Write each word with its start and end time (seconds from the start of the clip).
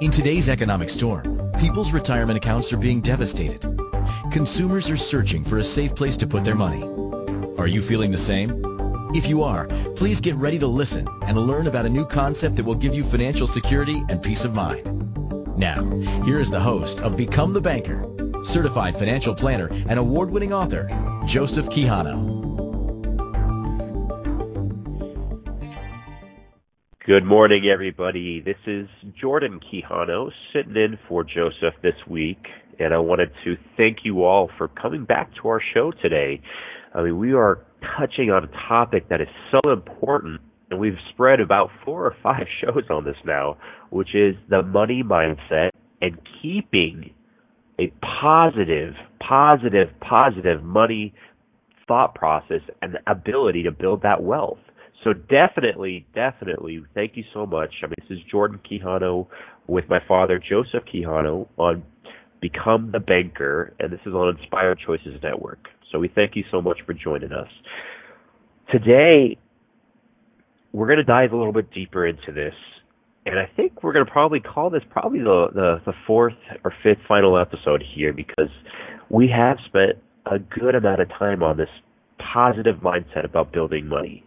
In 0.00 0.10
today's 0.10 0.48
economic 0.48 0.88
storm, 0.88 1.52
people's 1.58 1.92
retirement 1.92 2.38
accounts 2.38 2.72
are 2.72 2.78
being 2.78 3.02
devastated. 3.02 3.60
Consumers 4.32 4.88
are 4.88 4.96
searching 4.96 5.44
for 5.44 5.58
a 5.58 5.62
safe 5.62 5.94
place 5.94 6.16
to 6.16 6.26
put 6.26 6.42
their 6.42 6.54
money. 6.54 6.82
Are 7.58 7.66
you 7.66 7.82
feeling 7.82 8.10
the 8.10 8.16
same? 8.16 9.12
If 9.14 9.26
you 9.26 9.42
are, 9.42 9.66
please 9.96 10.22
get 10.22 10.36
ready 10.36 10.58
to 10.60 10.66
listen 10.66 11.06
and 11.26 11.36
learn 11.36 11.66
about 11.66 11.84
a 11.84 11.90
new 11.90 12.06
concept 12.06 12.56
that 12.56 12.64
will 12.64 12.76
give 12.76 12.94
you 12.94 13.04
financial 13.04 13.46
security 13.46 14.02
and 14.08 14.22
peace 14.22 14.46
of 14.46 14.54
mind. 14.54 15.58
Now, 15.58 15.84
here 16.24 16.40
is 16.40 16.48
the 16.48 16.60
host 16.60 17.00
of 17.02 17.18
Become 17.18 17.52
the 17.52 17.60
Banker, 17.60 18.42
certified 18.42 18.96
financial 18.96 19.34
planner 19.34 19.68
and 19.86 19.98
award-winning 19.98 20.54
author, 20.54 20.88
Joseph 21.26 21.68
Quijano. 21.68 22.29
Good 27.10 27.24
morning, 27.24 27.64
everybody. 27.68 28.40
This 28.40 28.54
is 28.68 28.86
Jordan 29.20 29.58
Quijano 29.58 30.30
sitting 30.52 30.76
in 30.76 30.96
for 31.08 31.24
Joseph 31.24 31.74
this 31.82 31.96
week, 32.08 32.46
and 32.78 32.94
I 32.94 32.98
wanted 32.98 33.32
to 33.42 33.56
thank 33.76 34.04
you 34.04 34.22
all 34.22 34.48
for 34.56 34.68
coming 34.68 35.06
back 35.06 35.28
to 35.42 35.48
our 35.48 35.60
show 35.74 35.90
today. 35.90 36.40
I 36.94 37.02
mean, 37.02 37.18
we 37.18 37.32
are 37.32 37.66
touching 37.98 38.30
on 38.30 38.44
a 38.44 38.68
topic 38.68 39.08
that 39.08 39.20
is 39.20 39.26
so 39.50 39.72
important, 39.72 40.40
and 40.70 40.78
we've 40.78 40.98
spread 41.12 41.40
about 41.40 41.70
four 41.84 42.06
or 42.06 42.14
five 42.22 42.46
shows 42.60 42.84
on 42.88 43.04
this 43.04 43.16
now, 43.24 43.58
which 43.90 44.14
is 44.14 44.36
the 44.48 44.62
money 44.62 45.02
mindset 45.02 45.70
and 46.00 46.16
keeping 46.40 47.10
a 47.80 47.92
positive, 48.22 48.94
positive, 49.18 49.88
positive 50.00 50.62
money 50.62 51.12
thought 51.88 52.14
process 52.14 52.60
and 52.82 52.94
the 52.94 53.10
ability 53.10 53.64
to 53.64 53.72
build 53.72 54.02
that 54.02 54.22
wealth. 54.22 54.58
So 55.04 55.14
definitely, 55.14 56.06
definitely, 56.14 56.84
thank 56.94 57.16
you 57.16 57.24
so 57.32 57.46
much. 57.46 57.70
I 57.82 57.86
mean, 57.86 57.94
this 57.98 58.18
is 58.18 58.24
Jordan 58.30 58.60
Quijano 58.70 59.28
with 59.66 59.88
my 59.88 59.98
father, 60.06 60.38
Joseph 60.38 60.84
Quijano, 60.92 61.48
on 61.56 61.82
Become 62.40 62.90
the 62.92 63.00
Banker, 63.00 63.72
and 63.78 63.90
this 63.90 64.00
is 64.04 64.12
on 64.12 64.36
Inspired 64.38 64.78
Choices 64.84 65.18
Network. 65.22 65.68
So 65.90 65.98
we 65.98 66.08
thank 66.08 66.36
you 66.36 66.44
so 66.50 66.60
much 66.60 66.78
for 66.84 66.92
joining 66.92 67.32
us. 67.32 67.48
Today, 68.70 69.38
we're 70.72 70.86
going 70.86 71.04
to 71.04 71.12
dive 71.12 71.32
a 71.32 71.36
little 71.36 71.52
bit 71.52 71.72
deeper 71.72 72.06
into 72.06 72.32
this, 72.32 72.54
and 73.24 73.38
I 73.38 73.50
think 73.56 73.82
we're 73.82 73.92
going 73.92 74.04
to 74.04 74.12
probably 74.12 74.40
call 74.40 74.70
this 74.70 74.82
probably 74.90 75.20
the, 75.20 75.46
the, 75.54 75.82
the 75.86 75.92
fourth 76.06 76.34
or 76.62 76.74
fifth 76.82 77.00
final 77.08 77.38
episode 77.38 77.82
here 77.94 78.12
because 78.12 78.50
we 79.08 79.28
have 79.34 79.56
spent 79.66 79.98
a 80.26 80.38
good 80.38 80.74
amount 80.74 81.00
of 81.00 81.08
time 81.08 81.42
on 81.42 81.56
this 81.56 81.68
positive 82.32 82.76
mindset 82.76 83.24
about 83.24 83.52
building 83.52 83.88
money. 83.88 84.24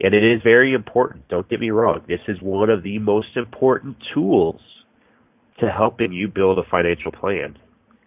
And 0.00 0.14
it 0.14 0.24
is 0.24 0.42
very 0.42 0.74
important. 0.74 1.28
Don't 1.28 1.48
get 1.48 1.60
me 1.60 1.70
wrong. 1.70 2.02
This 2.08 2.20
is 2.28 2.38
one 2.40 2.70
of 2.70 2.82
the 2.82 2.98
most 2.98 3.36
important 3.36 3.96
tools 4.12 4.60
to 5.60 5.70
helping 5.70 6.12
you 6.12 6.28
build 6.28 6.58
a 6.58 6.62
financial 6.68 7.12
plan. 7.12 7.56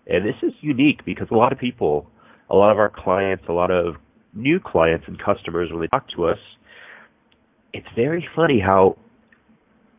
And 0.05 0.25
this 0.25 0.35
is 0.44 0.53
unique 0.61 1.05
because 1.05 1.27
a 1.31 1.35
lot 1.35 1.52
of 1.52 1.59
people, 1.59 2.07
a 2.49 2.55
lot 2.55 2.71
of 2.71 2.77
our 2.77 2.91
clients, 2.94 3.45
a 3.47 3.53
lot 3.53 3.71
of 3.71 3.95
new 4.33 4.59
clients 4.59 5.05
and 5.07 5.17
customers, 5.17 5.69
when 5.71 5.81
they 5.81 5.88
talk 5.88 6.07
to 6.16 6.25
us, 6.25 6.39
it's 7.73 7.88
very 7.95 8.27
funny 8.35 8.59
how 8.59 8.97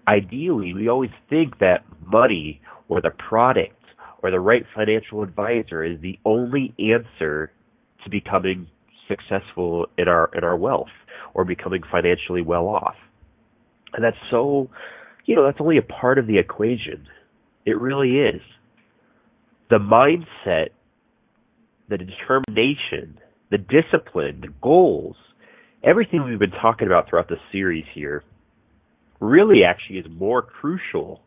ideally 0.07 0.75
we 0.75 0.89
always 0.89 1.11
think 1.29 1.59
that 1.59 1.85
money 2.07 2.61
or 2.89 3.01
the 3.01 3.11
product 3.11 3.75
or 4.23 4.31
the 4.31 4.41
right 4.41 4.65
financial 4.75 5.23
advisor 5.23 5.85
is 5.85 6.01
the 6.01 6.19
only 6.25 6.75
answer 6.79 7.53
to 8.05 8.11
becoming 8.11 8.67
successful 9.09 9.87
in 9.97 10.09
our 10.09 10.31
in 10.35 10.45
our 10.45 10.57
wealth 10.57 10.89
or 11.35 11.45
becoming 11.45 11.83
financially 11.91 12.43
well 12.43 12.67
off. 12.67 12.95
And 13.93 14.05
that's 14.05 14.17
so, 14.31 14.71
you 15.25 15.35
know, 15.35 15.45
that's 15.45 15.61
only 15.61 15.79
a 15.79 15.83
part 15.83 16.19
of 16.19 16.27
the 16.27 16.39
equation. 16.39 17.07
It 17.65 17.81
really 17.81 18.19
is. 18.19 18.41
The 19.71 19.79
mindset, 19.79 20.69
the 21.89 21.99
determination, 21.99 23.19
the 23.51 23.59
discipline, 23.59 24.41
the 24.41 24.53
goals, 24.63 25.17
everything 25.83 26.25
we've 26.25 26.39
been 26.39 26.51
talking 26.51 26.87
about 26.87 27.09
throughout 27.09 27.29
the 27.29 27.37
series 27.53 27.85
here 27.95 28.25
really 29.21 29.65
actually 29.65 29.99
is 29.99 30.07
more 30.11 30.43
crucial 30.43 31.21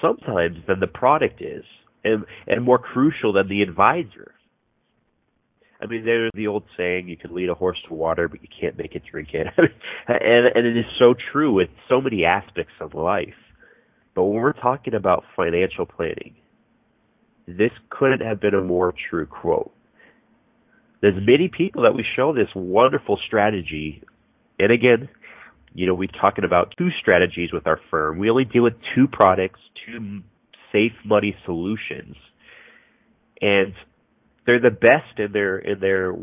sometimes 0.00 0.58
than 0.66 0.80
the 0.80 0.86
product 0.86 1.40
is 1.40 1.64
and 2.04 2.24
and 2.46 2.64
more 2.64 2.78
crucial 2.78 3.32
than 3.32 3.48
the 3.48 3.62
advisor. 3.62 4.34
I 5.80 5.86
mean, 5.86 6.04
there's 6.04 6.32
the 6.34 6.48
old 6.48 6.64
saying, 6.76 7.08
you 7.08 7.16
can 7.16 7.34
lead 7.34 7.48
a 7.48 7.54
horse 7.54 7.78
to 7.88 7.94
water, 7.94 8.28
but 8.28 8.42
you 8.42 8.48
can't 8.60 8.76
make 8.76 8.94
it 8.94 9.02
drink 9.10 9.28
it. 9.32 9.46
and, 10.08 10.46
and 10.54 10.66
it 10.66 10.76
is 10.76 10.84
so 10.98 11.14
true 11.32 11.52
with 11.52 11.68
so 11.88 12.00
many 12.00 12.24
aspects 12.24 12.72
of 12.80 12.94
life. 12.94 13.34
But 14.14 14.24
when 14.24 14.42
we're 14.42 14.52
talking 14.52 14.94
about 14.94 15.22
financial 15.36 15.86
planning, 15.86 16.34
this 17.46 17.70
couldn't 17.90 18.20
have 18.20 18.40
been 18.40 18.54
a 18.54 18.60
more 18.60 18.92
true 19.08 19.26
quote. 19.26 19.72
There's 21.00 21.14
many 21.14 21.48
people 21.48 21.82
that 21.84 21.94
we 21.94 22.04
show 22.16 22.34
this 22.34 22.48
wonderful 22.56 23.18
strategy. 23.24 24.02
And 24.58 24.72
again, 24.72 25.08
you 25.72 25.86
know, 25.86 25.94
we're 25.94 26.08
talking 26.08 26.44
about 26.44 26.74
two 26.76 26.88
strategies 27.00 27.52
with 27.52 27.68
our 27.68 27.80
firm. 27.90 28.18
We 28.18 28.28
only 28.30 28.44
deal 28.44 28.64
with 28.64 28.74
two 28.96 29.06
products, 29.06 29.60
two 29.86 30.22
safe 30.72 30.92
money 31.04 31.36
solutions. 31.44 32.16
And 33.40 33.74
they're 34.48 34.58
the 34.58 34.70
best 34.70 35.18
in 35.18 35.32
their 35.32 35.58
in 35.58 35.78
their 35.78 36.14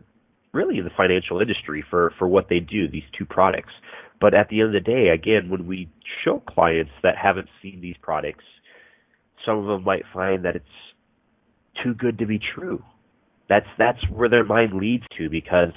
really 0.51 0.79
in 0.79 0.83
the 0.83 0.89
financial 0.97 1.39
industry 1.39 1.85
for 1.89 2.11
for 2.17 2.27
what 2.27 2.49
they 2.49 2.59
do 2.59 2.87
these 2.89 3.03
two 3.17 3.25
products. 3.25 3.71
But 4.19 4.33
at 4.33 4.49
the 4.49 4.61
end 4.61 4.75
of 4.75 4.83
the 4.83 4.91
day 4.91 5.09
again 5.09 5.49
when 5.51 5.67
we 5.67 5.87
show 6.23 6.41
clients 6.49 6.91
that 7.03 7.15
haven't 7.21 7.47
seen 7.61 7.81
these 7.81 7.95
products 8.01 8.43
some 9.45 9.59
of 9.59 9.65
them 9.67 9.83
might 9.83 10.03
find 10.11 10.43
that 10.43 10.55
it's 10.55 10.65
too 11.83 11.93
good 11.93 12.17
to 12.17 12.25
be 12.25 12.39
true. 12.55 12.83
That's 13.47 13.67
that's 13.77 13.99
where 14.09 14.27
their 14.27 14.43
mind 14.43 14.73
leads 14.73 15.03
to 15.19 15.29
because 15.29 15.69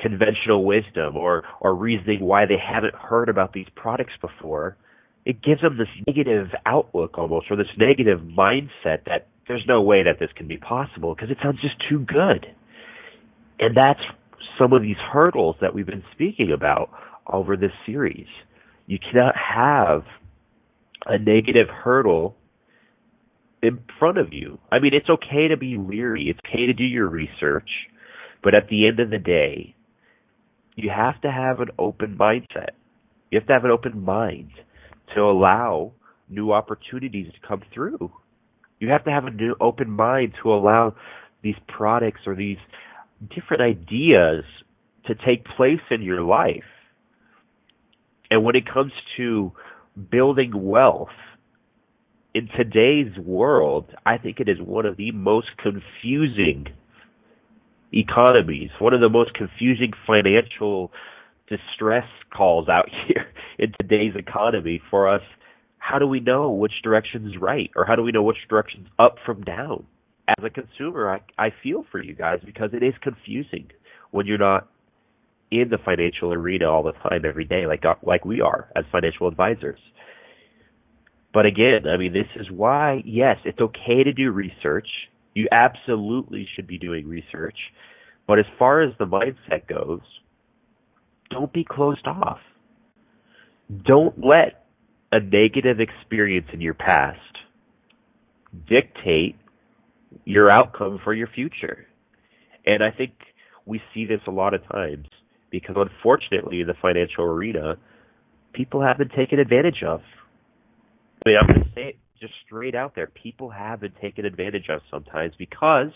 conventional 0.00 0.64
wisdom 0.64 1.16
or 1.16 1.44
or 1.60 1.72
reasoning 1.76 2.20
why 2.20 2.46
they 2.46 2.58
haven't 2.58 2.96
heard 2.96 3.28
about 3.28 3.52
these 3.52 3.68
products 3.76 4.14
before 4.20 4.76
it 5.24 5.42
gives 5.42 5.60
them 5.60 5.78
this 5.78 5.88
negative 6.06 6.48
outlook 6.66 7.16
almost 7.16 7.46
or 7.50 7.56
this 7.56 7.66
negative 7.78 8.20
mindset 8.20 9.04
that 9.06 9.28
there's 9.48 9.64
no 9.66 9.82
way 9.82 10.02
that 10.02 10.18
this 10.18 10.30
can 10.36 10.48
be 10.48 10.56
possible 10.56 11.14
because 11.14 11.30
it 11.30 11.38
sounds 11.42 11.60
just 11.60 11.76
too 11.88 12.00
good. 12.00 12.46
And 13.58 13.76
that's 13.76 14.00
some 14.58 14.72
of 14.72 14.82
these 14.82 14.96
hurdles 15.12 15.56
that 15.60 15.74
we've 15.74 15.86
been 15.86 16.04
speaking 16.12 16.52
about 16.52 16.90
over 17.26 17.56
this 17.56 17.72
series. 17.84 18.26
You 18.86 18.98
cannot 18.98 19.34
have 19.36 20.02
a 21.06 21.18
negative 21.18 21.68
hurdle 21.68 22.36
in 23.62 23.80
front 23.98 24.18
of 24.18 24.32
you. 24.32 24.58
I 24.70 24.78
mean, 24.78 24.94
it's 24.94 25.08
okay 25.08 25.48
to 25.48 25.56
be 25.56 25.76
leery. 25.78 26.28
It's 26.28 26.40
okay 26.46 26.66
to 26.66 26.72
do 26.72 26.84
your 26.84 27.08
research. 27.08 27.68
But 28.42 28.56
at 28.56 28.68
the 28.68 28.88
end 28.88 29.00
of 29.00 29.10
the 29.10 29.18
day, 29.18 29.74
you 30.76 30.90
have 30.94 31.20
to 31.22 31.30
have 31.30 31.60
an 31.60 31.70
open 31.78 32.16
mindset. 32.18 32.70
You 33.30 33.40
have 33.40 33.46
to 33.48 33.54
have 33.54 33.64
an 33.64 33.70
open 33.70 34.04
mind 34.04 34.50
to 35.14 35.20
allow 35.22 35.92
new 36.28 36.52
opportunities 36.52 37.32
to 37.32 37.48
come 37.48 37.62
through. 37.72 38.12
You 38.78 38.88
have 38.90 39.04
to 39.04 39.10
have 39.10 39.24
a 39.24 39.30
new 39.30 39.56
open 39.60 39.90
mind 39.90 40.34
to 40.42 40.52
allow 40.52 40.94
these 41.42 41.56
products 41.68 42.20
or 42.26 42.34
these 42.34 42.58
different 43.34 43.62
ideas 43.62 44.44
to 45.06 45.14
take 45.14 45.44
place 45.56 45.80
in 45.90 46.02
your 46.02 46.22
life. 46.22 46.64
And 48.30 48.44
when 48.44 48.56
it 48.56 48.64
comes 48.70 48.92
to 49.16 49.52
building 50.10 50.50
wealth 50.54 51.08
in 52.34 52.48
today's 52.56 53.16
world, 53.18 53.86
I 54.04 54.18
think 54.18 54.40
it 54.40 54.48
is 54.48 54.58
one 54.60 54.84
of 54.84 54.96
the 54.96 55.12
most 55.12 55.48
confusing 55.56 56.66
economies, 57.92 58.70
one 58.78 58.92
of 58.92 59.00
the 59.00 59.08
most 59.08 59.32
confusing 59.34 59.92
financial 60.06 60.92
distress 61.48 62.06
calls 62.36 62.68
out 62.68 62.88
here 63.06 63.26
in 63.58 63.72
today's 63.80 64.14
economy 64.16 64.82
for 64.90 65.08
us 65.08 65.22
how 65.86 66.00
do 66.00 66.06
we 66.06 66.18
know 66.18 66.50
which 66.50 66.72
direction 66.82 67.28
is 67.28 67.40
right 67.40 67.70
or 67.76 67.84
how 67.84 67.94
do 67.94 68.02
we 68.02 68.10
know 68.10 68.22
which 68.22 68.48
direction's 68.48 68.88
up 68.98 69.16
from 69.24 69.42
down? 69.42 69.86
As 70.28 70.44
a 70.44 70.50
consumer, 70.50 71.08
I, 71.08 71.46
I 71.46 71.50
feel 71.62 71.84
for 71.92 72.02
you 72.02 72.14
guys 72.14 72.40
because 72.44 72.70
it 72.72 72.82
is 72.82 72.94
confusing 73.00 73.70
when 74.10 74.26
you're 74.26 74.38
not 74.38 74.68
in 75.52 75.68
the 75.70 75.78
financial 75.78 76.32
arena 76.32 76.68
all 76.68 76.82
the 76.82 76.92
time 77.08 77.24
every 77.24 77.44
day 77.44 77.66
like 77.68 77.84
uh, 77.84 77.94
like 78.02 78.24
we 78.24 78.40
are 78.40 78.68
as 78.74 78.84
financial 78.90 79.28
advisors. 79.28 79.78
But 81.32 81.46
again, 81.46 81.86
I 81.88 81.96
mean 81.98 82.12
this 82.12 82.26
is 82.34 82.50
why 82.50 83.02
yes, 83.04 83.36
it's 83.44 83.60
okay 83.60 84.02
to 84.02 84.12
do 84.12 84.32
research. 84.32 84.88
You 85.34 85.46
absolutely 85.52 86.48
should 86.56 86.66
be 86.66 86.78
doing 86.78 87.06
research. 87.06 87.56
But 88.26 88.40
as 88.40 88.46
far 88.58 88.82
as 88.82 88.92
the 88.98 89.06
mindset 89.06 89.68
goes, 89.68 90.00
don't 91.30 91.52
be 91.52 91.64
closed 91.64 92.08
off. 92.08 92.40
Don't 93.84 94.18
let 94.18 94.65
a 95.12 95.20
negative 95.20 95.78
experience 95.80 96.46
in 96.52 96.60
your 96.60 96.74
past 96.74 97.20
dictate 98.68 99.36
your 100.24 100.50
outcome 100.50 100.98
for 101.02 101.12
your 101.14 101.28
future. 101.28 101.86
And 102.64 102.82
I 102.82 102.90
think 102.90 103.12
we 103.64 103.80
see 103.92 104.06
this 104.06 104.20
a 104.26 104.30
lot 104.30 104.54
of 104.54 104.66
times 104.70 105.06
because 105.50 105.76
unfortunately 105.78 106.60
in 106.60 106.66
the 106.66 106.74
financial 106.80 107.24
arena, 107.24 107.76
people 108.52 108.82
have 108.82 108.98
been 108.98 109.10
taken 109.10 109.38
advantage 109.38 109.82
of. 109.86 110.00
I 111.24 111.28
mean, 111.28 111.36
I'm 111.40 111.46
going 111.46 111.64
to 111.64 111.70
say 111.74 111.82
it 111.88 111.96
just 112.20 112.32
straight 112.44 112.74
out 112.74 112.94
there. 112.94 113.06
People 113.06 113.50
have 113.50 113.80
been 113.80 113.92
taken 114.00 114.24
advantage 114.24 114.68
of 114.68 114.80
sometimes 114.90 115.34
because 115.38 115.90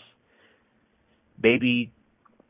maybe 1.41 1.91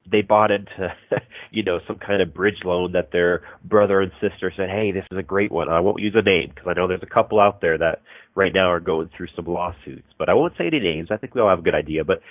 they 0.10 0.22
bought 0.22 0.52
into, 0.52 0.94
you 1.52 1.64
know, 1.64 1.80
some 1.86 1.98
kind 1.98 2.22
of 2.22 2.34
bridge 2.34 2.64
loan 2.64 2.94
that 2.94 3.12
their 3.12 3.42
brother 3.66 4.00
and 4.00 4.12
sister 4.22 4.52
said, 4.56 4.70
"Hey, 4.70 4.92
this 4.92 5.06
is 5.12 5.18
a 5.18 5.24
great 5.24 5.52
one." 5.52 5.68
I 5.68 5.82
won't 5.82 6.02
use 6.02 6.16
a 6.16 6.22
name 6.22 6.50
because 6.50 6.66
I 6.68 6.74
know 6.74 6.88
there's 6.88 7.04
a 7.04 7.14
couple 7.14 7.40
out 7.42 7.60
there 7.60 7.78
that 7.78 8.02
right 8.36 8.54
now 8.54 8.72
are 8.72 8.80
going 8.80 9.10
through 9.16 9.28
some 9.36 9.46
lawsuits, 9.46 10.08
but 10.18 10.30
I 10.30 10.34
won't 10.34 10.54
say 10.58 10.68
any 10.68 10.80
names. 10.80 11.10
I 11.12 11.18
think 11.18 11.36
we 11.36 11.42
all 11.42 11.50
have 11.50 11.60
a 11.60 11.62
good 11.64 11.76
idea. 11.76 12.06
But 12.06 12.22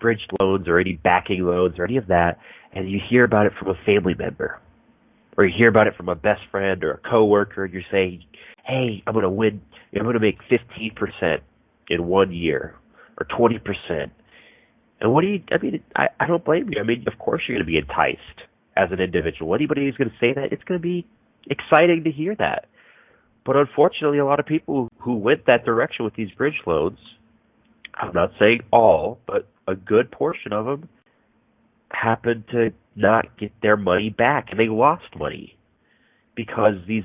bridge 0.00 0.20
loans 0.38 0.68
or 0.68 0.78
any 0.78 0.92
backing 0.92 1.44
loans 1.44 1.78
or 1.78 1.84
any 1.84 1.96
of 1.96 2.08
that, 2.08 2.38
and 2.72 2.90
you 2.90 3.00
hear 3.08 3.24
about 3.24 3.46
it 3.46 3.52
from 3.58 3.68
a 3.68 3.84
family 3.86 4.14
member, 4.14 4.60
or 5.38 5.46
you 5.46 5.54
hear 5.56 5.68
about 5.68 5.86
it 5.86 5.96
from 5.96 6.10
a 6.10 6.14
best 6.14 6.42
friend 6.50 6.84
or 6.84 6.92
a 6.92 6.98
coworker, 6.98 7.64
and 7.64 7.72
you're 7.72 7.82
saying, 7.90 8.22
"Hey, 8.66 9.02
I'm 9.06 9.14
going 9.14 9.22
to 9.22 9.30
win. 9.30 9.62
I'm 9.96 10.02
going 10.02 10.12
to 10.12 10.20
make 10.20 10.38
15% 10.50 11.40
in 11.88 12.06
one 12.06 12.34
year, 12.34 12.74
or 13.18 13.26
20%." 13.26 14.10
And 15.00 15.14
what 15.14 15.22
do 15.22 15.28
you? 15.28 15.42
I 15.50 15.56
mean, 15.56 15.82
I, 15.96 16.08
I 16.20 16.26
don't 16.26 16.44
blame 16.44 16.68
you. 16.70 16.78
I 16.78 16.84
mean, 16.84 17.04
of 17.06 17.18
course 17.18 17.42
you're 17.48 17.56
going 17.56 17.64
to 17.64 17.70
be 17.70 17.78
enticed 17.78 18.47
as 18.78 18.90
an 18.92 19.00
individual. 19.00 19.54
Anybody 19.54 19.84
who's 19.84 19.96
going 19.96 20.10
to 20.10 20.16
say 20.20 20.32
that, 20.34 20.52
it's 20.52 20.62
going 20.64 20.78
to 20.78 20.82
be 20.82 21.06
exciting 21.50 22.04
to 22.04 22.10
hear 22.10 22.34
that. 22.38 22.66
But 23.44 23.56
unfortunately, 23.56 24.18
a 24.18 24.24
lot 24.24 24.40
of 24.40 24.46
people 24.46 24.88
who 24.98 25.16
went 25.16 25.46
that 25.46 25.64
direction 25.64 26.04
with 26.04 26.14
these 26.14 26.30
bridge 26.30 26.60
loans, 26.66 26.98
I'm 27.94 28.12
not 28.14 28.30
saying 28.38 28.60
all, 28.70 29.18
but 29.26 29.48
a 29.66 29.74
good 29.74 30.10
portion 30.10 30.52
of 30.52 30.66
them 30.66 30.88
happened 31.90 32.44
to 32.52 32.70
not 32.94 33.38
get 33.38 33.52
their 33.62 33.76
money 33.76 34.10
back 34.10 34.48
and 34.50 34.60
they 34.60 34.68
lost 34.68 35.04
money 35.16 35.56
because 36.36 36.74
these 36.86 37.04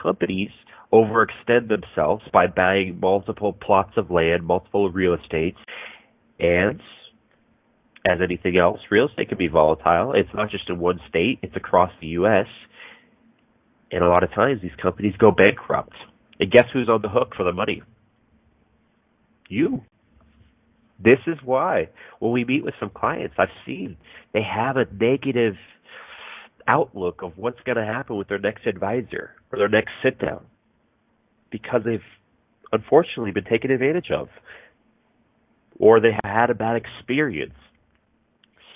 companies 0.00 0.50
overextend 0.92 1.68
themselves 1.68 2.22
by 2.32 2.46
buying 2.46 2.98
multiple 3.00 3.52
plots 3.52 3.92
of 3.96 4.10
land, 4.10 4.44
multiple 4.44 4.90
real 4.90 5.14
estates, 5.14 5.58
and 6.38 6.80
as 8.04 8.18
anything 8.22 8.56
else, 8.56 8.80
real 8.90 9.08
estate 9.08 9.28
can 9.28 9.38
be 9.38 9.48
volatile. 9.48 10.12
It's 10.14 10.28
not 10.34 10.50
just 10.50 10.68
in 10.68 10.78
one 10.78 11.00
state, 11.08 11.38
it's 11.42 11.54
across 11.56 11.90
the 12.00 12.08
U.S. 12.08 12.46
And 13.90 14.02
a 14.02 14.08
lot 14.08 14.24
of 14.24 14.32
times 14.32 14.60
these 14.62 14.72
companies 14.80 15.14
go 15.18 15.30
bankrupt. 15.30 15.94
And 16.40 16.50
guess 16.50 16.64
who's 16.72 16.88
on 16.88 17.02
the 17.02 17.08
hook 17.08 17.34
for 17.36 17.44
the 17.44 17.52
money? 17.52 17.82
You. 19.48 19.82
This 21.02 21.18
is 21.26 21.36
why 21.44 21.88
when 22.18 22.32
we 22.32 22.44
meet 22.44 22.64
with 22.64 22.74
some 22.80 22.90
clients, 22.90 23.34
I've 23.38 23.48
seen 23.66 23.96
they 24.32 24.42
have 24.42 24.76
a 24.76 24.86
negative 24.92 25.54
outlook 26.66 27.22
of 27.22 27.32
what's 27.36 27.60
going 27.64 27.76
to 27.76 27.84
happen 27.84 28.16
with 28.16 28.28
their 28.28 28.38
next 28.38 28.66
advisor 28.66 29.30
or 29.52 29.58
their 29.58 29.68
next 29.68 29.90
sit 30.02 30.18
down 30.18 30.44
because 31.50 31.82
they've 31.84 32.00
unfortunately 32.72 33.32
been 33.32 33.44
taken 33.44 33.70
advantage 33.70 34.10
of 34.10 34.28
or 35.78 36.00
they 36.00 36.16
had 36.24 36.50
a 36.50 36.54
bad 36.54 36.76
experience 36.76 37.54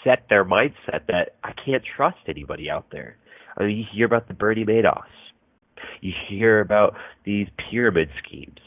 set 0.06 0.26
their 0.30 0.44
mindset 0.44 1.06
that 1.08 1.36
I 1.42 1.52
can't 1.64 1.82
trust 1.96 2.18
anybody 2.28 2.70
out 2.70 2.86
there. 2.92 3.16
I 3.58 3.64
mean, 3.64 3.78
you 3.78 3.84
hear 3.92 4.06
about 4.06 4.28
the 4.28 4.34
Bernie 4.34 4.64
Madoffs. 4.64 5.04
You 6.00 6.12
hear 6.28 6.60
about 6.60 6.94
these 7.24 7.48
pyramid 7.70 8.08
schemes. 8.22 8.60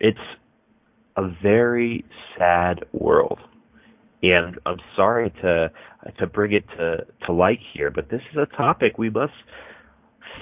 It's 0.00 0.18
a 1.16 1.28
very 1.42 2.04
sad 2.38 2.84
world. 2.92 3.38
And 4.22 4.58
I'm 4.64 4.78
sorry 4.96 5.30
to 5.42 5.70
to 6.18 6.26
bring 6.26 6.52
it 6.52 6.64
to, 6.76 7.06
to 7.26 7.32
light 7.32 7.60
here, 7.72 7.90
but 7.90 8.10
this 8.10 8.20
is 8.32 8.38
a 8.38 8.56
topic 8.56 8.98
we 8.98 9.10
must 9.10 9.32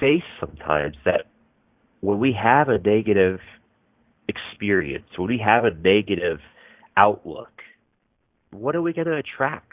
face 0.00 0.23
sometimes 0.41 0.97
that 1.05 1.27
when 2.00 2.19
we 2.19 2.33
have 2.33 2.69
a 2.69 2.79
negative 2.79 3.39
experience, 4.29 5.06
when 5.17 5.29
we 5.29 5.39
have 5.39 5.65
a 5.65 5.71
negative 5.71 6.39
outlook, 6.97 7.52
what 8.53 8.77
are 8.77 8.83
we 8.83 8.93
going 8.93 9.07
to 9.07 9.17
attract? 9.17 9.73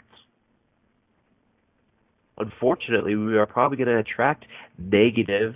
Unfortunately, 2.38 3.14
we 3.14 3.36
are 3.36 3.46
probably 3.46 3.76
going 3.76 3.88
to 3.88 3.98
attract 3.98 4.46
negative 4.78 5.54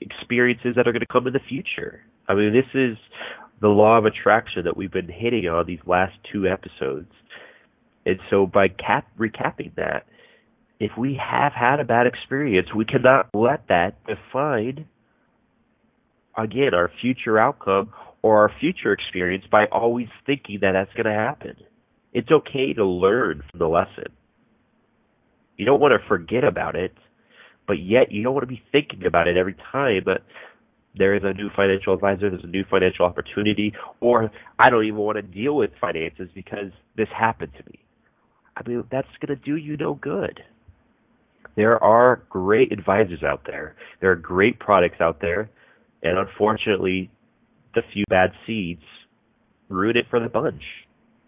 experiences 0.00 0.74
that 0.76 0.86
are 0.86 0.92
going 0.92 1.00
to 1.00 1.12
come 1.12 1.26
in 1.26 1.32
the 1.32 1.40
future. 1.48 2.02
I 2.28 2.34
mean, 2.34 2.52
this 2.52 2.70
is 2.74 2.96
the 3.60 3.68
law 3.68 3.98
of 3.98 4.06
attraction 4.06 4.64
that 4.64 4.76
we've 4.76 4.92
been 4.92 5.08
hitting 5.08 5.46
on 5.48 5.66
these 5.66 5.80
last 5.86 6.14
two 6.32 6.46
episodes. 6.46 7.10
And 8.06 8.18
so 8.30 8.46
by 8.46 8.68
cap 8.68 9.06
recapping 9.18 9.74
that, 9.76 10.06
if 10.78 10.92
we 10.96 11.20
have 11.20 11.52
had 11.52 11.80
a 11.80 11.84
bad 11.84 12.06
experience, 12.06 12.68
we 12.74 12.86
cannot 12.86 13.28
let 13.34 13.68
that 13.68 13.96
define 14.06 14.86
again 16.38 16.72
our 16.72 16.90
future 17.02 17.38
outcome 17.38 17.92
or 18.22 18.38
our 18.38 18.52
future 18.60 18.92
experience 18.92 19.44
by 19.50 19.66
always 19.70 20.08
thinking 20.24 20.58
that 20.62 20.72
that's 20.72 20.92
going 20.94 21.04
to 21.04 21.12
happen. 21.12 21.56
It's 22.12 22.30
okay 22.30 22.72
to 22.74 22.84
learn 22.84 23.42
from 23.50 23.58
the 23.58 23.68
lesson. 23.68 24.06
You 25.56 25.66
don't 25.66 25.80
want 25.80 25.92
to 25.92 26.08
forget 26.08 26.44
about 26.44 26.74
it, 26.74 26.94
but 27.66 27.78
yet 27.78 28.10
you 28.10 28.22
don't 28.22 28.34
want 28.34 28.42
to 28.42 28.54
be 28.54 28.62
thinking 28.72 29.06
about 29.06 29.28
it 29.28 29.36
every 29.36 29.54
time 29.72 30.02
that 30.06 30.22
there 30.96 31.14
is 31.14 31.22
a 31.24 31.32
new 31.32 31.50
financial 31.54 31.94
advisor, 31.94 32.30
there's 32.30 32.42
a 32.42 32.48
new 32.48 32.64
financial 32.68 33.04
opportunity, 33.04 33.72
or 34.00 34.30
I 34.58 34.70
don't 34.70 34.84
even 34.84 34.98
want 34.98 35.16
to 35.16 35.22
deal 35.22 35.54
with 35.54 35.70
finances 35.80 36.28
because 36.34 36.72
this 36.96 37.08
happened 37.16 37.52
to 37.58 37.70
me. 37.70 37.78
I 38.56 38.68
mean, 38.68 38.84
that's 38.90 39.08
going 39.24 39.38
to 39.38 39.44
do 39.44 39.56
you 39.56 39.76
no 39.76 39.94
good. 39.94 40.40
There 41.56 41.82
are 41.82 42.22
great 42.28 42.72
advisors 42.72 43.22
out 43.22 43.42
there. 43.46 43.76
There 44.00 44.10
are 44.10 44.16
great 44.16 44.58
products 44.58 45.00
out 45.00 45.20
there, 45.20 45.50
and 46.02 46.18
unfortunately, 46.18 47.10
the 47.74 47.82
few 47.92 48.04
bad 48.08 48.32
seeds 48.46 48.82
ruin 49.68 49.96
it 49.96 50.06
for 50.10 50.20
the 50.20 50.28
bunch. 50.28 50.62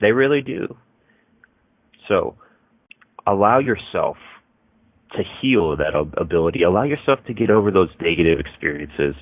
They 0.03 0.13
really 0.13 0.43
do. 0.43 0.77
So 2.09 2.37
allow 3.27 3.61
yourself 3.61 4.17
to 5.13 5.23
heal 5.41 5.77
that 5.77 5.95
ability. 6.17 6.63
Allow 6.65 6.85
yourself 6.85 7.21
to 7.27 7.35
get 7.35 7.51
over 7.51 7.71
those 7.71 7.91
negative 8.01 8.41
experiences 8.41 9.15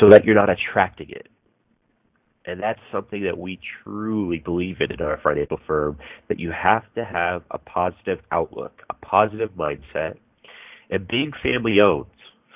so 0.00 0.08
that 0.08 0.24
you're 0.24 0.34
not 0.34 0.48
attracting 0.48 1.10
it. 1.10 1.28
And 2.44 2.60
that's 2.60 2.80
something 2.90 3.22
that 3.24 3.38
we 3.38 3.60
truly 3.84 4.38
believe 4.38 4.76
in 4.80 4.90
in 4.90 5.00
our 5.00 5.20
financial 5.22 5.60
firm 5.66 5.98
that 6.28 6.40
you 6.40 6.50
have 6.50 6.82
to 6.96 7.04
have 7.04 7.42
a 7.50 7.58
positive 7.58 8.18
outlook, 8.32 8.72
a 8.90 8.94
positive 8.94 9.50
mindset. 9.50 10.14
And 10.90 11.06
being 11.06 11.32
family 11.42 11.78
owned 11.80 12.06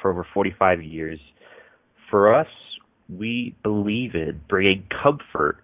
for 0.00 0.10
over 0.10 0.26
45 0.34 0.82
years, 0.82 1.20
for 2.10 2.34
us, 2.34 2.48
we 3.08 3.54
believe 3.62 4.14
in 4.14 4.40
bringing 4.48 4.84
comfort 5.02 5.58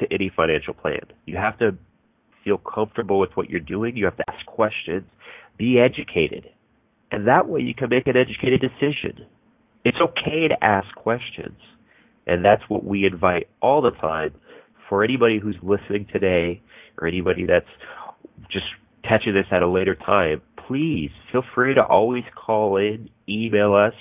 to 0.00 0.06
any 0.12 0.30
financial 0.34 0.74
plan. 0.74 1.00
You 1.26 1.36
have 1.36 1.58
to 1.58 1.76
feel 2.44 2.58
comfortable 2.58 3.18
with 3.18 3.30
what 3.34 3.48
you're 3.50 3.60
doing. 3.60 3.96
You 3.96 4.06
have 4.06 4.16
to 4.16 4.24
ask 4.28 4.44
questions. 4.46 5.04
Be 5.58 5.78
educated. 5.78 6.48
And 7.10 7.26
that 7.28 7.48
way 7.48 7.60
you 7.60 7.74
can 7.74 7.88
make 7.90 8.06
an 8.06 8.16
educated 8.16 8.60
decision. 8.60 9.26
It's 9.84 9.98
okay 10.00 10.48
to 10.48 10.64
ask 10.64 10.94
questions. 10.94 11.58
And 12.26 12.44
that's 12.44 12.62
what 12.68 12.84
we 12.84 13.04
invite 13.04 13.48
all 13.60 13.82
the 13.82 13.90
time 13.90 14.34
for 14.88 15.04
anybody 15.04 15.38
who's 15.38 15.56
listening 15.62 16.06
today 16.12 16.62
or 16.98 17.06
anybody 17.06 17.46
that's 17.46 17.66
just 18.50 18.66
catching 19.02 19.34
this 19.34 19.46
at 19.50 19.62
a 19.62 19.68
later 19.68 19.94
time. 19.94 20.40
Please 20.68 21.10
feel 21.30 21.42
free 21.54 21.74
to 21.74 21.82
always 21.82 22.24
call 22.34 22.76
in, 22.76 23.10
email 23.28 23.74
us, 23.74 23.94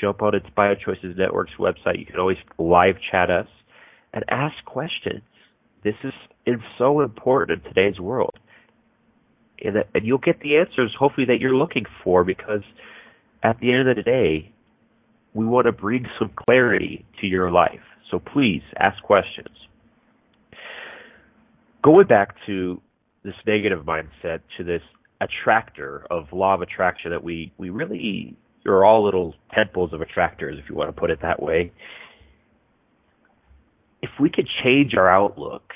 jump 0.00 0.22
on 0.22 0.34
Inspire 0.34 0.76
Choices 0.76 1.16
Network's 1.16 1.52
website. 1.58 1.98
You 1.98 2.06
can 2.06 2.18
always 2.18 2.38
live 2.58 2.96
chat 3.10 3.30
us 3.30 3.46
and 4.12 4.24
ask 4.28 4.54
questions. 4.64 5.22
This 5.84 5.94
is, 6.04 6.12
is 6.46 6.56
so 6.76 7.00
important 7.00 7.64
in 7.64 7.72
today's 7.72 8.00
world. 8.00 8.34
And, 9.62 9.76
that, 9.76 9.88
and 9.94 10.06
you'll 10.06 10.18
get 10.18 10.40
the 10.40 10.56
answers, 10.56 10.94
hopefully, 10.98 11.26
that 11.26 11.40
you're 11.40 11.56
looking 11.56 11.84
for 12.04 12.24
because 12.24 12.62
at 13.42 13.58
the 13.60 13.72
end 13.72 13.88
of 13.88 13.96
the 13.96 14.02
day, 14.02 14.52
we 15.34 15.46
want 15.46 15.66
to 15.66 15.72
bring 15.72 16.06
some 16.18 16.30
clarity 16.34 17.04
to 17.20 17.26
your 17.26 17.50
life. 17.50 17.80
So 18.10 18.18
please 18.18 18.62
ask 18.78 19.02
questions. 19.02 19.48
Going 21.82 22.06
back 22.06 22.34
to 22.46 22.80
this 23.24 23.34
negative 23.46 23.84
mindset, 23.84 24.40
to 24.56 24.64
this 24.64 24.82
attractor 25.20 26.06
of 26.10 26.26
law 26.32 26.54
of 26.54 26.62
attraction 26.62 27.10
that 27.10 27.22
we, 27.22 27.52
we 27.58 27.70
really 27.70 28.36
are 28.66 28.84
all 28.84 29.04
little 29.04 29.34
tentpoles 29.56 29.92
of 29.92 30.00
attractors, 30.00 30.58
if 30.62 30.68
you 30.68 30.76
want 30.76 30.94
to 30.94 30.98
put 30.98 31.10
it 31.10 31.20
that 31.22 31.42
way 31.42 31.72
if 34.02 34.10
we 34.20 34.30
could 34.30 34.48
change 34.62 34.94
our 34.94 35.08
outlook 35.08 35.72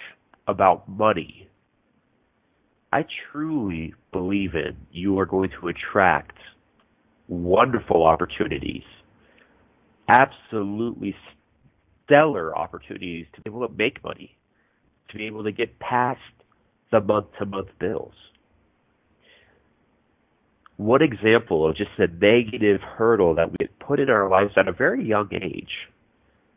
about 0.46 0.88
money, 0.88 1.48
I 2.92 3.04
truly 3.32 3.94
believe 4.12 4.54
in 4.54 4.76
you 4.90 5.18
are 5.18 5.26
going 5.26 5.50
to 5.60 5.68
attract 5.68 6.36
wonderful 7.28 8.04
opportunities, 8.04 8.84
absolutely 10.08 11.16
stellar 12.04 12.56
opportunities 12.56 13.26
to 13.34 13.40
be 13.40 13.50
able 13.50 13.66
to 13.66 13.74
make 13.74 14.02
money, 14.04 14.36
to 15.10 15.16
be 15.16 15.26
able 15.26 15.44
to 15.44 15.52
get 15.52 15.78
past 15.78 16.20
the 16.90 17.00
month 17.00 17.26
to 17.38 17.46
month 17.46 17.68
bills. 17.78 18.12
one 20.76 21.02
example 21.02 21.68
of 21.68 21.76
just 21.76 21.90
a 21.98 22.06
negative 22.06 22.80
hurdle 22.80 23.34
that 23.36 23.50
we 23.50 23.68
put 23.80 24.00
in 24.00 24.10
our 24.10 24.28
lives 24.28 24.52
at 24.56 24.68
a 24.68 24.72
very 24.72 25.06
young 25.06 25.28
age. 25.32 25.70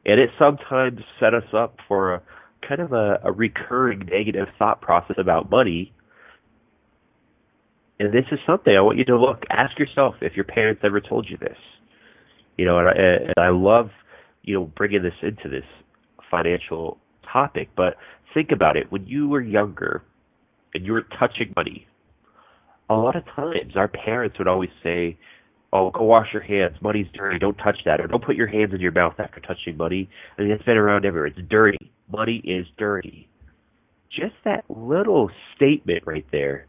And 0.06 0.20
it 0.20 0.30
sometimes 0.38 1.00
set 1.20 1.34
us 1.34 1.46
up 1.54 1.78
for 1.88 2.16
a 2.16 2.22
kind 2.68 2.82
of 2.82 2.94
a, 2.94 3.20
a 3.24 3.32
recurring 3.32 4.08
negative 4.12 4.48
thought 4.60 4.82
process 4.82 5.16
about 5.20 5.50
money. 5.50 5.94
And 8.00 8.14
this 8.14 8.26
is 8.32 8.40
something 8.46 8.76
I 8.76 8.82
want 8.82 8.98
you 8.98 9.06
to 9.06 9.18
look, 9.18 9.44
ask 9.50 9.80
yourself 9.80 10.16
if 10.22 10.36
your 10.36 10.46
parents 10.46 10.82
ever 10.84 11.02
told 11.02 11.28
you 11.30 11.38
this. 11.38 11.58
You 12.58 12.66
know, 12.66 12.80
and 12.80 12.88
I, 12.88 12.92
and 12.92 13.34
I 13.38 13.50
love, 13.50 13.90
you 14.44 14.54
know, 14.56 14.72
bringing 14.76 15.02
this 15.02 15.14
into 15.22 15.50
this 15.50 15.66
financial 16.30 16.98
topic, 17.32 17.70
but 17.76 17.96
think 18.34 18.52
about 18.52 18.78
it. 18.78 18.92
When 18.92 19.06
you 19.08 19.28
were 19.28 19.42
younger 19.42 20.04
and 20.74 20.86
you 20.86 20.94
were 20.94 21.06
touching 21.20 21.54
money, 21.56 21.88
a 22.90 22.94
lot 22.94 23.16
of 23.16 23.24
times 23.36 23.76
our 23.76 23.88
parents 23.88 24.38
would 24.38 24.48
always 24.48 24.70
say, 24.84 25.18
"Oh, 25.76 25.92
go 25.92 26.04
wash 26.04 26.28
your 26.34 26.42
hands. 26.42 26.82
Money's 26.82 27.08
dirty. 27.14 27.40
Don't 27.40 27.58
touch 27.58 27.78
that, 27.86 28.00
or 28.00 28.08
don't 28.08 28.24
put 28.24 28.36
your 28.36 28.48
hands 28.48 28.74
in 28.74 28.80
your 28.80 28.92
mouth 28.92 29.16
after 29.20 29.40
touching 29.40 29.78
money." 29.78 30.10
I 30.38 30.44
mean, 30.44 30.52
it's 30.52 30.64
been 30.64 30.78
around 30.78 31.06
everywhere. 31.06 31.28
It's 31.28 31.40
dirty. 31.50 31.92
Money 32.12 32.38
is 32.44 32.66
dirty. 32.78 33.28
Just 34.10 34.36
that 34.46 34.64
little 34.70 35.30
statement 35.56 36.04
right 36.06 36.26
there, 36.32 36.68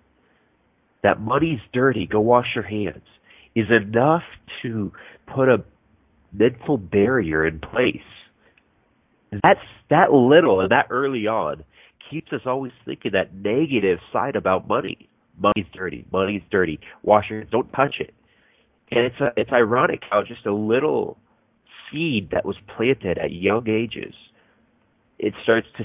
that 1.02 1.20
money's 1.20 1.60
dirty. 1.72 2.06
Go 2.06 2.20
wash 2.20 2.54
your 2.54 2.64
hands, 2.64 3.04
is 3.54 3.70
enough 3.70 4.24
to 4.62 4.92
put 5.26 5.48
a 5.48 5.64
mental 6.32 6.76
barrier 6.76 7.46
in 7.46 7.60
place. 7.60 8.00
That's 9.30 9.60
that 9.90 10.12
little 10.12 10.60
and 10.60 10.70
that 10.70 10.86
early 10.90 11.26
on 11.26 11.64
keeps 12.10 12.32
us 12.32 12.40
always 12.46 12.72
thinking 12.84 13.12
that 13.12 13.34
negative 13.34 13.98
side 14.12 14.36
about 14.36 14.66
money 14.66 15.08
money's 15.38 15.66
dirty, 15.72 16.06
money's 16.12 16.42
dirty. 16.50 16.80
Wash 17.02 17.26
your 17.30 17.40
hands, 17.40 17.50
don't 17.50 17.70
touch 17.72 17.96
it. 18.00 18.14
And 18.90 19.00
it's 19.00 19.20
a, 19.20 19.32
it's 19.36 19.50
ironic 19.52 20.02
how 20.08 20.22
just 20.22 20.46
a 20.46 20.52
little 20.52 21.18
seed 21.90 22.30
that 22.32 22.44
was 22.44 22.56
planted 22.76 23.18
at 23.18 23.32
young 23.32 23.68
ages, 23.68 24.14
it 25.18 25.34
starts 25.42 25.66
to 25.78 25.84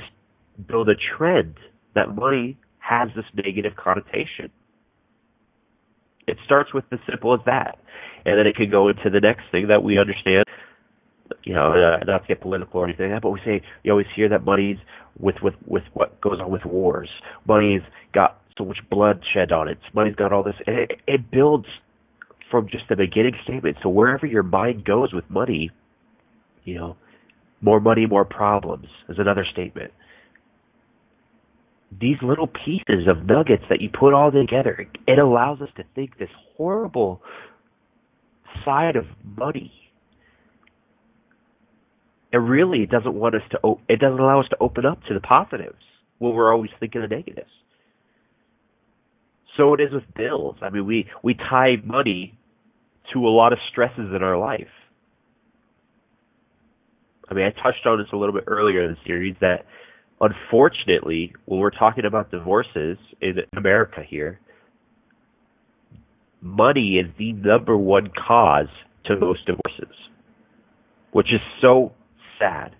build 0.67 0.89
a 0.89 0.95
trend 1.17 1.55
that 1.95 2.15
money 2.15 2.57
has 2.79 3.09
this 3.15 3.25
negative 3.33 3.73
connotation. 3.75 4.51
It 6.27 6.37
starts 6.45 6.73
with 6.73 6.85
as 6.91 6.99
simple 7.09 7.33
as 7.33 7.39
that, 7.45 7.79
and 8.25 8.37
then 8.37 8.45
it 8.45 8.55
can 8.55 8.69
go 8.69 8.87
into 8.89 9.09
the 9.09 9.19
next 9.19 9.43
thing 9.51 9.67
that 9.67 9.83
we 9.83 9.97
understand. 9.97 10.45
You 11.43 11.55
know, 11.55 11.71
uh, 11.71 12.03
not 12.05 12.23
to 12.23 12.27
get 12.27 12.41
political 12.41 12.81
or 12.81 12.85
anything 12.85 13.11
like 13.11 13.15
that, 13.17 13.23
but 13.23 13.31
we 13.31 13.39
say 13.43 13.61
you 13.83 13.91
always 13.91 14.07
hear 14.15 14.29
that 14.29 14.43
money's 14.43 14.77
with 15.17 15.35
with 15.41 15.55
with 15.65 15.83
what 15.93 16.19
goes 16.21 16.39
on 16.39 16.51
with 16.51 16.65
wars. 16.65 17.09
Money's 17.47 17.81
got 18.13 18.41
so 18.57 18.65
much 18.65 18.77
blood 18.89 19.21
shed 19.33 19.51
on 19.51 19.67
it. 19.67 19.79
Money's 19.93 20.15
got 20.15 20.33
all 20.33 20.43
this. 20.43 20.55
And 20.67 20.77
it, 20.77 20.91
it 21.07 21.31
builds 21.31 21.67
from 22.51 22.67
just 22.69 22.83
the 22.89 22.95
beginning 22.95 23.33
statement. 23.43 23.77
So 23.81 23.89
wherever 23.89 24.25
your 24.25 24.43
mind 24.43 24.85
goes 24.85 25.13
with 25.13 25.27
money, 25.29 25.71
you 26.63 26.75
know, 26.75 26.97
more 27.61 27.79
money, 27.79 28.05
more 28.05 28.25
problems 28.25 28.87
is 29.09 29.17
another 29.17 29.45
statement. 29.51 29.91
These 31.99 32.17
little 32.21 32.47
pieces 32.47 33.07
of 33.07 33.25
nuggets 33.25 33.63
that 33.69 33.81
you 33.81 33.89
put 33.89 34.13
all 34.13 34.31
together, 34.31 34.87
it 35.07 35.19
allows 35.19 35.61
us 35.61 35.69
to 35.77 35.83
think 35.95 36.17
this 36.17 36.29
horrible 36.57 37.21
side 38.63 38.95
of 38.95 39.05
money. 39.23 39.71
It 42.31 42.37
really 42.37 42.85
doesn't 42.85 43.13
want 43.13 43.35
us 43.35 43.41
to. 43.51 43.75
It 43.89 43.99
doesn't 43.99 44.19
allow 44.19 44.39
us 44.39 44.47
to 44.51 44.57
open 44.61 44.85
up 44.85 44.99
to 45.09 45.13
the 45.13 45.19
positives 45.19 45.83
when 46.19 46.33
we're 46.33 46.53
always 46.53 46.71
thinking 46.79 47.01
the 47.01 47.07
negatives. 47.07 47.49
So 49.57 49.73
it 49.73 49.81
is 49.81 49.91
with 49.91 50.03
bills. 50.15 50.55
I 50.61 50.69
mean, 50.69 50.85
we 50.85 51.07
we 51.23 51.33
tie 51.33 51.75
money 51.83 52.39
to 53.13 53.27
a 53.27 53.29
lot 53.29 53.53
of 53.53 53.59
stresses 53.71 54.11
in 54.15 54.23
our 54.23 54.37
life. 54.37 54.67
I 57.29 57.33
mean, 57.33 57.45
I 57.45 57.51
touched 57.51 57.85
on 57.85 57.97
this 57.97 58.07
a 58.11 58.17
little 58.17 58.33
bit 58.33 58.43
earlier 58.47 58.83
in 58.83 58.91
the 58.91 58.97
series 59.05 59.35
that 59.39 59.65
unfortunately, 60.19 61.33
when 61.45 61.59
we're 61.59 61.71
talking 61.71 62.05
about 62.05 62.29
divorces 62.29 62.97
in 63.21 63.37
America 63.55 64.01
here, 64.07 64.39
money 66.41 66.97
is 66.97 67.11
the 67.17 67.31
number 67.33 67.77
one 67.77 68.11
cause 68.27 68.67
to 69.05 69.17
most 69.17 69.45
divorces, 69.45 69.95
which 71.11 71.27
is 71.27 71.39
so 71.61 71.93
sad. 72.37 72.75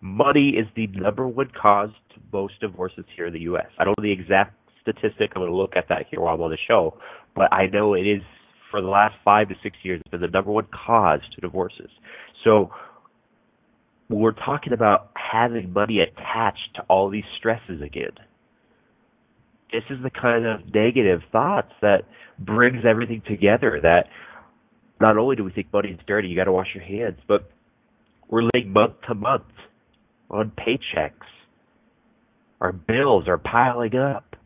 Money 0.00 0.56
is 0.58 0.66
the 0.74 0.86
number 0.88 1.28
one 1.28 1.50
cause 1.60 1.90
to 2.14 2.20
most 2.32 2.54
divorces 2.60 3.04
here 3.16 3.26
in 3.26 3.32
the 3.32 3.40
U.S. 3.40 3.66
I 3.78 3.84
don't 3.84 3.98
know 3.98 4.02
the 4.02 4.12
exact 4.12 4.56
statistic. 4.80 5.32
I'm 5.34 5.42
going 5.42 5.50
to 5.50 5.56
look 5.56 5.76
at 5.76 5.88
that 5.88 6.06
here 6.10 6.20
while 6.20 6.34
I'm 6.34 6.40
on 6.40 6.50
the 6.50 6.58
show, 6.66 6.96
but 7.36 7.52
I 7.52 7.66
know 7.66 7.94
it 7.94 8.06
is 8.06 8.22
for 8.70 8.80
the 8.80 8.88
last 8.88 9.14
five 9.24 9.48
to 9.48 9.54
six 9.62 9.76
years 9.82 10.00
has 10.04 10.10
been 10.10 10.20
the 10.20 10.28
number 10.28 10.50
one 10.50 10.66
cause 10.86 11.20
to 11.34 11.40
divorces. 11.40 11.90
So 12.44 12.70
we're 14.08 14.32
talking 14.32 14.72
about 14.72 15.10
having 15.14 15.72
money 15.72 16.00
attached 16.00 16.74
to 16.76 16.82
all 16.88 17.10
these 17.10 17.24
stresses 17.38 17.80
again, 17.82 18.12
this 19.72 19.82
is 19.88 19.98
the 20.02 20.10
kind 20.10 20.46
of 20.46 20.74
negative 20.74 21.20
thoughts 21.30 21.72
that 21.80 22.02
brings 22.38 22.84
everything 22.88 23.22
together. 23.28 23.78
That 23.82 24.06
not 25.00 25.16
only 25.16 25.36
do 25.36 25.44
we 25.44 25.52
think 25.52 25.72
money 25.72 25.90
is 25.90 25.98
dirty, 26.06 26.28
you 26.28 26.36
got 26.36 26.44
to 26.44 26.52
wash 26.52 26.68
your 26.74 26.84
hands, 26.84 27.18
but 27.28 27.48
we're 28.28 28.42
living 28.42 28.72
month 28.72 28.94
to 29.08 29.14
month 29.14 29.44
on 30.28 30.52
paychecks. 30.58 31.12
Our 32.60 32.72
bills 32.72 33.24
are 33.28 33.38
piling 33.38 33.96
up. 33.96 34.36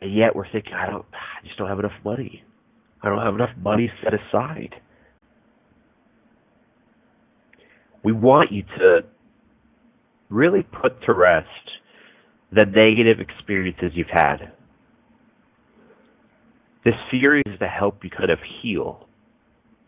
And 0.00 0.14
yet 0.14 0.36
we're 0.36 0.50
thinking, 0.50 0.74
I 0.74 0.90
don't, 0.90 1.04
I 1.12 1.44
just 1.46 1.58
don't 1.58 1.68
have 1.68 1.80
enough 1.80 1.92
money. 2.04 2.44
I 3.02 3.08
don't 3.08 3.22
have 3.24 3.34
enough 3.34 3.56
money 3.62 3.90
set 4.02 4.12
aside. 4.14 4.74
We 8.02 8.12
want 8.12 8.52
you 8.52 8.62
to 8.78 9.00
really 10.30 10.62
put 10.62 11.02
to 11.06 11.12
rest 11.12 11.48
the 12.52 12.64
negative 12.64 13.20
experiences 13.20 13.92
you've 13.94 14.06
had. 14.10 14.52
This 16.84 16.94
series 17.10 17.44
is 17.46 17.58
to 17.58 17.68
help 17.68 18.02
you 18.02 18.10
kind 18.10 18.30
of 18.30 18.38
heal 18.62 19.06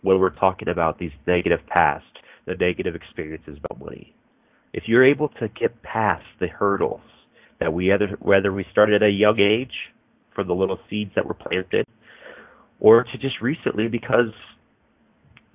when 0.03 0.19
we're 0.19 0.31
talking 0.31 0.69
about 0.69 0.99
these 0.99 1.13
negative 1.27 1.61
past, 1.69 2.05
the 2.47 2.55
negative 2.55 2.95
experiences 2.95 3.59
about 3.65 3.81
money. 3.81 4.15
If 4.73 4.85
you're 4.87 5.05
able 5.05 5.29
to 5.41 5.49
get 5.49 5.83
past 5.83 6.25
the 6.41 6.49
hurdles 6.49 7.01
that 7.59 7.73
we 7.73 7.93
either 7.93 8.17
whether 8.21 8.53
we 8.53 8.65
started 8.71 9.03
at 9.03 9.09
a 9.09 9.11
young 9.11 9.39
age 9.39 9.73
from 10.35 10.47
the 10.47 10.55
little 10.55 10.79
seeds 10.89 11.11
that 11.17 11.27
were 11.27 11.35
planted, 11.35 11.87
or 12.81 13.05
to 13.05 13.19
just 13.19 13.41
recently 13.41 13.89
because 13.89 14.33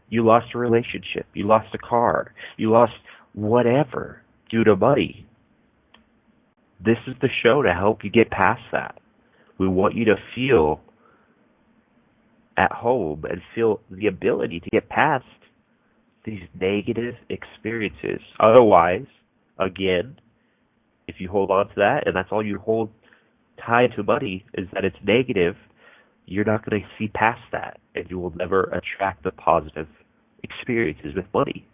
you 0.10 0.24
lost 0.24 0.48
a 0.54 0.58
relationship, 0.58 1.26
you 1.34 1.46
lost 1.48 1.68
a 1.74 1.78
car, 1.78 2.34
you 2.58 2.72
lost 2.72 2.94
whatever 3.34 4.22
due 4.50 4.64
to 4.64 4.76
money. 4.76 5.26
This 6.84 6.98
is 7.08 7.16
the 7.22 7.30
show 7.44 7.62
to 7.64 7.74
help 7.74 8.04
you 8.04 8.12
get 8.12 8.30
past 8.30 8.62
that. 8.72 9.00
We 9.58 9.68
want 9.68 9.96
you 9.96 10.06
to 10.06 10.16
feel 10.36 10.82
at 12.58 12.72
home 12.72 13.26
and 13.30 13.42
feel 13.54 13.82
the 13.90 14.08
ability 14.08 14.60
to 14.62 14.70
get 14.70 14.88
past 14.90 15.26
these 16.26 16.42
negative 16.60 17.16
experiences. 17.30 18.22
Otherwise, 18.40 19.06
again, 19.60 20.18
if 21.08 21.16
you 21.20 21.30
hold 21.30 21.52
on 21.52 21.68
to 21.70 21.74
that 21.78 22.04
and 22.06 22.16
that's 22.16 22.30
all 22.32 22.46
you 22.46 22.60
hold 22.60 22.90
tied 23.66 23.92
to 23.96 24.04
money 24.04 24.46
is 24.54 24.68
that 24.74 24.84
it's 24.84 24.96
negative, 25.04 25.56
you're 26.26 26.46
not 26.46 26.68
going 26.68 26.82
to 26.82 26.88
see 26.98 27.08
past 27.08 27.42
that, 27.52 27.80
and 27.94 28.10
you 28.10 28.20
will 28.20 28.34
never 28.36 28.64
attract 28.64 29.24
the 29.24 29.32
positive 29.32 29.88
experiences 30.44 31.14
with 31.16 31.26
money. 31.34 31.68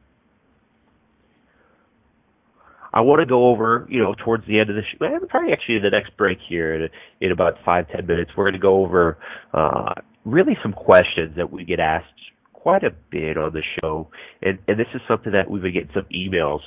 I 2.94 3.02
want 3.02 3.22
to 3.22 3.26
go 3.26 3.48
over, 3.48 3.88
you 3.90 4.02
know, 4.02 4.14
towards 4.26 4.46
the 4.48 4.60
end 4.60 4.70
of 4.70 4.76
the 4.76 4.82
show, 4.82 5.26
probably 5.30 5.54
actually 5.54 5.80
the 5.80 5.90
next 5.90 6.16
break 6.18 6.40
here 6.48 6.76
in, 6.76 6.90
in 7.22 7.32
about 7.32 7.54
five, 7.64 7.88
ten 7.90 8.06
minutes, 8.06 8.32
we're 8.36 8.44
going 8.44 8.54
to 8.54 8.60
go 8.60 8.84
over 8.84 9.18
uh, 9.54 9.94
really 10.26 10.58
some 10.62 10.74
questions 10.74 11.36
that 11.38 11.52
we 11.52 11.64
get 11.64 11.80
asked 11.80 12.08
quite 12.52 12.84
a 12.84 12.92
bit 13.10 13.38
on 13.38 13.54
the 13.54 13.64
show, 13.80 14.10
and, 14.42 14.60
and 14.68 14.78
this 14.78 14.88
is 14.94 15.02
something 15.08 15.32
that 15.32 15.50
we've 15.50 15.62
been 15.62 15.74
getting 15.74 15.92
some 15.94 16.06
emails 16.14 16.60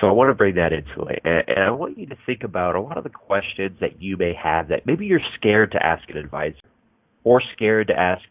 so 0.00 0.08
I 0.08 0.12
want 0.12 0.30
to 0.30 0.34
bring 0.34 0.54
that 0.54 0.72
into 0.72 1.08
it. 1.08 1.20
And, 1.24 1.44
and 1.48 1.58
I 1.58 1.70
want 1.70 1.98
you 1.98 2.06
to 2.06 2.16
think 2.24 2.42
about 2.44 2.76
a 2.76 2.80
lot 2.80 2.96
of 2.96 3.04
the 3.04 3.10
questions 3.10 3.76
that 3.80 4.00
you 4.00 4.16
may 4.16 4.32
have 4.34 4.68
that 4.68 4.86
maybe 4.86 5.06
you're 5.06 5.20
scared 5.38 5.72
to 5.72 5.84
ask 5.84 6.08
an 6.08 6.16
advisor 6.16 6.56
or 7.24 7.42
scared 7.54 7.88
to 7.88 7.98
ask 7.98 8.24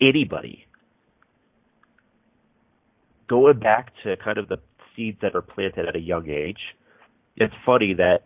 anybody. 0.00 0.66
Going 3.28 3.58
back 3.58 3.92
to 4.04 4.16
kind 4.16 4.38
of 4.38 4.48
the 4.48 4.58
seeds 4.96 5.18
that 5.22 5.34
are 5.34 5.42
planted 5.42 5.86
at 5.86 5.96
a 5.96 6.00
young 6.00 6.28
age, 6.28 6.60
it's 7.36 7.54
funny 7.64 7.94
that 7.94 8.24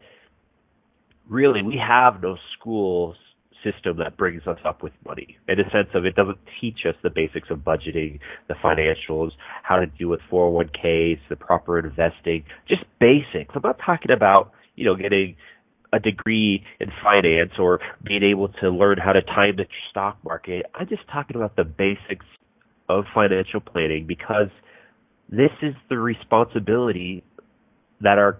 really 1.29 1.62
we 1.62 1.76
have 1.76 2.23
no 2.23 2.37
school 2.59 3.14
system 3.62 3.97
that 3.99 4.17
brings 4.17 4.47
us 4.47 4.59
up 4.64 4.83
with 4.83 4.93
money 5.07 5.37
in 5.49 5.61
a 5.61 5.71
sense 5.71 5.88
of 5.95 6.05
it 6.05 6.17
doesn't 6.17 6.38
teach 6.61 6.81
us 6.88 6.95
the 7.02 7.11
basics 7.11 7.49
of 7.50 7.59
budgeting, 7.59 8.19
the 8.49 8.55
financials, 8.55 9.31
how 9.62 9.76
to 9.76 9.87
deal 9.87 10.09
with 10.09 10.21
401ks, 10.31 11.19
the 11.29 11.37
proper 11.37 11.79
investing, 11.79 12.45
just 12.69 12.83
basics. 13.00 13.55
I'm 13.55 13.62
not 13.62 13.79
talking 13.85 14.11
about, 14.11 14.52
you 14.75 14.85
know, 14.85 14.97
getting 14.97 15.37
a 15.93 15.99
degree 15.99 16.65
in 16.81 16.89
finance 17.03 17.53
or 17.59 17.81
being 18.03 18.23
able 18.23 18.49
to 18.49 18.71
learn 18.71 18.99
how 18.99 19.13
to 19.13 19.23
time 19.23 19.57
the 19.57 19.67
stock 19.91 20.17
market. 20.25 20.65
I'm 20.75 20.89
just 20.89 21.03
talking 21.13 21.37
about 21.37 21.57
the 21.57 21.65
basics 21.65 22.27
of 22.89 23.05
financial 23.15 23.61
planning 23.61 24.07
because 24.07 24.49
this 25.29 25.51
is 25.63 25.75
the 25.89 25.99
responsibility 25.99 27.23
that 28.01 28.19
our 28.19 28.39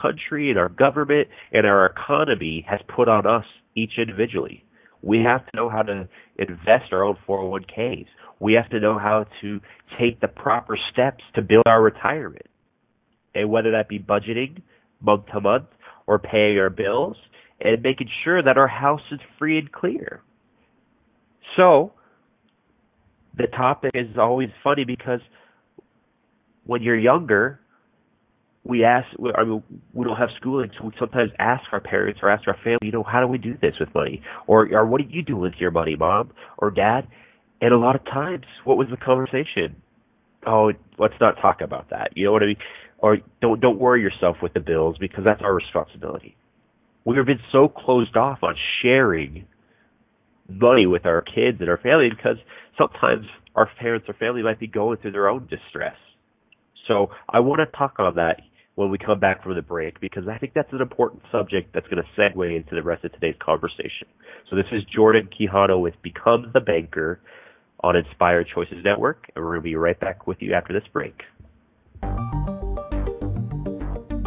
country 0.00 0.50
and 0.50 0.58
our 0.58 0.68
government 0.68 1.28
and 1.52 1.66
our 1.66 1.86
economy 1.86 2.64
has 2.68 2.80
put 2.94 3.08
on 3.08 3.26
us 3.26 3.44
each 3.74 3.92
individually. 3.98 4.64
We 5.02 5.18
have 5.24 5.44
to 5.46 5.56
know 5.56 5.68
how 5.68 5.82
to 5.82 6.08
invest 6.38 6.92
our 6.92 7.04
own 7.04 7.16
401ks. 7.28 8.06
We 8.38 8.54
have 8.54 8.68
to 8.70 8.80
know 8.80 8.98
how 8.98 9.26
to 9.40 9.60
take 9.98 10.20
the 10.20 10.28
proper 10.28 10.78
steps 10.92 11.24
to 11.34 11.42
build 11.42 11.64
our 11.66 11.82
retirement. 11.82 12.46
And 13.34 13.50
whether 13.50 13.70
that 13.72 13.88
be 13.88 13.98
budgeting 13.98 14.62
month 15.00 15.26
to 15.32 15.40
month 15.40 15.66
or 16.10 16.18
paying 16.18 16.58
our 16.58 16.70
bills 16.70 17.16
and 17.60 17.80
making 17.84 18.08
sure 18.24 18.42
that 18.42 18.58
our 18.58 18.66
house 18.66 19.00
is 19.12 19.20
free 19.38 19.58
and 19.58 19.70
clear. 19.70 20.20
So, 21.56 21.92
the 23.38 23.46
topic 23.46 23.92
is 23.94 24.08
always 24.18 24.48
funny 24.64 24.82
because 24.84 25.20
when 26.64 26.82
you're 26.82 26.98
younger, 26.98 27.60
we 28.64 28.82
ask, 28.82 29.06
I 29.36 29.44
mean, 29.44 29.62
we 29.94 30.04
don't 30.04 30.16
have 30.16 30.30
schooling, 30.40 30.72
so 30.76 30.86
we 30.86 30.92
sometimes 30.98 31.30
ask 31.38 31.62
our 31.70 31.80
parents 31.80 32.18
or 32.24 32.28
ask 32.28 32.48
our 32.48 32.56
family, 32.64 32.78
you 32.82 32.92
know, 32.92 33.04
how 33.04 33.20
do 33.20 33.28
we 33.28 33.38
do 33.38 33.56
this 33.62 33.74
with 33.78 33.94
money? 33.94 34.20
Or, 34.48 34.68
or 34.72 34.84
what 34.84 35.00
do 35.00 35.06
you 35.08 35.22
do 35.22 35.36
with 35.36 35.52
your 35.60 35.70
money, 35.70 35.94
mom 35.94 36.32
or 36.58 36.72
dad? 36.72 37.02
And 37.60 37.72
a 37.72 37.78
lot 37.78 37.94
of 37.94 38.04
times, 38.06 38.46
what 38.64 38.76
was 38.76 38.88
the 38.90 38.96
conversation? 38.96 39.76
Oh, 40.44 40.72
let's 40.98 41.14
not 41.20 41.36
talk 41.40 41.60
about 41.60 41.90
that. 41.90 42.10
You 42.16 42.24
know 42.24 42.32
what 42.32 42.42
I 42.42 42.46
mean? 42.46 42.56
Or 43.02 43.18
don't 43.40 43.60
don't 43.60 43.78
worry 43.78 44.02
yourself 44.02 44.36
with 44.42 44.52
the 44.52 44.60
bills 44.60 44.96
because 44.98 45.24
that's 45.24 45.40
our 45.42 45.54
responsibility. 45.54 46.36
We've 47.04 47.24
been 47.24 47.40
so 47.50 47.68
closed 47.68 48.16
off 48.16 48.40
on 48.42 48.54
sharing 48.82 49.46
money 50.48 50.86
with 50.86 51.06
our 51.06 51.22
kids 51.22 51.58
and 51.60 51.70
our 51.70 51.78
family 51.78 52.10
because 52.10 52.36
sometimes 52.76 53.26
our 53.54 53.68
parents 53.78 54.06
or 54.08 54.14
family 54.14 54.42
might 54.42 54.60
be 54.60 54.66
going 54.66 54.98
through 54.98 55.12
their 55.12 55.28
own 55.28 55.48
distress. 55.48 55.96
So 56.88 57.08
I 57.28 57.40
want 57.40 57.60
to 57.60 57.76
talk 57.76 57.94
on 57.98 58.16
that 58.16 58.40
when 58.74 58.90
we 58.90 58.98
come 58.98 59.20
back 59.20 59.42
from 59.42 59.54
the 59.54 59.62
break 59.62 60.00
because 60.00 60.24
I 60.28 60.38
think 60.38 60.52
that's 60.54 60.72
an 60.72 60.80
important 60.80 61.22
subject 61.30 61.72
that's 61.74 61.86
going 61.88 62.02
to 62.02 62.20
segue 62.20 62.56
into 62.56 62.74
the 62.74 62.82
rest 62.82 63.04
of 63.04 63.12
today's 63.12 63.36
conversation. 63.44 64.08
So 64.48 64.56
this 64.56 64.66
is 64.72 64.82
Jordan 64.94 65.28
Quijano 65.28 65.80
with 65.80 65.94
Become 66.02 66.50
the 66.52 66.60
Banker 66.60 67.20
on 67.82 67.96
Inspired 67.96 68.48
Choices 68.54 68.84
Network, 68.84 69.24
and 69.34 69.44
we're 69.44 69.52
going 69.52 69.60
to 69.60 69.64
be 69.64 69.76
right 69.76 69.98
back 69.98 70.26
with 70.26 70.38
you 70.40 70.54
after 70.54 70.72
this 70.72 70.86
break. 70.92 71.14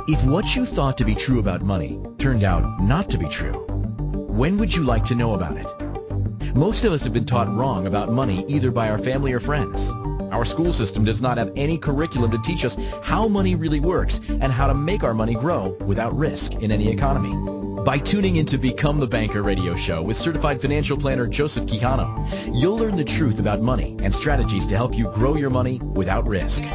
If 0.06 0.26
what 0.26 0.54
you 0.54 0.66
thought 0.66 0.98
to 0.98 1.06
be 1.06 1.16
true 1.16 1.40
about 1.40 1.62
money 1.62 1.98
turned 2.18 2.44
out 2.44 2.82
not 2.82 3.12
to 3.12 3.18
be 3.18 3.30
true, 3.30 3.54
when 3.54 4.58
would 4.58 4.76
you 4.76 4.84
like 4.84 5.06
to 5.06 5.16
know 5.16 5.34
about 5.34 5.56
it? 5.56 6.54
Most 6.54 6.84
of 6.84 6.92
us 6.92 7.06
have 7.06 7.14
been 7.14 7.24
taught 7.24 7.48
wrong 7.48 7.88
about 7.88 8.12
money 8.12 8.44
either 8.50 8.70
by 8.70 8.90
our 8.90 8.98
family 8.98 9.32
or 9.32 9.40
friends. 9.40 9.90
Our 10.34 10.44
school 10.44 10.74
system 10.74 11.06
does 11.06 11.22
not 11.22 11.38
have 11.38 11.54
any 11.56 11.78
curriculum 11.78 12.32
to 12.32 12.38
teach 12.40 12.66
us 12.66 12.76
how 13.02 13.30
money 13.30 13.56
really 13.56 13.80
works 13.80 14.20
and 14.28 14.52
how 14.52 14.68
to 14.68 14.74
make 14.74 15.06
our 15.06 15.14
money 15.14 15.36
grow 15.36 15.78
without 15.80 16.18
risk 16.18 16.54
in 16.56 16.74
any 16.74 16.90
economy. 16.90 17.84
By 17.86 17.98
tuning 17.98 18.36
into 18.36 18.58
Become 18.58 19.00
the 19.00 19.08
Banker 19.08 19.42
radio 19.42 19.78
show 19.78 20.02
with 20.02 20.18
certified 20.18 20.60
financial 20.60 20.98
planner 20.98 21.28
Joseph 21.28 21.66
Quijano, 21.66 22.28
you'll 22.54 22.78
learn 22.78 22.98
the 22.98 23.06
truth 23.06 23.40
about 23.40 23.62
money 23.62 23.96
and 24.04 24.14
strategies 24.14 24.66
to 24.66 24.76
help 24.76 24.98
you 24.98 25.10
grow 25.14 25.38
your 25.38 25.50
money 25.50 25.80
without 25.80 26.28
risk. 26.28 26.66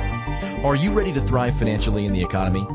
Are 0.64 0.74
you 0.74 0.92
ready 0.92 1.12
to 1.12 1.20
thrive 1.20 1.58
financially 1.58 2.06
in 2.06 2.14
the 2.14 2.22
economy? 2.22 2.66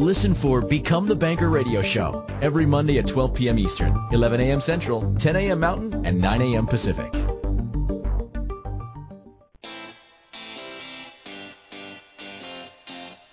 Listen 0.00 0.34
for 0.34 0.60
Become 0.60 1.06
the 1.06 1.14
Banker 1.14 1.48
radio 1.48 1.80
show 1.80 2.26
every 2.42 2.66
Monday 2.66 2.98
at 2.98 3.06
12 3.06 3.32
p.m. 3.32 3.60
Eastern, 3.60 3.96
11 4.10 4.40
a.m. 4.40 4.60
Central, 4.60 5.14
10 5.14 5.36
a.m. 5.36 5.60
Mountain, 5.60 6.04
and 6.04 6.20
9 6.20 6.42
a.m. 6.42 6.66
Pacific. 6.66 7.14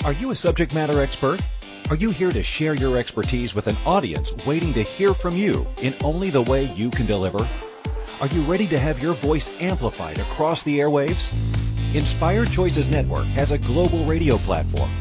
Are 0.06 0.14
you 0.14 0.30
a 0.30 0.36
subject 0.36 0.76
matter 0.76 1.02
expert? 1.02 1.42
Are 1.90 1.96
you 1.96 2.12
here 2.12 2.32
to 2.32 2.44
share 2.44 2.76
your 2.76 2.96
expertise 2.96 3.56
with 3.56 3.66
an 3.66 3.76
audience 3.84 4.32
waiting 4.46 4.72
to 4.74 4.84
hear 4.84 5.16
from 5.16 5.36
you 5.36 5.66
in 5.82 5.96
only 6.04 6.30
the 6.30 6.44
way 6.44 6.66
you 6.76 6.92
can 6.92 7.08
deliver? 7.08 7.40
Are 8.22 8.28
you 8.28 8.42
ready 8.44 8.68
to 8.68 8.78
have 8.78 9.02
your 9.02 9.16
voice 9.16 9.50
amplified 9.60 10.20
across 10.20 10.62
the 10.62 10.78
airwaves? 10.78 11.96
Inspired 11.96 12.52
Choices 12.52 12.88
Network 12.88 13.26
has 13.26 13.52
a 13.52 13.58
global 13.58 14.06
radio 14.06 14.38
platform 14.38 14.92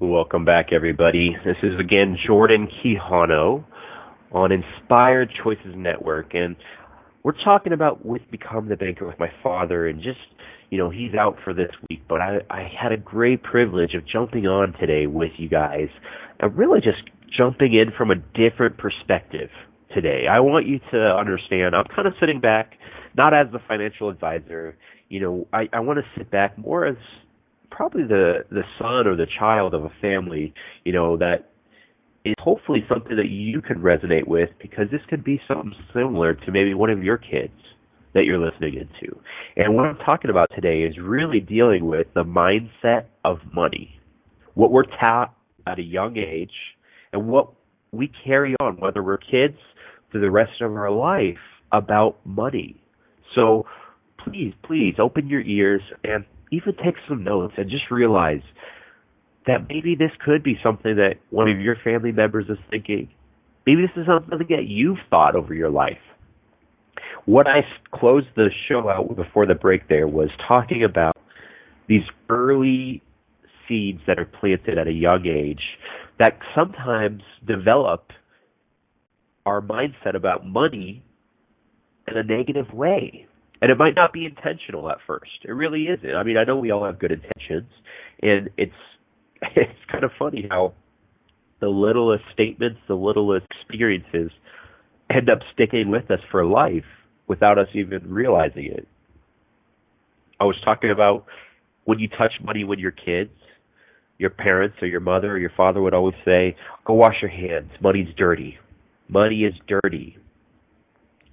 Welcome 0.00 0.46
back, 0.46 0.68
everybody. 0.72 1.36
This 1.44 1.58
is 1.62 1.78
again 1.78 2.16
Jordan 2.26 2.68
Quijano 2.68 3.62
on 4.32 4.50
Inspired 4.50 5.30
Choices 5.44 5.74
Network, 5.76 6.32
and 6.32 6.56
we're 7.22 7.36
talking 7.44 7.74
about 7.74 8.02
with 8.02 8.22
Become 8.30 8.70
the 8.70 8.76
Banker 8.76 9.06
with 9.06 9.18
my 9.18 9.30
father, 9.42 9.86
and 9.86 10.02
just 10.02 10.18
you 10.70 10.78
know 10.78 10.88
he's 10.88 11.12
out 11.12 11.36
for 11.44 11.52
this 11.52 11.68
week, 11.90 12.00
but 12.08 12.22
I, 12.22 12.38
I 12.48 12.66
had 12.80 12.92
a 12.92 12.96
great 12.96 13.42
privilege 13.42 13.92
of 13.92 14.08
jumping 14.08 14.46
on 14.46 14.72
today 14.80 15.06
with 15.06 15.32
you 15.36 15.50
guys, 15.50 15.88
and 16.38 16.56
really 16.56 16.80
just 16.80 17.02
jumping 17.36 17.74
in 17.74 17.92
from 17.94 18.10
a 18.10 18.16
different 18.16 18.78
perspective 18.78 19.50
today. 19.94 20.24
I 20.30 20.40
want 20.40 20.66
you 20.66 20.78
to 20.92 20.98
understand 20.98 21.76
I'm 21.76 21.84
kind 21.94 22.08
of 22.08 22.14
sitting 22.18 22.40
back, 22.40 22.72
not 23.18 23.34
as 23.34 23.48
the 23.52 23.58
financial 23.68 24.08
advisor. 24.08 24.78
You 25.10 25.20
know, 25.20 25.46
I, 25.52 25.68
I 25.74 25.80
want 25.80 25.98
to 25.98 26.04
sit 26.18 26.30
back 26.30 26.56
more 26.56 26.86
as 26.86 26.96
probably 27.80 28.02
the 28.02 28.44
the 28.50 28.62
son 28.78 29.06
or 29.06 29.16
the 29.16 29.26
child 29.38 29.72
of 29.72 29.84
a 29.84 29.90
family, 30.02 30.52
you 30.84 30.92
know, 30.92 31.16
that 31.16 31.48
is 32.26 32.34
hopefully 32.38 32.84
something 32.86 33.16
that 33.16 33.30
you 33.30 33.62
can 33.62 33.78
resonate 33.78 34.28
with 34.28 34.50
because 34.60 34.84
this 34.92 35.00
could 35.08 35.24
be 35.24 35.40
something 35.48 35.72
similar 35.94 36.34
to 36.34 36.52
maybe 36.52 36.74
one 36.74 36.90
of 36.90 37.02
your 37.02 37.16
kids 37.16 37.54
that 38.12 38.26
you're 38.26 38.38
listening 38.38 38.74
into. 38.74 39.18
And 39.56 39.74
what 39.74 39.86
I'm 39.86 39.96
talking 39.96 40.28
about 40.28 40.50
today 40.54 40.82
is 40.82 40.98
really 41.00 41.40
dealing 41.40 41.86
with 41.86 42.08
the 42.14 42.22
mindset 42.22 43.06
of 43.24 43.38
money. 43.54 43.98
What 44.52 44.72
we're 44.72 44.84
taught 45.00 45.34
at 45.66 45.78
a 45.78 45.82
young 45.82 46.18
age 46.18 46.52
and 47.14 47.28
what 47.28 47.48
we 47.92 48.12
carry 48.26 48.56
on, 48.60 48.76
whether 48.76 49.02
we're 49.02 49.16
kids 49.16 49.56
through 50.12 50.20
the 50.20 50.30
rest 50.30 50.60
of 50.60 50.70
our 50.70 50.90
life, 50.90 51.38
about 51.72 52.18
money. 52.26 52.78
So 53.34 53.64
please, 54.22 54.52
please 54.66 54.96
open 54.98 55.30
your 55.30 55.40
ears 55.40 55.80
and 56.04 56.26
even 56.50 56.74
take 56.84 56.94
some 57.08 57.24
notes 57.24 57.54
and 57.56 57.70
just 57.70 57.90
realize 57.90 58.42
that 59.46 59.68
maybe 59.68 59.94
this 59.94 60.10
could 60.24 60.42
be 60.42 60.58
something 60.62 60.96
that 60.96 61.14
one 61.30 61.48
of 61.48 61.60
your 61.60 61.76
family 61.82 62.12
members 62.12 62.46
is 62.48 62.58
thinking. 62.70 63.08
Maybe 63.66 63.82
this 63.82 63.90
is 63.96 64.06
something 64.06 64.38
that 64.38 64.66
you've 64.66 64.98
thought 65.08 65.36
over 65.36 65.54
your 65.54 65.70
life. 65.70 65.98
What 67.26 67.46
I 67.46 67.60
closed 67.94 68.28
the 68.36 68.48
show 68.68 68.88
out 68.88 69.14
before 69.16 69.46
the 69.46 69.54
break 69.54 69.88
there 69.88 70.08
was 70.08 70.30
talking 70.46 70.84
about 70.84 71.16
these 71.88 72.02
early 72.28 73.02
seeds 73.68 74.00
that 74.06 74.18
are 74.18 74.24
planted 74.24 74.78
at 74.78 74.86
a 74.86 74.92
young 74.92 75.26
age 75.26 75.62
that 76.18 76.38
sometimes 76.54 77.22
develop 77.46 78.10
our 79.46 79.60
mindset 79.60 80.14
about 80.14 80.46
money 80.46 81.02
in 82.08 82.16
a 82.16 82.22
negative 82.22 82.72
way. 82.72 83.26
And 83.62 83.70
it 83.70 83.78
might 83.78 83.94
not 83.94 84.12
be 84.12 84.24
intentional 84.24 84.90
at 84.90 84.98
first. 85.06 85.30
It 85.44 85.52
really 85.52 85.84
isn't. 85.84 86.14
I 86.14 86.22
mean, 86.22 86.36
I 86.36 86.44
know 86.44 86.56
we 86.56 86.70
all 86.70 86.84
have 86.84 86.98
good 86.98 87.12
intentions, 87.12 87.70
and 88.22 88.48
it's 88.56 88.72
it's 89.56 89.78
kind 89.90 90.04
of 90.04 90.10
funny 90.18 90.46
how 90.50 90.72
the 91.60 91.68
littlest 91.68 92.24
statements, 92.32 92.78
the 92.88 92.94
littlest 92.94 93.46
experiences 93.60 94.30
end 95.14 95.28
up 95.28 95.40
sticking 95.52 95.90
with 95.90 96.10
us 96.10 96.20
for 96.30 96.44
life 96.44 96.84
without 97.26 97.58
us 97.58 97.66
even 97.74 98.10
realizing 98.10 98.64
it. 98.64 98.88
I 100.40 100.44
was 100.44 100.56
talking 100.64 100.90
about 100.90 101.26
when 101.84 101.98
you 101.98 102.08
touch 102.08 102.32
money 102.42 102.64
with 102.64 102.78
your 102.78 102.92
kids, 102.92 103.30
your 104.16 104.30
parents 104.30 104.76
or 104.80 104.86
your 104.86 105.00
mother 105.00 105.32
or 105.32 105.38
your 105.38 105.52
father 105.54 105.82
would 105.82 105.92
always 105.92 106.14
say, 106.24 106.56
Go 106.86 106.94
wash 106.94 107.16
your 107.20 107.30
hands. 107.30 107.70
Money's 107.82 108.08
dirty. 108.16 108.58
Money 109.08 109.42
is 109.42 109.54
dirty. 109.68 110.16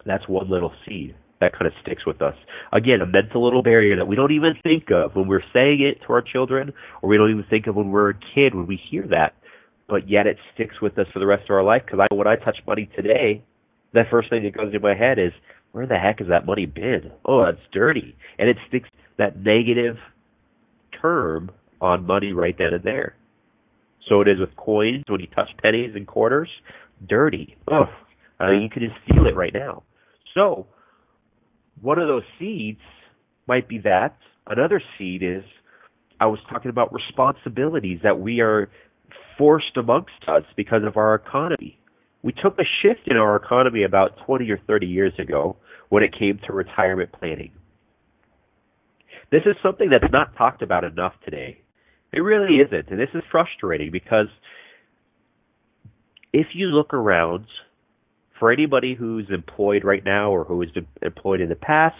That's 0.06 0.28
one 0.28 0.50
little 0.50 0.74
seed 0.86 1.16
that 1.40 1.54
kind 1.54 1.68
of 1.68 1.74
sticks 1.82 2.06
with 2.06 2.22
us. 2.22 2.36
Again, 2.74 3.02
a 3.02 3.06
mental 3.06 3.44
little 3.44 3.64
barrier 3.64 3.96
that 3.98 4.08
we 4.08 4.16
don't 4.16 4.32
even 4.32 4.54
think 4.64 4.86
of 4.92 5.16
when 5.16 5.28
we're 5.28 5.44
saying 5.54 5.82
it 5.82 6.02
to 6.06 6.14
our 6.14 6.22
children, 6.22 6.74
or 7.02 7.10
we 7.10 7.18
don't 7.18 7.32
even 7.32 7.46
think 7.50 7.68
of 7.68 7.76
when 7.76 7.90
we're 7.90 8.12
a 8.12 8.20
kid 8.36 8.56
when 8.56 8.68
we 8.68 8.80
hear 8.90 9.06
that. 9.10 9.34
But 9.88 10.10
yet 10.10 10.28
it 10.28 10.38
sticks 10.54 10.82
with 10.82 10.98
us 10.98 11.08
for 11.14 11.20
the 11.20 11.26
rest 11.26 11.44
of 11.44 11.56
our 11.56 11.64
life 11.64 11.84
because 11.86 12.00
I, 12.00 12.14
when 12.14 12.28
I 12.28 12.36
touch 12.36 12.58
money 12.66 12.90
today, 12.96 13.44
the 13.94 14.04
first 14.10 14.30
thing 14.30 14.44
that 14.44 14.58
goes 14.58 14.68
into 14.68 14.80
my 14.80 14.96
head 14.96 15.20
is, 15.20 15.32
where 15.72 15.86
the 15.86 15.98
heck 15.98 16.20
has 16.20 16.30
that 16.30 16.46
money 16.46 16.66
been? 16.66 17.12
Oh, 17.26 17.46
that's 17.46 17.64
dirty. 17.72 18.16
And 18.40 18.50
it 18.50 18.58
sticks 18.68 18.90
that 19.18 19.38
negative 19.38 19.98
term 21.02 21.52
on 21.80 22.06
money 22.06 22.34
right 22.34 22.56
then 22.58 22.74
and 22.74 22.84
there. 22.84 23.16
So 24.10 24.22
it 24.22 24.28
is 24.28 24.40
with 24.40 24.56
coins 24.56 25.04
when 25.08 25.22
you 25.22 25.28
touch 25.28 25.50
pennies 25.62 25.92
and 25.96 26.08
quarters, 26.08 26.50
dirty. 27.08 27.58
Oh, 27.70 27.86
you 28.40 28.70
can 28.70 28.82
just 28.82 28.96
feel 29.08 29.26
it 29.28 29.36
right 29.36 29.54
now. 29.54 29.84
So 30.34 30.68
one 31.82 32.00
of 32.00 32.08
those 32.08 32.24
seeds 32.40 32.80
might 33.48 33.68
be 33.68 33.80
that. 33.80 34.18
Another 34.46 34.82
seed 34.98 35.24
is 35.24 35.44
I 36.20 36.26
was 36.28 36.40
talking 36.50 36.70
about 36.70 36.94
responsibilities 36.94 38.00
that 38.04 38.20
we 38.20 38.40
are 38.42 38.70
forced 39.38 39.78
amongst 39.78 40.28
us 40.28 40.44
because 40.56 40.84
of 40.86 40.98
our 40.98 41.16
economy. 41.16 41.80
We 42.24 42.34
took 42.34 42.58
a 42.60 42.64
shift 42.82 43.08
in 43.08 43.18
our 43.18 43.36
economy 43.36 43.84
about 43.84 44.18
20 44.26 44.50
or 44.50 44.60
30 44.68 44.88
years 44.88 45.14
ago 45.20 45.58
when 45.90 46.04
it 46.04 46.18
came 46.18 46.40
to 46.48 46.54
retirement 46.54 47.12
planning. 47.12 47.52
This 49.32 49.44
is 49.46 49.56
something 49.62 49.90
that's 49.90 50.12
not 50.12 50.36
talked 50.38 50.62
about 50.62 50.84
enough 50.84 51.14
today. 51.24 51.62
It 52.14 52.22
really 52.22 52.58
isn't. 52.58 52.90
And 52.90 53.00
this 53.00 53.10
is 53.14 53.22
frustrating 53.30 53.92
because 53.92 54.28
if 56.34 56.48
you 56.54 56.68
look 56.68 56.94
around 56.94 57.46
for 58.40 58.52
anybody 58.52 58.96
who's 58.96 59.28
employed 59.30 59.84
right 59.84 60.04
now 60.04 60.32
or 60.32 60.44
who 60.44 60.62
has 60.62 60.72
been 60.72 60.88
employed 61.02 61.42
in 61.42 61.50
the 61.50 61.56
past, 61.56 61.96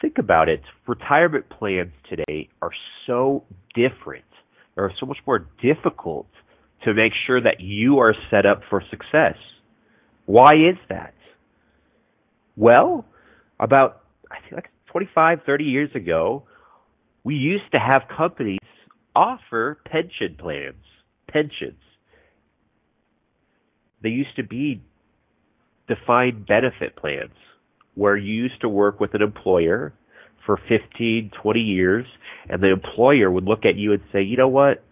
think 0.00 0.18
about 0.18 0.48
it. 0.48 0.60
Retirement 0.86 1.48
plans 1.48 1.92
today 2.08 2.48
are 2.62 2.72
so 3.06 3.44
different, 3.74 4.24
or 4.76 4.92
so 4.98 5.06
much 5.06 5.18
more 5.26 5.46
difficult 5.62 6.26
to 6.84 6.94
make 6.94 7.12
sure 7.26 7.40
that 7.40 7.60
you 7.60 7.98
are 7.98 8.14
set 8.30 8.46
up 8.46 8.60
for 8.68 8.82
success. 8.90 9.36
Why 10.26 10.52
is 10.52 10.76
that? 10.88 11.14
Well, 12.56 13.04
about 13.60 14.02
I 14.30 14.40
think 14.40 14.52
like 14.52 14.70
25, 14.90 15.40
30 15.44 15.64
years 15.64 15.90
ago, 15.94 16.44
we 17.24 17.34
used 17.34 17.70
to 17.72 17.78
have 17.78 18.02
companies 18.16 18.58
offer 19.14 19.78
pension 19.86 20.36
plans, 20.38 20.84
pensions. 21.28 21.80
They 24.02 24.10
used 24.10 24.36
to 24.36 24.42
be 24.42 24.82
defined 25.88 26.46
benefit 26.46 26.96
plans 26.96 27.32
where 27.94 28.16
you 28.16 28.34
used 28.34 28.60
to 28.60 28.68
work 28.68 29.00
with 29.00 29.14
an 29.14 29.22
employer 29.22 29.92
for 30.44 30.58
15, 30.68 31.30
20 31.42 31.60
years, 31.60 32.06
and 32.48 32.62
the 32.62 32.70
employer 32.70 33.30
would 33.30 33.44
look 33.44 33.64
at 33.64 33.76
you 33.76 33.92
and 33.92 34.02
say, 34.12 34.22
you 34.22 34.36
know 34.36 34.48
what, 34.48 34.84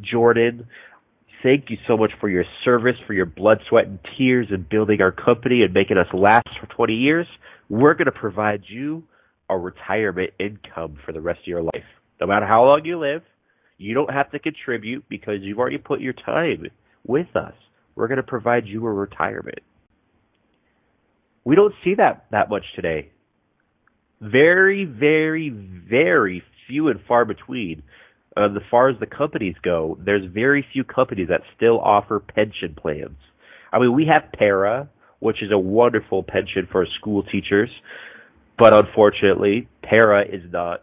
Jordan, 0.00 0.66
thank 1.42 1.70
you 1.70 1.78
so 1.86 1.96
much 1.96 2.10
for 2.20 2.28
your 2.28 2.44
service, 2.64 2.96
for 3.06 3.14
your 3.14 3.26
blood, 3.26 3.58
sweat, 3.68 3.86
and 3.86 3.98
tears 4.18 4.48
in 4.50 4.66
building 4.70 5.00
our 5.00 5.12
company 5.12 5.62
and 5.62 5.72
making 5.72 5.96
us 5.96 6.06
last 6.12 6.48
for 6.60 6.66
20 6.74 6.94
years. 6.94 7.26
We're 7.68 7.94
going 7.94 8.06
to 8.06 8.12
provide 8.12 8.62
you 8.68 9.04
a 9.48 9.56
retirement 9.56 10.30
income 10.38 10.98
for 11.04 11.12
the 11.12 11.20
rest 11.20 11.40
of 11.40 11.46
your 11.46 11.62
life. 11.62 11.84
No 12.20 12.26
matter 12.26 12.46
how 12.46 12.64
long 12.64 12.82
you 12.84 12.98
live, 12.98 13.22
you 13.78 13.94
don't 13.94 14.12
have 14.12 14.30
to 14.32 14.38
contribute 14.38 15.04
because 15.08 15.36
you've 15.40 15.58
already 15.58 15.78
put 15.78 16.00
your 16.00 16.12
time 16.12 16.66
with 17.06 17.34
us. 17.34 17.54
We're 17.94 18.08
going 18.08 18.16
to 18.16 18.22
provide 18.22 18.66
you 18.66 18.86
a 18.86 18.92
retirement. 18.92 19.60
We 21.44 21.56
don't 21.56 21.74
see 21.84 21.94
that 21.96 22.26
that 22.30 22.48
much 22.48 22.64
today. 22.76 23.10
Very, 24.20 24.84
very, 24.84 25.48
very 25.48 26.42
few 26.68 26.88
and 26.88 27.00
far 27.06 27.24
between. 27.24 27.82
Uh, 28.36 28.44
as 28.44 28.62
far 28.70 28.88
as 28.88 28.98
the 28.98 29.06
companies 29.06 29.56
go, 29.62 29.98
there's 30.00 30.24
very 30.32 30.64
few 30.72 30.84
companies 30.84 31.28
that 31.28 31.42
still 31.56 31.78
offer 31.80 32.18
pension 32.20 32.74
plans. 32.80 33.18
I 33.72 33.78
mean, 33.78 33.92
we 33.94 34.08
have 34.10 34.32
PERA, 34.38 34.88
which 35.18 35.42
is 35.42 35.50
a 35.52 35.58
wonderful 35.58 36.22
pension 36.22 36.68
for 36.70 36.86
school 36.98 37.24
teachers. 37.24 37.70
But 38.58 38.72
unfortunately, 38.72 39.68
PERA 39.82 40.26
is 40.26 40.42
not 40.50 40.82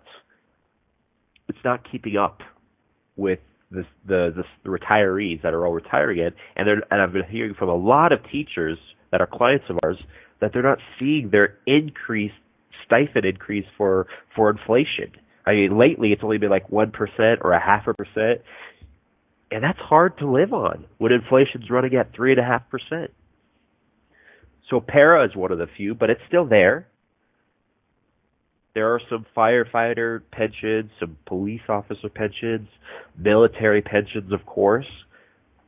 it's 1.47 1.63
not 1.63 1.89
keeping 1.91 2.15
up 2.15 2.41
with 3.15 3.39
the, 3.71 3.84
the 4.08 4.43
the, 4.63 4.69
retirees 4.69 5.41
that 5.43 5.53
are 5.53 5.65
all 5.65 5.73
retiring 5.73 6.19
it, 6.19 6.36
and 6.55 6.67
they're, 6.67 6.82
and 6.91 7.01
I've 7.01 7.13
been 7.13 7.23
hearing 7.29 7.53
from 7.53 7.69
a 7.69 7.75
lot 7.75 8.12
of 8.12 8.19
teachers 8.32 8.77
that 9.12 9.21
are 9.21 9.27
clients 9.27 9.65
of 9.69 9.77
ours 9.84 9.97
that 10.41 10.51
they're 10.53 10.63
not 10.63 10.79
seeing 10.99 11.29
their 11.32 11.58
increased 11.65 12.36
stipend 12.86 13.25
increase 13.25 13.65
for 13.77 14.08
for 14.36 14.49
inflation. 14.49 15.12
I 15.45 15.53
mean, 15.53 15.77
lately 15.77 16.12
it's 16.12 16.23
only 16.23 16.38
been 16.38 16.49
like 16.49 16.69
one 16.69 16.91
percent 16.91 17.41
or 17.41 17.53
a 17.53 17.60
half 17.60 17.88
a 17.88 17.93
percent, 17.93 18.41
and 19.51 19.63
that's 19.63 19.79
hard 19.79 20.17
to 20.19 20.32
live 20.32 20.53
on 20.53 20.86
when 20.97 21.12
inflation's 21.12 21.69
running 21.69 21.95
at 21.95 22.13
three 22.15 22.32
and 22.32 22.39
a 22.39 22.43
half 22.43 22.69
percent. 22.69 23.12
So 24.69 24.79
PERA 24.79 25.25
is 25.25 25.36
one 25.36 25.51
of 25.51 25.58
the 25.58 25.67
few, 25.77 25.95
but 25.95 26.10
it's 26.10 26.21
still 26.27 26.45
there. 26.45 26.88
There 28.79 28.93
are 28.93 29.01
some 29.09 29.25
firefighter 29.35 30.21
pensions, 30.31 30.89
some 31.01 31.17
police 31.25 31.59
officer 31.67 32.07
pensions, 32.07 32.69
military 33.17 33.81
pensions, 33.81 34.31
of 34.31 34.45
course. 34.45 34.85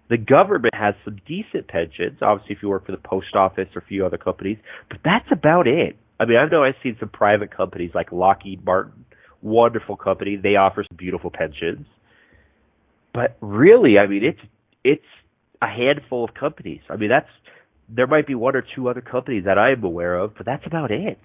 The 0.10 0.15
government 0.15 0.74
has 0.74 0.95
some 1.04 1.19
decent 1.28 1.67
pensions, 1.67 2.19
obviously, 2.21 2.56
if 2.56 2.63
you 2.63 2.69
work 2.69 2.86
for 2.86 2.93
the 2.93 2.97
post 2.97 3.36
office 3.36 3.67
or 3.76 3.82
a 3.82 3.86
few 3.86 4.06
other 4.06 4.17
companies, 4.17 4.60
but 4.88 5.00
that's 5.04 5.28
about 5.30 5.67
it. 5.67 5.97
I 6.21 6.26
mean, 6.26 6.38
I 6.38 6.45
know 6.45 6.63
I've 6.63 6.76
seen 6.82 6.95
some 7.02 7.10
private 7.10 7.54
companies 7.54 7.91
like 7.93 8.13
Lockheed 8.13 8.63
Martin, 8.63 9.04
wonderful 9.41 9.97
company. 9.97 10.38
They 10.38 10.56
offer 10.56 10.86
some 10.89 10.95
beautiful 10.95 11.32
pensions. 11.32 11.88
But 13.13 13.36
really, 13.41 14.00
I 14.00 14.08
mean, 14.08 14.24
it's 14.24 14.39
it's 14.86 15.12
a 15.62 15.67
handful 15.67 16.24
of 16.24 16.34
companies. 16.34 16.80
I 16.89 16.95
mean, 16.95 17.10
that's 17.10 17.28
there 17.89 18.08
might 18.08 18.26
be 18.26 18.36
one 18.36 18.56
or 18.56 18.63
two 18.74 18.88
other 18.88 19.02
companies 19.02 19.43
that 19.47 19.58
I 19.58 19.74
am 19.74 19.84
aware 19.84 20.17
of, 20.17 20.36
but 20.38 20.45
that's 20.45 20.65
about 20.65 20.91
it. 20.91 21.19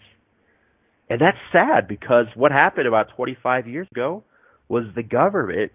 And 1.09 1.21
that's 1.21 1.39
sad 1.53 1.87
because 1.89 2.27
what 2.35 2.53
happened 2.53 2.87
about 2.89 3.15
25 3.17 3.69
years 3.69 3.87
ago 3.93 4.25
was 4.69 4.85
the 4.95 5.03
government 5.03 5.73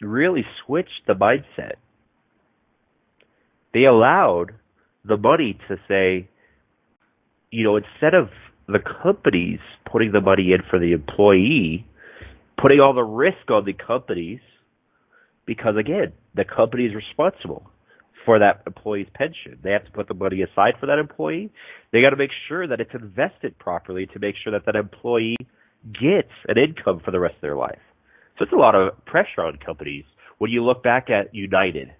really 0.00 0.44
switched 0.64 1.06
the 1.06 1.14
mindset. 1.14 1.74
They 3.72 3.84
allowed 3.84 4.52
the 5.04 5.16
money 5.16 5.58
to 5.68 5.76
say, 5.88 6.28
you 7.50 7.64
know, 7.64 7.76
instead 7.76 8.14
of 8.14 8.28
the 8.66 8.80
companies 9.02 9.60
putting 9.90 10.12
the 10.12 10.20
money 10.20 10.52
in 10.52 10.60
for 10.68 10.78
the 10.78 10.92
employee, 10.92 11.86
putting 12.60 12.80
all 12.80 12.94
the 12.94 13.02
risk 13.02 13.50
on 13.50 13.64
the 13.64 13.72
companies, 13.72 14.40
because 15.46 15.76
again, 15.78 16.12
the 16.34 16.44
company 16.44 16.86
is 16.86 16.94
responsible 16.94 17.70
for 18.24 18.38
that 18.38 18.62
employee's 18.66 19.08
pension. 19.14 19.58
They 19.62 19.72
have 19.72 19.84
to 19.84 19.90
put 19.90 20.08
the 20.08 20.14
money 20.14 20.42
aside 20.42 20.74
for 20.80 20.86
that 20.86 20.98
employee. 20.98 21.50
They 21.92 22.02
got 22.02 22.10
to 22.10 22.16
make 22.16 22.30
sure 22.48 22.66
that 22.66 22.80
it's 22.80 22.94
invested 22.94 23.58
properly 23.58 24.06
to 24.06 24.18
make 24.18 24.34
sure 24.42 24.52
that 24.52 24.66
that 24.66 24.76
employee 24.76 25.36
gets 25.92 26.32
an 26.48 26.56
income 26.58 27.00
for 27.04 27.10
the 27.10 27.20
rest 27.20 27.36
of 27.36 27.42
their 27.42 27.56
life. 27.56 27.78
So 28.38 28.44
it's 28.44 28.52
a 28.52 28.56
lot 28.56 28.74
of 28.74 29.04
pressure 29.04 29.42
on 29.42 29.58
companies. 29.64 30.04
When 30.38 30.50
you 30.50 30.64
look 30.64 30.82
back 30.82 31.10
at 31.10 31.34
United 31.34 31.92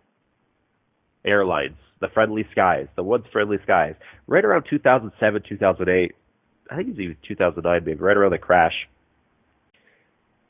Airlines, 1.24 1.76
the 2.00 2.08
Friendly 2.12 2.44
Skies, 2.52 2.86
the 2.96 3.02
once 3.02 3.24
Friendly 3.32 3.58
Skies, 3.62 3.94
right 4.26 4.44
around 4.44 4.64
2007, 4.68 5.42
2008, 5.48 6.12
I 6.70 6.76
think 6.76 6.88
it 6.88 6.90
was 6.92 7.00
even 7.00 7.16
2009, 7.28 7.84
maybe 7.84 8.00
right 8.00 8.16
around 8.16 8.32
the 8.32 8.38
crash. 8.38 8.74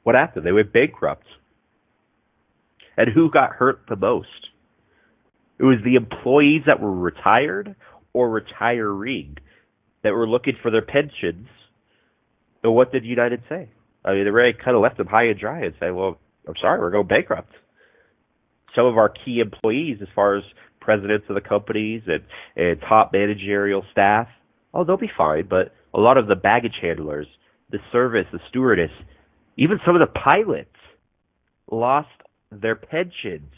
What 0.05 0.15
happened? 0.15 0.47
They 0.47 0.53
went 0.53 0.73
bankrupt. 0.73 1.27
And 2.97 3.11
who 3.13 3.31
got 3.31 3.51
hurt 3.51 3.81
the 3.89 3.97
most? 3.97 4.29
It 5.59 5.65
was 5.65 5.79
the 5.85 5.95
employees 5.95 6.63
that 6.67 6.81
were 6.81 6.93
retired 6.93 7.77
or 8.13 8.31
retiring 8.31 9.37
that 10.03 10.13
were 10.13 10.29
looking 10.29 10.55
for 10.63 10.71
their 10.71 10.83
pensions. 10.83 11.49
So 12.63 12.71
what 12.71 12.93
did 12.93 13.05
United 13.05 13.43
say? 13.49 13.69
I 14.05 14.13
mean, 14.13 14.25
they 14.25 14.31
really 14.31 14.53
kind 14.53 14.77
of 14.77 14.83
left 14.83 14.99
them 14.99 15.07
high 15.07 15.25
and 15.25 15.39
dry 15.39 15.65
and 15.65 15.75
say, 15.81 15.91
well, 15.91 16.19
I'm 16.47 16.55
sorry, 16.61 16.79
we're 16.79 16.91
going 16.91 17.07
bankrupt. 17.07 17.53
Some 18.77 18.87
of 18.87 18.99
our 18.99 19.09
key 19.09 19.41
employees, 19.41 19.99
as 20.03 20.09
far 20.15 20.37
as 20.37 20.45
presidents 20.81 21.27
of 21.29 21.35
the 21.35 21.41
companies 21.41 22.03
and, 22.07 22.23
and 22.57 22.81
top 22.81 23.13
managerial 23.13 23.85
staff, 23.93 24.29
oh, 24.75 24.85
they'll 24.85 24.97
be 24.97 25.11
fine. 25.17 25.47
But 25.49 25.73
a 25.95 26.01
lot 26.01 26.19
of 26.19 26.27
the 26.27 26.35
baggage 26.35 26.77
handlers, 26.83 27.27
the 27.71 27.79
service, 27.93 28.27
the 28.33 28.41
stewardess, 28.51 28.91
even 29.57 29.79
some 29.87 29.95
of 29.97 30.01
the 30.01 30.21
pilots 30.21 30.69
lost 31.71 32.09
their 32.51 32.77
pensions. 32.77 33.51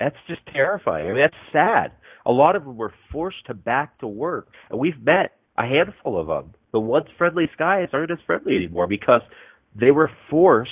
That's 0.00 0.16
just 0.28 0.40
terrifying. 0.52 1.06
I 1.06 1.08
mean, 1.10 1.20
that's 1.20 1.52
sad. 1.52 1.92
A 2.26 2.32
lot 2.32 2.56
of 2.56 2.64
them 2.64 2.76
were 2.76 2.92
forced 3.12 3.46
to 3.46 3.54
back 3.54 3.98
to 4.00 4.06
work, 4.06 4.48
and 4.70 4.78
we've 4.78 5.00
met 5.02 5.32
a 5.56 5.62
handful 5.62 6.20
of 6.20 6.26
them. 6.26 6.54
The 6.72 6.80
once 6.80 7.06
friendly 7.16 7.48
skies 7.54 7.88
aren't 7.92 8.10
as 8.10 8.18
friendly 8.26 8.56
anymore 8.56 8.86
because 8.86 9.20
they 9.78 9.90
were 9.90 10.10
forced 10.30 10.70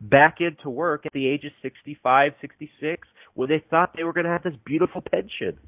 back 0.00 0.38
into 0.40 0.68
work 0.68 1.06
at 1.06 1.12
the 1.12 1.28
age 1.28 1.44
of 1.44 1.52
65, 1.62 2.32
66, 2.40 3.08
when 3.34 3.48
they 3.48 3.62
thought 3.70 3.94
they 3.96 4.04
were 4.04 4.12
going 4.12 4.26
to 4.26 4.32
have 4.32 4.42
this 4.42 4.54
beautiful 4.64 5.00
pension. 5.00 5.58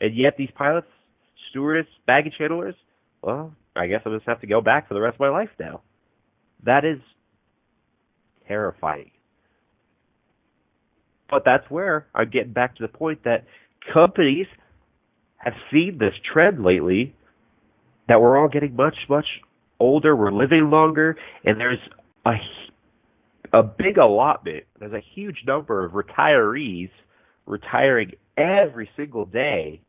And 0.00 0.16
yet 0.16 0.34
these 0.36 0.50
pilots, 0.54 0.86
stewardess, 1.50 1.86
baggage 2.06 2.34
handlers, 2.38 2.74
well, 3.22 3.54
I 3.74 3.86
guess 3.86 4.00
I'll 4.04 4.14
just 4.14 4.26
have 4.26 4.40
to 4.40 4.46
go 4.46 4.60
back 4.60 4.88
for 4.88 4.94
the 4.94 5.00
rest 5.00 5.14
of 5.14 5.20
my 5.20 5.28
life 5.30 5.50
now. 5.58 5.82
That 6.64 6.84
is 6.84 6.98
terrifying. 8.46 9.10
But 11.30 11.42
that's 11.44 11.68
where 11.70 12.06
I'm 12.14 12.30
getting 12.30 12.52
back 12.52 12.76
to 12.76 12.82
the 12.82 12.88
point 12.88 13.24
that 13.24 13.44
companies 13.92 14.46
have 15.38 15.54
seen 15.72 15.98
this 15.98 16.14
trend 16.32 16.64
lately 16.64 17.14
that 18.08 18.20
we're 18.20 18.38
all 18.38 18.48
getting 18.48 18.76
much, 18.76 18.96
much 19.08 19.26
older, 19.80 20.14
we're 20.14 20.32
living 20.32 20.70
longer, 20.70 21.16
and 21.44 21.60
there's 21.60 21.78
a 22.24 22.32
a 23.52 23.62
big 23.62 23.96
allotment. 23.96 24.64
There's 24.78 24.92
a 24.92 25.02
huge 25.14 25.38
number 25.46 25.84
of 25.84 25.92
retirees 25.92 26.90
retiring 27.46 28.12
every 28.36 28.90
single 28.96 29.24
day 29.24 29.80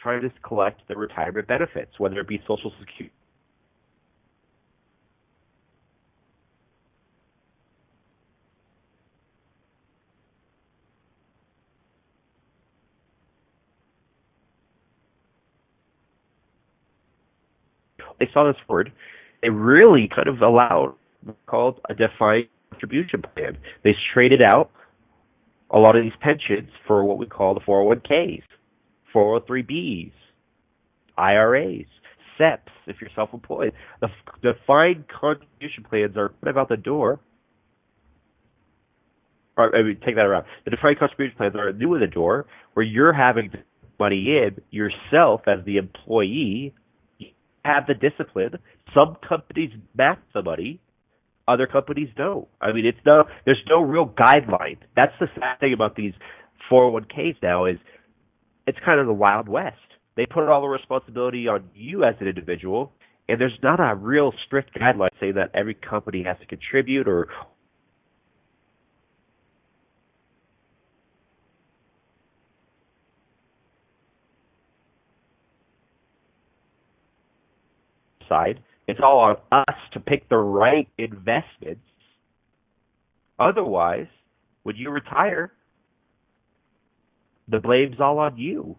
trying 0.00 0.22
to 0.22 0.30
collect 0.46 0.86
their 0.86 0.98
retirement 0.98 1.48
benefits, 1.48 1.92
whether 1.98 2.20
it 2.20 2.28
be 2.28 2.38
Social 2.46 2.72
Security. 2.78 3.12
They 18.18 18.28
saw 18.32 18.44
this 18.44 18.60
word. 18.68 18.92
They 19.42 19.50
really 19.50 20.08
kind 20.14 20.28
of 20.28 20.40
allowed 20.40 20.94
called 21.46 21.80
a 21.88 21.94
defined 21.94 22.48
contribution 22.70 23.22
plan. 23.22 23.58
They 23.84 23.94
traded 24.14 24.42
out 24.42 24.70
a 25.70 25.78
lot 25.78 25.96
of 25.96 26.02
these 26.02 26.12
pensions 26.20 26.70
for 26.86 27.04
what 27.04 27.18
we 27.18 27.26
call 27.26 27.54
the 27.54 27.60
401ks, 27.60 28.42
403bs, 29.14 30.12
IRAs, 31.18 31.86
SEPs 32.38 32.70
if 32.86 32.96
you're 33.00 33.10
self-employed. 33.14 33.72
The 34.00 34.08
defined 34.42 35.06
contribution 35.08 35.84
plans 35.88 36.16
are 36.16 36.32
of 36.44 36.56
out 36.56 36.68
the 36.68 36.76
door. 36.76 37.18
Or, 39.56 39.74
I 39.74 39.82
mean, 39.82 39.98
take 40.04 40.16
that 40.16 40.26
around. 40.26 40.44
The 40.64 40.70
defined 40.70 40.98
contribution 40.98 41.36
plans 41.36 41.56
are 41.56 41.72
new 41.72 41.94
in 41.94 42.00
the 42.00 42.06
door, 42.06 42.46
where 42.74 42.84
you're 42.84 43.12
having 43.12 43.50
money 43.98 44.36
in 44.36 44.60
yourself 44.70 45.40
as 45.46 45.64
the 45.64 45.78
employee. 45.78 46.74
Have 47.66 47.86
the 47.86 47.94
discipline. 47.94 48.58
Some 48.96 49.16
companies 49.28 49.70
match 49.96 50.20
the 50.32 50.42
money 50.42 50.80
other 51.48 51.66
companies 51.66 52.08
don't. 52.16 52.48
I 52.60 52.72
mean, 52.72 52.86
it's 52.86 52.98
no, 53.06 53.24
there's 53.44 53.62
no 53.68 53.80
real 53.80 54.06
guideline. 54.06 54.78
That's 54.96 55.12
the 55.20 55.28
sad 55.34 55.60
thing 55.60 55.72
about 55.72 55.94
these 55.94 56.12
401ks 56.70 57.36
now 57.42 57.66
is 57.66 57.76
it's 58.66 58.78
kind 58.86 58.98
of 58.98 59.06
the 59.06 59.12
wild 59.12 59.48
west. 59.48 59.76
They 60.16 60.26
put 60.26 60.48
all 60.48 60.62
the 60.62 60.68
responsibility 60.68 61.46
on 61.46 61.70
you 61.74 62.04
as 62.04 62.14
an 62.20 62.26
individual, 62.26 62.92
and 63.28 63.40
there's 63.40 63.58
not 63.62 63.80
a 63.80 63.94
real 63.94 64.32
strict 64.46 64.74
guideline 64.74 65.10
saying 65.20 65.34
that 65.34 65.50
every 65.54 65.74
company 65.74 66.24
has 66.24 66.36
to 66.40 66.46
contribute 66.46 67.06
or 67.06 67.28
side. 78.28 78.60
It's 78.86 79.00
all 79.02 79.18
on 79.20 79.36
us 79.52 79.76
to 79.92 80.00
pick 80.00 80.28
the 80.28 80.36
right 80.36 80.88
investments. 80.98 81.82
Otherwise, 83.38 84.06
when 84.62 84.76
you 84.76 84.90
retire, 84.90 85.52
the 87.48 87.58
blame's 87.58 88.00
all 88.00 88.18
on 88.18 88.36
you. 88.38 88.76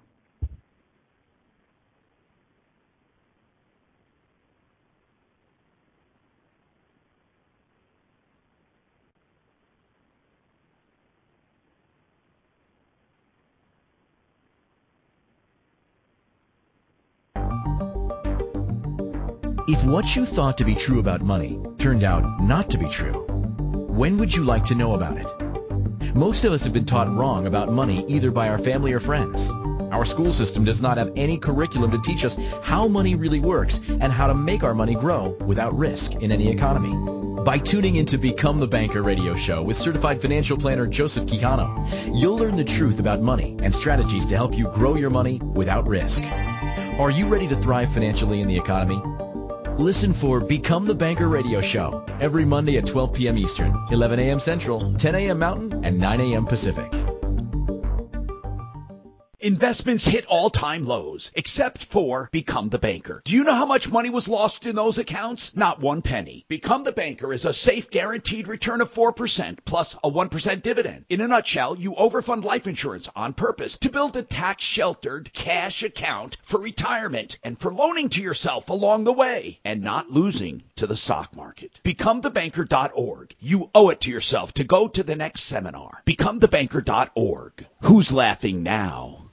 If 19.70 19.84
what 19.84 20.16
you 20.16 20.24
thought 20.24 20.58
to 20.60 20.64
be 20.64 20.76
true 20.76 21.00
about 21.00 21.22
money 21.22 21.60
turned 21.78 22.06
out 22.06 22.42
not 22.42 22.70
to 22.70 22.78
be 22.78 22.88
true, 22.88 23.12
when 23.12 24.18
would 24.18 24.34
you 24.34 24.46
like 24.46 24.64
to 24.66 24.76
know 24.76 24.94
about 24.94 25.18
it? 25.18 26.16
Most 26.16 26.46
of 26.46 26.54
us 26.54 26.64
have 26.64 26.72
been 26.72 26.86
taught 26.86 27.14
wrong 27.14 27.48
about 27.48 27.68
money 27.68 28.06
either 28.08 28.32
by 28.32 28.48
our 28.48 28.58
family 28.58 28.94
or 28.94 29.02
friends. 29.02 29.52
Our 29.92 30.06
school 30.06 30.32
system 30.32 30.64
does 30.64 30.82
not 30.82 30.98
have 30.98 31.12
any 31.18 31.38
curriculum 31.38 31.92
to 31.92 32.02
teach 32.02 32.24
us 32.24 32.38
how 32.64 32.88
money 32.88 33.16
really 33.16 33.42
works 33.42 33.82
and 33.90 34.10
how 34.10 34.28
to 34.28 34.34
make 34.34 34.64
our 34.64 34.74
money 34.74 34.96
grow 34.96 35.36
without 35.42 35.78
risk 35.78 36.16
in 36.16 36.32
any 36.32 36.48
economy. 36.48 37.44
By 37.44 37.58
tuning 37.58 37.98
into 37.98 38.18
Become 38.18 38.62
the 38.62 38.68
Banker 38.68 39.04
radio 39.04 39.36
show 39.36 39.64
with 39.64 39.76
certified 39.76 40.22
financial 40.22 40.56
planner 40.56 40.88
Joseph 40.88 41.26
Quijano, 41.26 42.18
you'll 42.18 42.38
learn 42.38 42.56
the 42.56 42.64
truth 42.64 43.02
about 43.02 43.20
money 43.20 43.58
and 43.62 43.76
strategies 43.76 44.28
to 44.28 44.38
help 44.38 44.58
you 44.58 44.70
grow 44.70 44.96
your 44.96 45.10
money 45.10 45.40
without 45.40 45.88
risk. 45.88 46.24
Are 46.24 47.12
you 47.12 47.28
ready 47.28 47.50
to 47.50 47.56
thrive 47.58 47.92
financially 47.92 48.40
in 48.40 48.48
the 48.48 48.58
economy? 48.58 49.02
Listen 49.78 50.12
for 50.12 50.40
Become 50.40 50.88
the 50.88 50.96
Banker 50.96 51.28
radio 51.28 51.62
show 51.62 52.04
every 52.20 52.46
Monday 52.46 52.78
at 52.78 52.88
12 52.88 53.14
p.m. 53.14 53.38
Eastern, 53.38 53.78
11 53.92 54.18
a.m. 54.20 54.40
Central, 54.40 54.96
10 54.96 55.14
a.m. 55.14 55.38
Mountain, 55.38 55.86
and 55.86 56.00
9 56.00 56.20
a.m. 56.20 56.48
Pacific. 56.48 56.97
Investments 59.48 60.04
hit 60.04 60.26
all-time 60.26 60.84
lows, 60.84 61.32
except 61.34 61.86
for 61.86 62.28
Become 62.34 62.68
the 62.68 62.80
Banker. 62.80 63.22
Do 63.24 63.34
you 63.34 63.46
know 63.46 63.56
how 63.56 63.66
much 63.66 63.90
money 63.90 64.10
was 64.10 64.28
lost 64.28 64.66
in 64.66 64.76
those 64.76 64.98
accounts? 64.98 65.56
Not 65.56 65.80
one 65.80 66.02
penny. 66.02 66.44
Become 66.50 66.84
the 66.84 66.92
Banker 66.92 67.32
is 67.32 67.46
a 67.46 67.54
safe 67.54 67.90
guaranteed 67.90 68.50
return 68.50 68.82
of 68.82 68.94
4% 68.94 69.60
plus 69.64 69.94
a 70.04 70.12
1% 70.12 70.62
dividend. 70.62 71.06
In 71.08 71.22
a 71.22 71.30
nutshell, 71.30 71.78
you 71.78 71.94
overfund 71.94 72.44
life 72.44 72.68
insurance 72.68 73.08
on 73.16 73.34
purpose 73.34 73.78
to 73.78 73.90
build 73.90 74.18
a 74.18 74.22
tax-sheltered 74.22 75.32
cash 75.32 75.82
account 75.82 76.36
for 76.42 76.60
retirement 76.60 77.40
and 77.42 77.58
for 77.58 77.74
loaning 77.74 78.10
to 78.10 78.22
yourself 78.22 78.70
along 78.70 79.06
the 79.06 79.14
way 79.14 79.62
and 79.64 79.82
not 79.82 80.12
losing 80.12 80.62
to 80.76 80.88
the 80.88 80.98
stock 80.98 81.34
market. 81.34 81.72
BecomeTheBanker.org. 81.86 83.34
You 83.40 83.70
owe 83.74 83.92
it 83.92 84.02
to 84.02 84.12
yourself 84.12 84.56
to 84.56 84.66
go 84.66 84.90
to 84.90 85.04
the 85.04 85.16
next 85.16 85.44
seminar. 85.44 86.04
BecomeTheBanker.org. 86.06 87.66
Who's 87.84 88.12
laughing 88.12 88.64
now? 88.64 89.24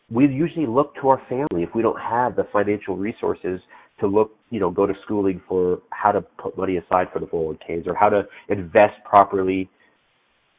we 0.10 0.28
usually 0.28 0.66
look 0.66 0.96
to 1.02 1.10
our 1.10 1.22
family 1.28 1.64
if 1.64 1.70
we 1.76 1.82
don't 1.82 2.00
have 2.00 2.36
the 2.36 2.48
financial 2.54 2.96
resources 2.96 3.60
to 4.00 4.08
look, 4.08 4.32
you 4.50 4.60
know, 4.60 4.72
go 4.72 4.86
to 4.86 4.94
schooling 5.04 5.42
for 5.48 5.80
how 5.92 6.12
to 6.12 6.22
put 6.22 6.58
money 6.58 6.78
aside 6.78 7.08
for 7.12 7.20
the 7.20 7.26
401ks 7.26 7.88
or 7.88 7.96
how 7.96 8.10
to 8.10 8.24
invest 8.50 8.94
properly. 9.04 9.70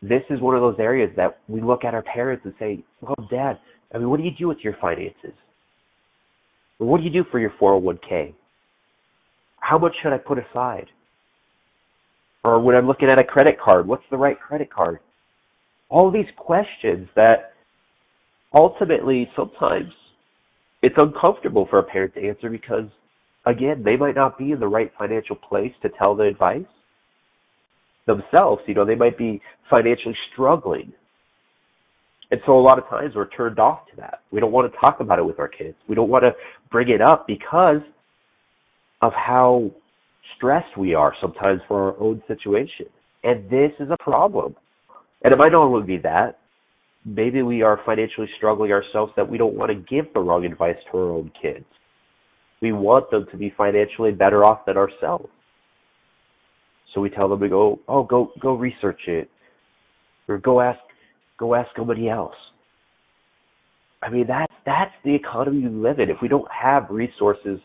This 0.07 0.23
is 0.29 0.39
one 0.39 0.55
of 0.55 0.61
those 0.61 0.77
areas 0.79 1.11
that 1.17 1.39
we 1.49 1.63
look 1.63 1.83
at 1.83 1.95
our 1.95 2.03
parents 2.03 2.45
and 2.45 2.53
say, 2.59 2.85
well, 3.01 3.17
dad, 3.31 3.59
I 3.95 3.97
mean, 3.97 4.11
what 4.11 4.19
do 4.19 4.23
you 4.25 4.33
do 4.39 4.49
with 4.49 4.59
your 4.63 4.77
finances? 4.79 5.33
What 6.77 6.99
do 6.99 7.05
you 7.05 7.11
do 7.11 7.25
for 7.31 7.41
your 7.41 7.55
401k? 7.59 8.35
How 9.61 9.79
much 9.79 9.95
should 10.03 10.13
I 10.13 10.19
put 10.19 10.39
aside? 10.39 10.89
Or 12.45 12.61
when 12.61 12.77
I'm 12.77 12.87
looking 12.87 13.09
at 13.09 13.19
a 13.19 13.25
credit 13.25 13.59
card, 13.59 13.87
what's 13.87 14.05
the 14.11 14.19
right 14.19 14.39
credit 14.39 14.71
card? 14.71 14.99
All 15.89 16.11
these 16.11 16.27
questions 16.37 17.09
that 17.17 17.55
ultimately 18.53 19.31
sometimes 19.35 19.91
it's 20.83 20.97
uncomfortable 20.99 21.67
for 21.71 21.79
a 21.79 21.83
parent 21.83 22.13
to 22.17 22.29
answer 22.29 22.51
because 22.51 22.91
again, 23.47 23.83
they 23.83 23.97
might 23.97 24.17
not 24.17 24.37
be 24.37 24.53
in 24.53 24.61
the 24.61 24.69
right 24.69 24.93
financial 24.99 25.37
place 25.37 25.73
to 25.81 25.89
tell 25.99 26.15
the 26.15 26.25
advice 26.25 26.67
themselves. 28.07 28.63
You 28.67 28.75
know, 28.75 28.85
they 28.85 28.95
might 28.95 29.19
be 29.19 29.41
financially 29.71 30.17
struggling. 30.33 30.93
And 32.31 32.41
so 32.47 32.59
a 32.59 32.61
lot 32.61 32.79
of 32.79 32.89
times 32.89 33.15
we're 33.15 33.29
turned 33.29 33.59
off 33.59 33.87
to 33.91 33.97
that. 33.97 34.21
We 34.33 34.41
don't 34.41 34.53
want 34.53 34.73
to 34.73 34.79
talk 34.79 35.01
about 35.01 35.19
it 35.19 35.25
with 35.25 35.39
our 35.39 35.49
kids. 35.49 35.77
We 35.89 35.95
don't 35.95 36.09
want 36.09 36.25
to 36.25 36.33
bring 36.71 36.89
it 36.89 37.01
up 37.01 37.27
because 37.27 37.81
of 39.03 39.13
how 39.13 39.71
stressed 40.37 40.77
we 40.77 40.95
are 40.95 41.15
sometimes 41.21 41.61
for 41.69 41.93
our 41.93 42.01
own 42.01 42.23
situation. 42.27 42.87
And 43.23 43.49
this 43.51 43.73
is 43.79 43.89
a 43.91 44.03
problem. 44.03 44.57
And 45.23 45.33
it 45.33 45.39
might 45.39 45.53
not 45.53 45.63
only 45.65 45.87
be 45.87 45.99
that 46.03 46.39
maybe 47.05 47.43
we 47.43 47.63
are 47.63 47.81
financially 47.85 48.29
struggling 48.37 48.73
ourselves 48.73 49.13
that 49.17 49.29
we 49.29 49.39
don't 49.39 49.55
want 49.55 49.71
to 49.71 49.75
give 49.75 50.13
the 50.15 50.21
wrong 50.21 50.45
advice 50.45 50.77
to 50.91 50.99
our 50.99 51.11
own 51.11 51.31
kids. 51.41 51.65
We 52.63 52.73
want 52.73 53.11
them 53.11 53.27
to 53.31 53.37
be 53.37 53.53
financially 53.57 54.13
better 54.13 54.45
off 54.45 54.65
than 54.67 54.77
ourselves. 54.77 55.29
So 56.95 57.01
we 57.01 57.11
tell 57.11 57.29
them 57.29 57.41
to 57.41 57.49
go, 57.49 57.81
oh, 57.89 58.05
go 58.05 58.31
go 58.41 58.55
research 58.55 59.01
it, 59.09 59.29
or 60.29 60.39
go 60.39 60.61
ask 60.61 60.79
go 61.39 61.55
ask 61.55 61.69
somebody 61.77 62.09
else. 62.09 62.35
I 64.03 64.11
mean, 64.11 64.27
that's 64.29 64.53
that's 64.65 64.93
the 65.05 65.15
economy 65.15 65.67
we 65.67 65.69
live 65.69 65.99
in. 65.99 66.11
If 66.11 66.19
we 66.23 66.29
don't 66.29 66.51
have 66.51 66.87
resources 66.91 67.59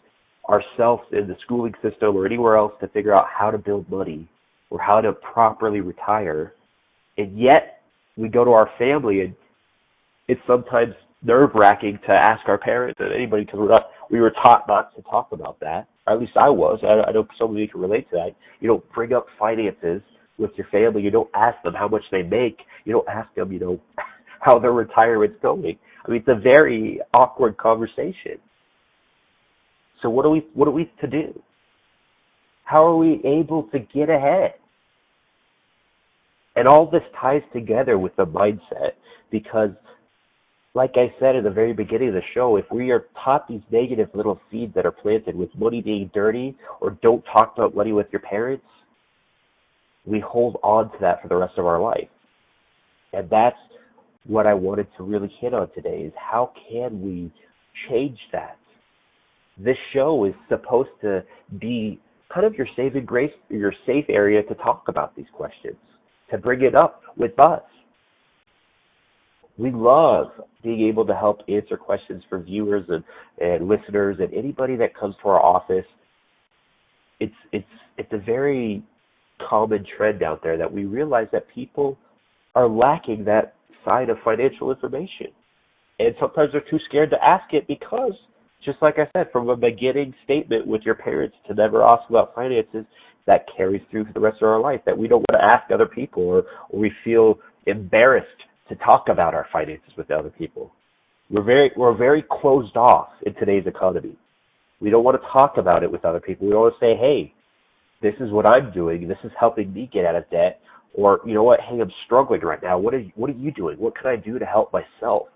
ourselves 0.50 1.04
in 1.12 1.28
the 1.28 1.36
schooling 1.44 1.74
system 1.84 2.16
or 2.16 2.26
anywhere 2.26 2.58
else 2.58 2.74
to 2.82 2.88
figure 2.88 3.16
out 3.16 3.28
how 3.30 3.52
to 3.52 3.58
build 3.58 3.90
money 3.90 4.28
or 4.72 4.80
how 4.80 5.00
to 5.02 5.14
properly 5.14 5.82
retire, 5.82 6.54
and 7.18 7.38
yet 7.40 7.82
we 8.18 8.30
go 8.30 8.44
to 8.44 8.52
our 8.52 8.70
family 8.78 9.22
and 9.22 9.36
it's 10.28 10.42
sometimes 10.48 10.94
nerve 11.22 11.52
wracking 11.54 12.00
to 12.06 12.12
ask 12.12 12.48
our 12.48 12.58
parents 12.58 13.00
and 13.00 13.14
anybody 13.14 13.44
because 13.44 13.60
we're 13.60 13.70
not 13.70 13.90
we 14.10 14.20
were 14.20 14.32
taught 14.32 14.68
not 14.68 14.96
to 14.96 15.02
talk 15.04 15.32
about 15.32 15.60
that. 15.60 15.88
At 16.10 16.20
least 16.20 16.34
I 16.42 16.50
was. 16.50 16.80
I, 16.84 17.10
I 17.10 17.12
know 17.12 17.28
some 17.38 17.52
of 17.52 17.58
you 17.58 17.68
can 17.68 17.82
relate 17.82 18.10
to 18.10 18.16
that. 18.18 18.36
You 18.60 18.68
don't 18.68 18.92
bring 18.94 19.14
up 19.14 19.28
finances 19.38 20.02
with 20.38 20.52
your 20.56 20.68
family. 20.72 21.02
You 21.02 21.12
don't 21.12 21.30
ask 21.36 21.62
them 21.64 21.74
how 21.74 21.88
much 21.88 22.04
they 22.12 22.24
make. 22.24 22.60
You 22.86 22.94
don't 22.94 23.08
ask 23.08 23.34
them, 23.36 23.52
you 23.52 23.60
know, 23.60 23.80
how 24.42 24.60
their 24.60 24.72
retirement's 24.72 25.38
going. 25.42 25.78
I 26.06 26.12
mean, 26.12 26.24
it's 26.26 26.30
a 26.30 26.42
very 26.42 27.00
awkward 27.14 27.58
conversation. 27.58 28.40
So 30.02 30.10
what 30.10 30.26
are 30.26 30.30
we 30.30 30.48
what 30.54 30.68
are 30.68 30.72
we 30.72 30.92
to 31.02 31.08
do? 31.08 31.42
How 32.64 32.86
are 32.86 32.96
we 32.96 33.22
able 33.26 33.64
to 33.72 33.80
get 33.80 34.10
ahead? 34.10 34.54
And 36.56 36.68
all 36.68 36.90
this 36.90 37.02
ties 37.20 37.42
together 37.54 37.98
with 37.98 38.16
the 38.16 38.26
mindset 38.26 38.92
because, 39.32 39.72
like 40.80 40.94
I 40.96 41.14
said 41.20 41.36
at 41.36 41.44
the 41.44 41.50
very 41.50 41.74
beginning 41.74 42.08
of 42.08 42.14
the 42.14 42.22
show, 42.34 42.56
if 42.56 42.64
we 42.72 42.90
are 42.92 43.08
taught 43.22 43.50
these 43.50 43.60
negative 43.70 44.08
little 44.14 44.40
seeds 44.50 44.74
that 44.76 44.86
are 44.86 44.94
planted 44.94 45.36
with 45.36 45.50
money 45.58 45.82
being 45.82 46.10
dirty 46.14 46.56
or 46.80 46.92
don't 47.02 47.22
talk 47.34 47.54
about 47.58 47.76
money 47.76 47.92
with 47.92 48.08
your 48.14 48.22
parents, 48.22 48.64
we 50.06 50.22
hold 50.22 50.56
on 50.64 50.90
to 50.90 50.98
that 51.02 51.22
for 51.22 51.28
the 51.28 51.36
rest 51.36 51.56
of 51.58 51.66
our 51.66 51.82
life. 51.82 52.08
And 53.12 53.30
that's 53.30 53.58
what 54.26 54.48
I 54.48 54.54
wanted 54.54 54.88
to 54.96 55.04
really 55.04 55.30
hit 55.42 55.54
on 55.54 55.70
today 55.74 56.04
is 56.04 56.14
how 56.16 56.54
can 56.72 57.02
we 57.02 57.30
change 57.90 58.18
that? 58.32 58.58
This 59.58 59.78
show 59.92 60.24
is 60.24 60.34
supposed 60.48 60.96
to 61.02 61.26
be 61.60 62.00
kind 62.34 62.46
of 62.46 62.54
your 62.54 62.68
saving 62.78 63.04
grace, 63.04 63.34
your 63.50 63.74
safe 63.86 64.06
area 64.08 64.44
to 64.44 64.56
talk 64.56 64.84
about 64.88 65.14
these 65.18 65.28
questions 65.34 65.76
to 66.32 66.38
bring 66.38 66.62
it 66.62 66.74
up 66.74 67.02
with 67.18 67.38
us. 67.38 67.64
We 69.60 69.72
love 69.72 70.28
being 70.64 70.88
able 70.88 71.06
to 71.06 71.14
help 71.14 71.42
answer 71.50 71.76
questions 71.76 72.24
for 72.30 72.40
viewers 72.40 72.86
and, 72.88 73.04
and 73.40 73.68
listeners 73.68 74.18
and 74.20 74.34
anybody 74.34 74.78
that 74.78 74.96
comes 74.98 75.16
to 75.22 75.30
our 75.30 75.40
office. 75.40 75.86
It's 77.20 77.36
it's 77.52 77.68
it's 77.98 78.12
a 78.14 78.18
very 78.18 78.82
common 79.50 79.86
trend 79.98 80.24
out 80.24 80.42
there 80.42 80.58
that 80.58 80.72
we 80.72 80.86
realize 80.86 81.28
that 81.34 81.48
people 81.54 81.98
are 82.56 82.70
lacking 82.70 83.26
that 83.26 83.56
side 83.84 84.10
of 84.10 84.18
financial 84.24 84.72
information. 84.72 85.28
And 86.00 86.16
sometimes 86.20 86.52
they're 86.54 86.64
too 86.70 86.80
scared 86.88 87.10
to 87.10 87.22
ask 87.22 87.54
it 87.54 87.68
because 87.68 88.14
just 88.64 88.78
like 88.82 88.96
I 88.98 89.10
said, 89.12 89.28
from 89.32 89.50
a 89.50 89.58
beginning 89.58 90.14
statement 90.24 90.68
with 90.68 90.84
your 90.84 90.96
parents 90.96 91.36
to 91.48 91.54
never 91.54 91.84
ask 91.84 92.10
about 92.10 92.34
finances, 92.34 92.86
that 93.28 93.46
carries 93.56 93.82
through 93.92 94.06
for 94.06 94.14
the 94.14 94.20
rest 94.20 94.42
of 94.42 94.48
our 94.48 94.60
life 94.60 94.82
that 94.86 94.98
we 94.98 95.08
don't 95.08 95.24
want 95.30 95.42
to 95.42 95.54
ask 95.54 95.70
other 95.72 95.86
people 95.86 96.24
or, 96.24 96.46
or 96.70 96.80
we 96.80 96.92
feel 97.04 97.36
embarrassed 97.68 98.28
to 98.70 98.76
talk 98.76 99.06
about 99.10 99.34
our 99.34 99.48
finances 99.52 99.92
with 99.98 100.12
other 100.12 100.30
people. 100.30 100.72
We're 101.30 101.44
very 101.44 101.72
we're 101.76 101.96
very 101.96 102.24
closed 102.30 102.76
off 102.76 103.10
in 103.26 103.34
today's 103.36 103.68
economy. 103.68 104.16
We 104.82 104.90
don't 104.90 105.04
want 105.04 105.22
to 105.22 105.28
talk 105.32 105.58
about 105.58 105.84
it 105.84 105.92
with 105.92 106.06
other 106.06 106.20
people. 106.20 106.48
We 106.48 106.54
don't 106.54 106.62
want 106.62 106.76
to 106.80 106.86
say, 106.86 106.96
"Hey, 106.96 107.34
this 108.02 108.16
is 108.20 108.32
what 108.32 108.48
I'm 108.48 108.72
doing. 108.72 109.08
This 109.08 109.18
is 109.24 109.32
helping 109.40 109.74
me 109.74 109.90
get 109.92 110.06
out 110.06 110.16
of 110.16 110.30
debt." 110.30 110.62
Or, 110.94 111.22
you 111.26 111.36
know 111.36 111.44
what? 111.44 111.60
Hey, 111.62 111.80
I'm 111.80 111.92
struggling 112.06 112.42
right 112.42 112.62
now. 112.64 112.80
What 112.80 112.96
are 112.96 113.00
you, 113.00 113.12
what 113.16 113.30
are 113.30 113.34
you 113.34 113.52
doing? 113.52 113.78
What 113.78 113.96
can 113.96 114.08
I 114.08 114.16
do 114.16 114.40
to 114.40 114.46
help 114.46 114.74
myself? 114.74 115.28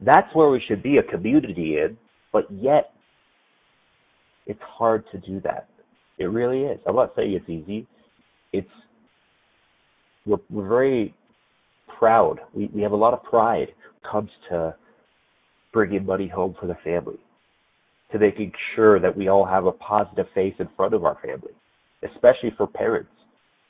That's 0.00 0.34
where 0.34 0.48
we 0.50 0.60
should 0.66 0.82
be 0.82 0.96
a 0.96 1.02
community 1.02 1.76
in, 1.78 1.96
but 2.32 2.50
yet 2.50 2.90
it's 4.46 4.60
hard 4.62 5.04
to 5.12 5.18
do 5.18 5.40
that. 5.42 5.68
It 6.18 6.24
really 6.24 6.62
is. 6.62 6.80
I'm 6.86 6.96
not 6.96 7.12
saying 7.16 7.32
it's 7.32 7.48
easy. 7.48 7.86
It's 8.52 8.68
we're, 10.26 10.38
we're 10.50 10.68
very 10.68 11.14
proud. 12.00 12.40
We 12.54 12.70
we 12.74 12.80
have 12.82 12.92
a 12.92 12.96
lot 12.96 13.14
of 13.14 13.22
pride 13.22 13.68
comes 14.10 14.30
to 14.48 14.74
bringing 15.72 16.06
money 16.06 16.26
home 16.26 16.56
for 16.58 16.66
the 16.66 16.76
family, 16.82 17.20
to 18.10 18.18
making 18.18 18.52
sure 18.74 18.98
that 18.98 19.16
we 19.16 19.28
all 19.28 19.44
have 19.44 19.66
a 19.66 19.72
positive 19.72 20.26
face 20.34 20.54
in 20.58 20.68
front 20.76 20.94
of 20.94 21.04
our 21.04 21.18
family, 21.22 21.52
especially 22.02 22.52
for 22.56 22.66
parents. 22.66 23.10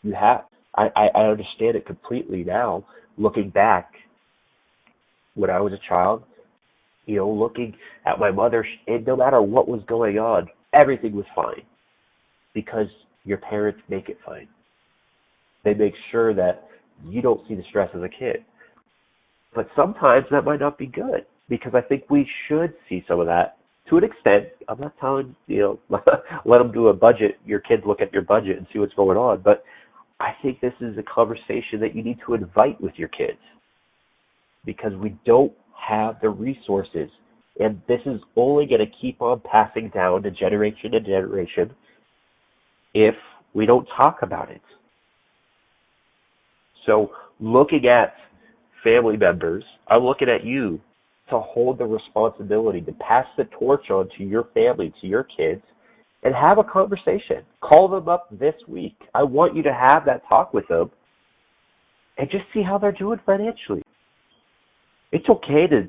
You 0.03 0.14
have 0.14 0.45
I, 0.76 0.87
I, 0.95 1.09
I 1.14 1.22
understand 1.24 1.76
it 1.76 1.85
completely 1.85 2.45
now, 2.45 2.85
looking 3.18 3.51
back 3.51 3.91
when 5.35 5.51
I 5.51 5.61
was 5.61 5.72
a 5.72 5.89
child, 5.89 6.22
you 7.07 7.16
know, 7.16 7.28
looking 7.28 7.74
at 8.07 8.20
my 8.20 8.31
mother, 8.31 8.64
and 8.87 9.05
no 9.05 9.16
matter 9.16 9.43
what 9.43 9.66
was 9.68 9.83
going 9.89 10.18
on, 10.18 10.49
everything 10.72 11.16
was 11.16 11.26
fine 11.35 11.62
because 12.55 12.87
your 13.24 13.39
parents 13.39 13.81
make 13.89 14.09
it 14.09 14.18
fine. 14.24 14.47
They 15.64 15.74
make 15.74 15.95
sure 16.12 16.33
that 16.35 16.70
you 17.07 17.22
don't 17.22 17.46
see 17.48 17.55
the 17.55 17.62
stress 17.68 17.90
as 17.94 18.03
a 18.03 18.09
kid. 18.09 18.44
But 19.55 19.68
sometimes 19.74 20.26
that 20.30 20.44
might 20.44 20.61
not 20.61 20.78
be 20.78 20.86
good 20.86 21.26
because 21.48 21.72
I 21.74 21.80
think 21.80 22.05
we 22.09 22.28
should 22.48 22.74
see 22.88 23.05
some 23.09 23.20
of 23.20 23.26
that 23.26 23.57
to 23.88 23.98
an 23.98 24.05
extent. 24.05 24.46
I'm 24.68 24.80
not 24.80 24.94
telling 25.01 25.34
you 25.46 25.78
know 25.90 26.01
let 26.44 26.59
them 26.59 26.72
do 26.72 26.88
a 26.88 26.94
budget. 26.94 27.38
Your 27.44 27.61
kids 27.61 27.82
look 27.86 28.01
at 28.01 28.12
your 28.12 28.22
budget 28.22 28.59
and 28.59 28.66
see 28.72 28.78
what's 28.78 28.94
going 28.94 29.18
on. 29.18 29.42
But 29.42 29.64
I 30.20 30.32
think 30.42 30.61
this 30.61 30.74
is 30.80 30.96
a 30.98 31.03
conversation 31.03 31.80
that 31.80 31.96
you 31.96 32.05
need 32.05 32.18
to 32.26 32.34
invite 32.34 32.80
with 32.80 32.92
your 32.96 33.09
kids 33.09 33.38
because 34.64 34.92
we 34.94 35.16
don't 35.24 35.53
have 35.74 36.16
the 36.20 36.28
resources 36.28 37.11
And 37.59 37.80
this 37.88 38.01
is 38.07 38.20
only 38.36 38.66
going 38.66 38.80
to 38.80 38.92
keep 39.01 39.20
on 39.20 39.40
passing 39.51 39.90
down 39.94 40.22
to 40.22 40.30
generation 40.30 40.92
to 40.92 41.01
generation 41.01 41.70
if 42.94 43.14
we 43.55 43.66
don't 43.66 43.86
talk 43.96 44.18
about 44.22 44.51
it. 44.51 44.62
So 46.87 47.11
looking 47.41 47.87
at 47.87 48.14
family 48.83 49.16
members, 49.16 49.64
I'm 49.89 50.03
looking 50.03 50.28
at 50.28 50.45
you 50.45 50.81
to 51.31 51.39
hold 51.41 51.78
the 51.78 51.85
responsibility 51.85 52.81
to 52.83 52.93
pass 52.93 53.26
the 53.37 53.45
torch 53.59 53.91
on 53.91 54.09
to 54.18 54.24
your 54.24 54.49
family, 54.55 54.93
to 55.01 55.07
your 55.07 55.24
kids, 55.37 55.62
and 56.22 56.35
have 56.35 56.59
a 56.59 56.64
conversation. 56.64 57.45
Call 57.61 57.89
them 57.89 58.09
up 58.09 58.28
this 58.39 58.55
week. 58.68 58.97
I 59.14 59.22
want 59.22 59.57
you 59.57 59.62
to 59.62 59.72
have 59.72 60.05
that 60.07 60.22
talk 60.28 60.53
with 60.53 60.66
them 60.68 60.91
and 62.18 62.31
just 62.31 62.45
see 62.53 62.62
how 62.62 62.78
they're 62.78 62.93
doing 62.93 63.20
financially. 63.24 63.83
It's 65.12 65.28
okay 65.28 65.66
to 65.68 65.89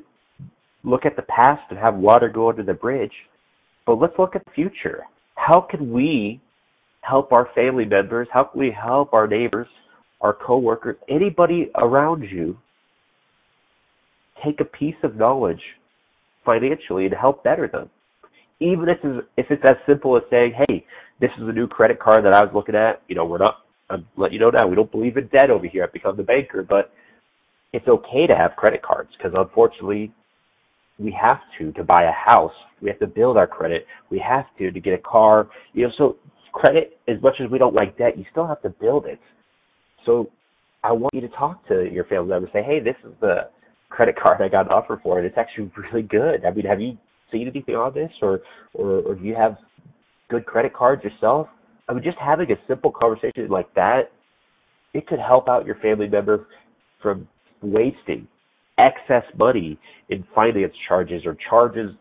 look 0.84 1.06
at 1.06 1.16
the 1.16 1.24
past 1.24 1.62
and 1.70 1.78
have 1.78 1.96
water 1.96 2.30
go 2.30 2.50
under 2.50 2.64
the 2.64 2.74
bridge, 2.74 3.12
but 3.86 3.96
let's 3.96 4.14
look 4.18 4.36
at 4.36 4.46
the 4.46 4.52
future. 4.52 5.04
How 5.36 5.62
can 5.62 5.92
we 5.92 6.42
help 7.02 7.32
our 7.32 7.50
family 7.54 7.86
members? 7.86 8.28
How 8.32 8.46
can 8.46 8.60
we 8.60 8.72
help 8.72 9.14
our 9.14 9.28
neighbors, 9.28 9.68
our 10.22 10.34
coworkers, 10.34 10.98
anybody 11.10 11.72
around 11.76 12.24
you 12.24 12.58
take 14.44 14.60
a 14.60 14.66
piece 14.66 14.96
of 15.04 15.16
knowledge 15.16 15.62
financially 16.46 17.06
and 17.06 17.14
help 17.14 17.44
better 17.44 17.68
them? 17.68 17.90
Even 18.60 18.90
if 18.90 18.98
it's, 19.04 19.28
if 19.38 19.46
it's 19.50 19.64
as 19.66 19.76
simple 19.88 20.16
as 20.16 20.24
saying, 20.30 20.54
hey, 20.68 20.86
this 21.20 21.32
is 21.38 21.48
a 21.48 21.52
new 21.52 21.68
credit 21.68 22.00
card 22.00 22.26
that 22.26 22.34
I 22.34 22.44
was 22.44 22.52
looking 22.54 22.76
at. 22.76 23.02
You 23.08 23.16
know, 23.16 23.26
we're 23.26 23.38
not, 23.38 23.58
I'm 23.90 24.08
letting 24.18 24.36
you 24.36 24.40
know 24.40 24.50
now, 24.50 24.68
we 24.68 24.76
don't 24.76 24.92
believe 24.92 25.18
in 25.18 25.28
debt 25.28 25.50
over 25.50 25.66
here 25.66 25.84
I've 25.84 25.94
Become 25.94 26.18
the 26.18 26.24
Banker, 26.24 26.64
but 26.64 26.92
it's 27.74 27.88
okay 27.88 28.28
to 28.28 28.36
have 28.36 28.56
credit 28.58 28.82
cards 28.82 29.10
because 29.18 29.34
unfortunately 29.36 30.12
we 31.00 31.16
have 31.20 31.40
to 31.58 31.72
to 31.74 31.84
buy 31.84 32.04
a 32.04 32.12
house. 32.12 32.54
We 32.82 32.90
have 32.90 33.00
to 33.00 33.08
build 33.08 33.38
our 33.38 33.48
credit. 33.48 33.86
We 34.10 34.20
have 34.20 34.46
to 34.58 34.72
to 34.72 34.80
get 34.80 34.94
a 34.94 34.98
car. 34.98 35.48
You 35.74 35.88
know, 35.88 35.92
so 35.98 36.18
credit, 36.54 37.00
as 37.08 37.22
much 37.22 37.36
as 37.44 37.50
we 37.50 37.58
don't 37.58 37.74
like 37.74 37.98
debt, 37.98 38.18
you 38.18 38.26
still 38.32 38.48
have 38.48 38.62
to 38.64 38.70
build 38.70 39.06
it. 39.06 39.20
So 40.06 40.30
I 40.84 40.92
want 40.92 41.14
you 41.14 41.22
to 41.22 41.30
talk 41.30 41.68
to 41.68 41.88
your 41.92 42.06
family 42.06 42.30
member. 42.30 42.48
And 42.48 42.54
say, 42.54 42.64
hey, 42.64 42.80
this 42.80 42.96
is 43.06 43.14
the 43.22 43.50
credit 43.90 44.16
card 44.22 44.42
I 44.42 44.48
got 44.48 44.66
an 44.66 44.72
offer 44.72 45.00
for, 45.04 45.18
and 45.18 45.28
it's 45.28 45.38
actually 45.38 45.72
really 45.78 46.04
good. 46.04 46.46
I 46.46 46.52
mean, 46.52 46.66
have 46.66 46.82
you 46.82 46.98
seen 47.32 47.48
anything 47.48 47.76
on 47.76 47.94
this, 47.94 48.12
or 48.22 48.40
or, 48.74 49.02
or 49.02 49.16
do 49.16 49.24
you 49.24 49.36
have 49.36 49.58
good 50.30 50.46
credit 50.46 50.74
cards 50.74 51.04
yourself? 51.04 51.48
I 51.88 51.94
mean, 51.94 52.04
just 52.04 52.18
having 52.18 52.50
a 52.52 52.56
simple 52.68 52.92
conversation 52.92 53.50
like 53.50 53.74
that, 53.76 54.12
it 54.94 55.08
could 55.08 55.20
help 55.20 55.48
out 55.48 55.66
your 55.66 55.76
family 55.76 56.08
member 56.08 56.48
from 57.02 57.28
wasting 57.62 58.28
excess 58.78 59.24
money 59.38 59.78
in 60.10 60.26
finance 60.34 60.74
charges 60.88 61.24
or 61.26 61.38
charges 61.50 61.92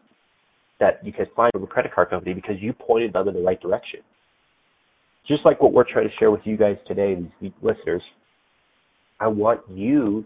that 0.79 1.05
you 1.05 1.13
can 1.13 1.27
find 1.37 1.51
from 1.53 1.65
a 1.65 1.67
credit 1.67 1.93
card 1.95 2.11
company 2.11 2.35
because 2.35 2.57
you 2.59 2.73
pointed 2.73 3.13
them 3.13 3.29
in 3.29 3.35
the 3.35 3.41
right 3.43 3.61
direction. 3.61 4.01
Just 5.27 5.45
like 5.45 5.61
what 5.63 5.73
we're 5.73 5.91
trying 5.91 6.09
to 6.09 6.15
share 6.19 6.31
with 6.31 6.43
you 6.45 6.57
guys 6.57 6.77
today, 6.87 7.17
these 7.41 7.51
listeners, 7.63 8.03
I 9.21 9.27
want 9.29 9.61
you 9.71 10.25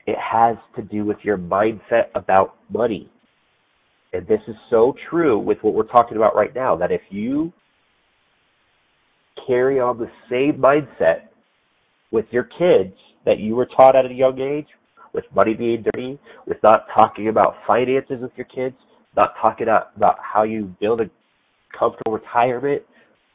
It 0.06 0.16
has 0.18 0.56
to 0.76 0.82
do 0.82 1.04
with 1.04 1.16
your 1.22 1.38
mindset 1.38 2.08
about 2.14 2.56
money. 2.72 3.10
And 4.12 4.26
this 4.26 4.40
is 4.46 4.54
so 4.68 4.94
true 5.08 5.38
with 5.38 5.58
what 5.62 5.74
we're 5.74 5.84
talking 5.84 6.16
about 6.16 6.34
right 6.36 6.54
now 6.54 6.76
that 6.76 6.92
if 6.92 7.00
you 7.10 7.52
carry 9.46 9.80
on 9.80 9.98
the 9.98 10.10
same 10.28 10.60
mindset 10.60 11.28
with 12.10 12.26
your 12.30 12.44
kids 12.44 12.94
that 13.24 13.38
you 13.38 13.54
were 13.54 13.66
taught 13.66 13.96
at 13.96 14.04
a 14.04 14.12
young 14.12 14.40
age, 14.40 14.66
with 15.12 15.24
money 15.34 15.54
being 15.54 15.82
dirty, 15.82 16.18
with 16.46 16.58
not 16.62 16.86
talking 16.94 17.28
about 17.28 17.54
finances 17.66 18.18
with 18.20 18.30
your 18.36 18.46
kids, 18.46 18.76
not 19.16 19.34
talking 19.42 19.66
about 19.68 20.16
how 20.22 20.44
you 20.44 20.72
build 20.80 21.00
a 21.00 21.10
comfortable 21.76 22.12
retirement, 22.12 22.82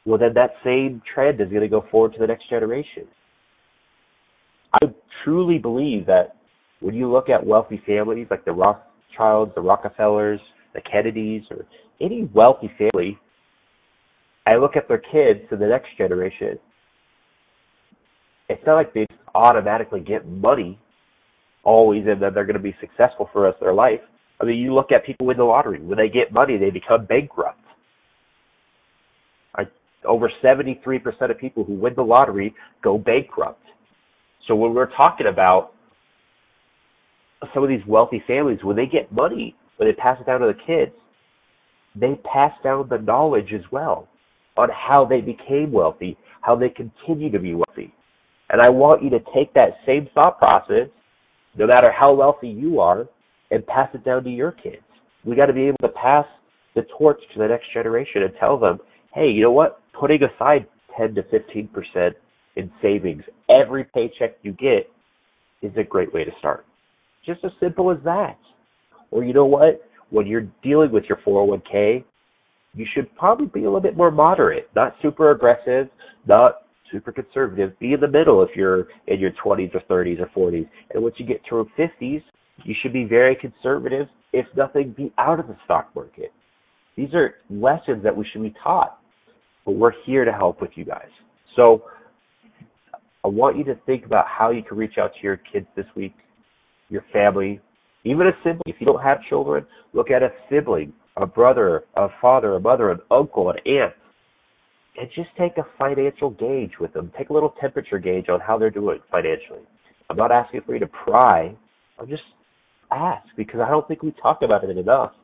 well, 0.04 0.18
then 0.18 0.32
that 0.34 0.54
same 0.64 1.02
trend 1.12 1.40
is 1.40 1.48
going 1.48 1.62
to 1.62 1.68
go 1.68 1.84
forward 1.90 2.12
to 2.12 2.18
the 2.18 2.26
next 2.26 2.48
generation. 2.48 3.06
I 4.72 4.86
truly 5.24 5.58
believe 5.58 6.06
that 6.06 6.36
when 6.80 6.94
you 6.94 7.10
look 7.10 7.28
at 7.28 7.44
wealthy 7.44 7.80
families 7.86 8.26
like 8.30 8.44
the 8.44 8.52
Rothschilds, 8.52 9.54
the 9.54 9.60
Rockefellers, 9.60 10.40
the 10.74 10.80
Kennedys, 10.80 11.42
or 11.50 11.64
any 12.00 12.28
wealthy 12.34 12.70
family, 12.78 13.18
I 14.46 14.56
look 14.56 14.76
at 14.76 14.88
their 14.88 14.98
kids 14.98 15.40
to 15.50 15.56
the 15.56 15.66
next 15.66 15.88
generation. 15.96 16.58
It's 18.48 18.62
not 18.66 18.74
like 18.74 18.94
they 18.94 19.06
automatically 19.34 20.00
get 20.00 20.26
money 20.28 20.78
always 21.64 22.04
and 22.06 22.22
that 22.22 22.34
they're 22.34 22.44
going 22.44 22.54
to 22.54 22.62
be 22.62 22.76
successful 22.80 23.28
for 23.32 23.40
the 23.40 23.46
rest 23.46 23.56
of 23.56 23.66
their 23.66 23.74
life. 23.74 24.00
I 24.40 24.44
mean, 24.44 24.58
you 24.58 24.72
look 24.74 24.92
at 24.92 25.04
people 25.04 25.26
win 25.26 25.36
the 25.36 25.44
lottery. 25.44 25.80
When 25.80 25.98
they 25.98 26.08
get 26.08 26.32
money, 26.32 26.56
they 26.58 26.70
become 26.70 27.06
bankrupt. 27.06 27.60
I, 29.56 29.64
over 30.06 30.30
73% 30.44 31.30
of 31.30 31.38
people 31.38 31.64
who 31.64 31.74
win 31.74 31.94
the 31.96 32.02
lottery 32.02 32.54
go 32.84 32.98
bankrupt. 32.98 33.62
So 34.46 34.54
when 34.54 34.74
we're 34.74 34.94
talking 34.94 35.26
about 35.26 35.72
some 37.54 37.62
of 37.62 37.68
these 37.68 37.84
wealthy 37.86 38.22
families, 38.26 38.58
when 38.62 38.76
they 38.76 38.86
get 38.86 39.12
money, 39.12 39.54
when 39.76 39.88
they 39.88 39.94
pass 39.94 40.18
it 40.20 40.26
down 40.26 40.40
to 40.40 40.46
the 40.46 40.58
kids, 40.66 40.92
they 41.94 42.14
pass 42.32 42.52
down 42.62 42.88
the 42.88 42.98
knowledge 42.98 43.52
as 43.54 43.62
well 43.70 44.08
on 44.56 44.68
how 44.70 45.04
they 45.04 45.20
became 45.20 45.72
wealthy, 45.72 46.16
how 46.40 46.56
they 46.56 46.68
continue 46.68 47.30
to 47.30 47.38
be 47.38 47.54
wealthy. 47.54 47.92
And 48.50 48.60
I 48.62 48.68
want 48.68 49.02
you 49.02 49.10
to 49.10 49.18
take 49.34 49.52
that 49.54 49.78
same 49.86 50.08
thought 50.14 50.38
process, 50.38 50.88
no 51.56 51.66
matter 51.66 51.90
how 51.90 52.14
wealthy 52.14 52.48
you 52.48 52.80
are, 52.80 53.06
and 53.50 53.66
pass 53.66 53.88
it 53.94 54.04
down 54.04 54.24
to 54.24 54.30
your 54.30 54.52
kids. 54.52 54.82
We 55.24 55.36
got 55.36 55.46
to 55.46 55.52
be 55.52 55.66
able 55.66 55.78
to 55.82 55.88
pass 55.88 56.26
the 56.74 56.82
torch 56.96 57.20
to 57.32 57.38
the 57.38 57.48
next 57.48 57.72
generation 57.72 58.22
and 58.22 58.32
tell 58.38 58.58
them, 58.58 58.78
hey, 59.14 59.28
you 59.28 59.42
know 59.42 59.52
what? 59.52 59.80
Putting 59.98 60.20
aside 60.22 60.66
10 60.96 61.14
to 61.16 61.22
15% 61.22 62.10
in 62.56 62.70
savings 62.82 63.22
every 63.48 63.84
paycheck 63.84 64.36
you 64.42 64.52
get 64.52 64.90
is 65.62 65.72
a 65.76 65.82
great 65.82 66.12
way 66.12 66.24
to 66.24 66.30
start. 66.38 66.66
Just 67.24 67.44
as 67.44 67.50
simple 67.60 67.90
as 67.90 67.98
that. 68.04 68.38
Or 69.10 69.24
you 69.24 69.32
know 69.32 69.46
what? 69.46 69.82
When 70.10 70.26
you're 70.26 70.46
dealing 70.62 70.92
with 70.92 71.04
your 71.08 71.18
401k, 71.26 72.04
you 72.74 72.86
should 72.94 73.14
probably 73.16 73.46
be 73.46 73.60
a 73.60 73.64
little 73.64 73.80
bit 73.80 73.96
more 73.96 74.10
moderate, 74.10 74.68
not 74.76 74.94
super 75.02 75.30
aggressive, 75.30 75.88
not 76.26 76.62
super 76.92 77.10
conservative. 77.10 77.76
Be 77.78 77.94
in 77.94 78.00
the 78.00 78.08
middle 78.08 78.42
if 78.42 78.50
you're 78.54 78.88
in 79.06 79.18
your 79.18 79.32
20s 79.44 79.74
or 79.74 79.80
30s 79.90 80.20
or 80.20 80.50
40s. 80.50 80.68
And 80.92 81.02
once 81.02 81.16
you 81.18 81.26
get 81.26 81.42
to 81.46 81.56
your 81.56 81.66
50s, 81.78 82.22
you 82.64 82.74
should 82.82 82.92
be 82.92 83.04
very 83.04 83.36
conservative. 83.36 84.08
If 84.32 84.46
nothing, 84.56 84.94
be 84.96 85.12
out 85.18 85.40
of 85.40 85.48
the 85.48 85.56
stock 85.64 85.90
market. 85.94 86.32
These 86.96 87.12
are 87.14 87.34
lessons 87.50 88.02
that 88.04 88.16
we 88.16 88.26
should 88.32 88.42
be 88.42 88.54
taught, 88.62 88.98
but 89.64 89.72
we're 89.72 89.92
here 90.04 90.24
to 90.24 90.32
help 90.32 90.60
with 90.60 90.70
you 90.74 90.84
guys. 90.84 91.08
So 91.56 91.84
I 93.26 93.28
want 93.28 93.58
you 93.58 93.64
to 93.64 93.74
think 93.86 94.06
about 94.06 94.24
how 94.28 94.50
you 94.52 94.62
can 94.62 94.76
reach 94.76 94.98
out 94.98 95.10
to 95.12 95.20
your 95.20 95.40
kids 95.52 95.66
this 95.74 95.86
week, 95.96 96.14
your 96.88 97.04
family, 97.12 97.60
even 98.04 98.28
a 98.28 98.30
sibling. 98.44 98.62
If 98.66 98.76
you 98.78 98.86
don't 98.86 99.02
have 99.02 99.18
children, 99.28 99.66
look 99.94 100.12
at 100.12 100.22
a 100.22 100.28
sibling, 100.48 100.92
a 101.16 101.26
brother, 101.26 101.86
a 101.96 102.06
father, 102.22 102.54
a 102.54 102.60
mother, 102.60 102.92
an 102.92 103.00
uncle, 103.10 103.50
an 103.50 103.56
aunt, 103.66 103.94
and 104.96 105.08
just 105.12 105.30
take 105.36 105.58
a 105.58 105.66
financial 105.76 106.30
gauge 106.30 106.74
with 106.78 106.92
them. 106.92 107.10
Take 107.18 107.30
a 107.30 107.32
little 107.32 107.52
temperature 107.60 107.98
gauge 107.98 108.28
on 108.28 108.38
how 108.38 108.58
they're 108.58 108.70
doing 108.70 109.00
financially. 109.10 109.66
I'm 110.08 110.16
not 110.16 110.30
asking 110.30 110.60
for 110.64 110.74
you 110.74 110.78
to 110.78 110.86
pry. 110.86 111.52
I'm 111.98 112.08
just 112.08 112.22
ask 112.92 113.26
because 113.36 113.58
I 113.58 113.68
don't 113.68 113.88
think 113.88 114.04
we 114.04 114.14
talk 114.22 114.42
about 114.42 114.62
it 114.62 114.78
enough. 114.78 115.14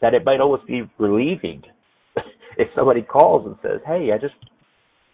That 0.00 0.12
it 0.12 0.24
might 0.24 0.40
almost 0.40 0.66
be 0.66 0.90
relieving 0.98 1.62
if 2.58 2.66
somebody 2.74 3.02
calls 3.02 3.46
and 3.46 3.54
says, 3.62 3.80
"Hey, 3.86 4.10
I 4.12 4.18
just 4.18 4.34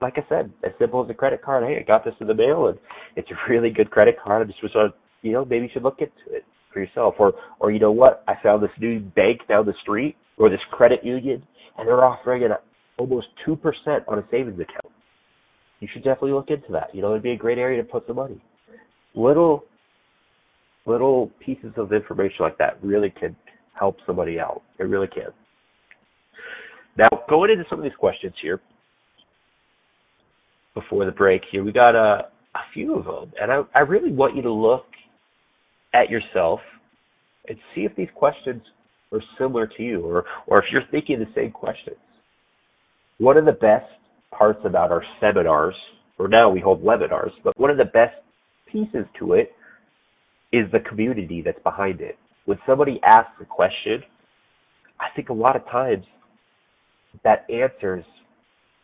like 0.04 0.18
I 0.18 0.28
said, 0.28 0.52
as 0.62 0.72
simple 0.78 1.02
as 1.02 1.08
a 1.08 1.14
credit 1.14 1.40
card. 1.40 1.64
Hey, 1.64 1.78
I 1.80 1.82
got 1.82 2.04
this 2.04 2.12
in 2.20 2.26
the 2.26 2.34
mail, 2.34 2.68
and 2.68 2.78
it's 3.16 3.30
a 3.30 3.50
really 3.50 3.70
good 3.70 3.90
credit 3.90 4.16
card. 4.22 4.46
I 4.46 4.50
just 4.50 4.62
was 4.62 4.74
on, 4.76 4.92
you 5.22 5.32
know, 5.32 5.46
maybe 5.46 5.64
you 5.64 5.70
should 5.72 5.82
look 5.82 6.00
into 6.00 6.36
it 6.36 6.44
for 6.74 6.80
yourself. 6.80 7.14
Or, 7.18 7.32
or 7.58 7.72
you 7.72 7.78
know 7.80 7.90
what? 7.90 8.22
I 8.28 8.34
found 8.42 8.62
this 8.62 8.70
new 8.78 9.00
bank 9.00 9.40
down 9.48 9.64
the 9.64 9.72
street, 9.80 10.14
or 10.36 10.50
this 10.50 10.60
credit 10.70 11.02
union, 11.02 11.42
and 11.78 11.88
they're 11.88 12.04
offering 12.04 12.42
it 12.42 12.50
almost 12.98 13.28
two 13.46 13.56
percent 13.56 14.04
on 14.06 14.18
a 14.18 14.24
savings 14.30 14.60
account. 14.60 14.94
You 15.80 15.88
should 15.90 16.04
definitely 16.04 16.32
look 16.32 16.50
into 16.50 16.70
that. 16.72 16.94
You 16.94 17.00
know, 17.00 17.12
it'd 17.12 17.22
be 17.22 17.32
a 17.32 17.36
great 17.36 17.56
area 17.56 17.82
to 17.82 17.88
put 17.88 18.06
some 18.06 18.16
money. 18.16 18.42
Little, 19.14 19.64
little 20.84 21.30
pieces 21.42 21.72
of 21.78 21.94
information 21.94 22.40
like 22.40 22.58
that 22.58 22.76
really 22.82 23.08
can 23.08 23.34
help 23.72 23.96
somebody 24.06 24.38
out. 24.38 24.60
It 24.78 24.84
really 24.84 25.08
can. 25.08 25.32
Now, 26.98 27.08
going 27.26 27.52
into 27.52 27.64
some 27.70 27.78
of 27.78 27.84
these 27.84 27.96
questions 27.98 28.34
here 28.42 28.60
before 30.74 31.04
the 31.04 31.12
break 31.12 31.42
here, 31.50 31.64
we 31.64 31.72
got 31.72 31.94
a, 31.94 32.26
a 32.54 32.60
few 32.72 32.94
of 32.96 33.04
them, 33.04 33.32
and 33.40 33.50
I, 33.50 33.62
I 33.74 33.80
really 33.80 34.12
want 34.12 34.36
you 34.36 34.42
to 34.42 34.52
look 34.52 34.86
at 35.94 36.10
yourself 36.10 36.60
and 37.48 37.56
see 37.74 37.82
if 37.82 37.94
these 37.96 38.08
questions 38.14 38.62
are 39.12 39.20
similar 39.38 39.66
to 39.66 39.82
you, 39.82 40.00
or 40.00 40.24
or 40.46 40.58
if 40.58 40.64
you're 40.72 40.82
thinking 40.90 41.18
the 41.18 41.26
same 41.34 41.52
questions. 41.52 41.96
One 43.18 43.36
of 43.36 43.44
the 43.44 43.52
best 43.52 43.86
parts 44.36 44.60
about 44.64 44.90
our 44.90 45.04
seminars, 45.20 45.74
or 46.18 46.28
now 46.28 46.50
we 46.50 46.60
hold 46.60 46.82
webinars, 46.82 47.30
but 47.44 47.58
one 47.58 47.70
of 47.70 47.76
the 47.76 47.84
best 47.84 48.16
pieces 48.70 49.06
to 49.20 49.34
it 49.34 49.52
is 50.52 50.70
the 50.72 50.80
community 50.80 51.42
that's 51.44 51.62
behind 51.62 52.00
it. 52.00 52.16
When 52.44 52.58
somebody 52.66 53.00
asks 53.04 53.32
a 53.40 53.44
question, 53.44 54.02
I 55.00 55.06
think 55.14 55.28
a 55.28 55.32
lot 55.32 55.56
of 55.56 55.64
times 55.66 56.04
that 57.22 57.46
answers 57.50 58.04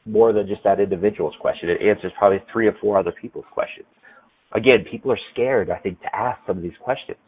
more 0.06 0.32
than 0.32 0.46
just 0.46 0.62
that 0.64 0.80
individual's 0.80 1.34
question. 1.40 1.68
It 1.68 1.82
answers 1.82 2.12
probably 2.18 2.38
three 2.52 2.66
or 2.66 2.74
four 2.80 2.98
other 2.98 3.12
people's 3.12 3.44
questions. 3.52 3.86
Again, 4.52 4.84
people 4.90 5.12
are 5.12 5.18
scared, 5.32 5.70
I 5.70 5.78
think, 5.78 6.00
to 6.02 6.14
ask 6.14 6.40
some 6.46 6.56
of 6.56 6.62
these 6.62 6.72
questions 6.82 7.18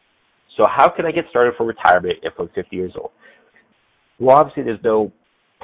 So 0.56 0.68
how 0.70 0.88
can 0.88 1.08
I 1.08 1.12
get 1.12 1.26
started 1.32 1.56
for 1.58 1.66
retirement 1.66 2.20
if 2.22 2.34
I'm 2.38 2.48
50 2.54 2.76
years 2.76 2.92
old? 2.96 3.10
Well, 4.20 4.38
obviously 4.38 4.62
there's 4.62 4.84
no 4.84 5.12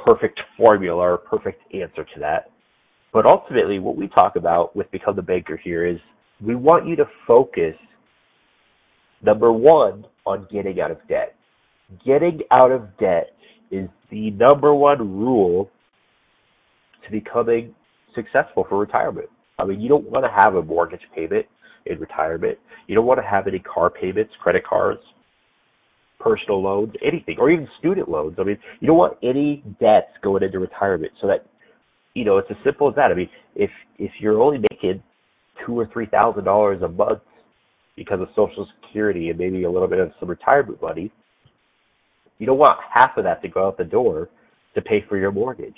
perfect 0.03 0.39
formula 0.57 1.11
or 1.11 1.18
perfect 1.20 1.61
answer 1.72 2.03
to 2.03 2.20
that. 2.20 2.49
But 3.13 3.28
ultimately 3.28 3.78
what 3.78 3.97
we 3.97 4.07
talk 4.07 4.36
about 4.36 4.76
with 4.76 4.89
Become 4.89 5.18
the 5.18 5.22
Banker 5.22 5.57
here 5.63 5.86
is 5.86 5.99
we 6.43 6.55
want 6.55 6.88
you 6.88 6.95
to 6.95 7.05
focus, 7.28 7.76
number 9.22 9.51
one, 9.51 10.05
on 10.26 10.47
getting 10.51 10.82
out 10.82 10.89
of 10.89 10.97
debt. 11.07 11.36
Getting 12.03 12.39
out 12.51 12.72
of 12.72 12.97
debt 12.97 13.36
is 13.72 13.89
the 14.11 14.32
number 14.32 14.74
one 14.74 14.99
rule 15.20 15.70
to 17.05 17.11
becoming 17.11 17.74
successful 18.15 18.65
for 18.68 18.78
retirement. 18.78 19.30
I 19.59 19.65
mean, 19.65 19.82
you 19.82 19.89
don't 19.89 20.09
want 20.09 20.26
to 20.26 20.32
have 20.32 20.55
a 20.55 20.61
mortgage 20.61 21.01
payment 21.15 21.45
in 21.86 21.99
retirement. 21.99 22.57
You 22.88 22.95
don't 22.95 23.05
want 23.05 23.20
to 23.20 23.26
have 23.26 23.47
any 23.47 23.59
car 23.59 23.89
payments, 23.89 24.34
credit 24.41 24.63
cards, 24.65 25.01
personal 26.20 26.61
loans, 26.61 26.93
anything, 27.05 27.38
or 27.39 27.49
even 27.51 27.68
student 27.80 28.09
loans. 28.09 28.38
I 28.39 28.43
mean, 28.43 28.57
you 28.80 28.88
don't 28.88 28.97
want 28.97 29.18
any 29.24 29.63
debts 29.80 30.11
going 30.22 30.43
into 30.43 30.59
retirement 30.59 31.11
so 31.22 31.28
that, 31.28 31.45
you 32.13 32.26
know, 32.26 32.38
it's 32.38 32.49
as 32.49 32.57
simple 32.63 32.89
as 32.89 32.95
that. 32.95 33.11
I 33.11 33.13
mean, 33.13 33.30
if, 33.55 33.70
if 33.99 34.11
you're 34.20 34.41
only 34.41 34.59
making 34.72 35.01
two 35.65 35.80
or 35.80 35.89
three 35.91 36.05
thousand 36.05 36.43
dollars 36.43 36.82
a 36.82 36.88
month 36.88 37.22
because 37.95 38.22
of 38.22 38.28
social 38.36 38.68
security 38.82 39.30
and 39.30 39.39
maybe 39.39 39.63
a 39.63 39.72
little 39.72 39.88
bit 39.88 39.99
of 39.99 40.11
some 40.20 40.30
retirement 40.30 40.82
money, 40.82 41.11
you 42.39 42.45
don't 42.45 42.57
want 42.57 42.79
half 42.93 43.17
of 43.17 43.23
that 43.23 43.41
to 43.41 43.47
go 43.47 43.67
out 43.67 43.77
the 43.77 43.83
door 43.83 44.29
to 44.75 44.81
pay 44.81 45.03
for 45.07 45.17
your 45.17 45.31
mortgage. 45.31 45.77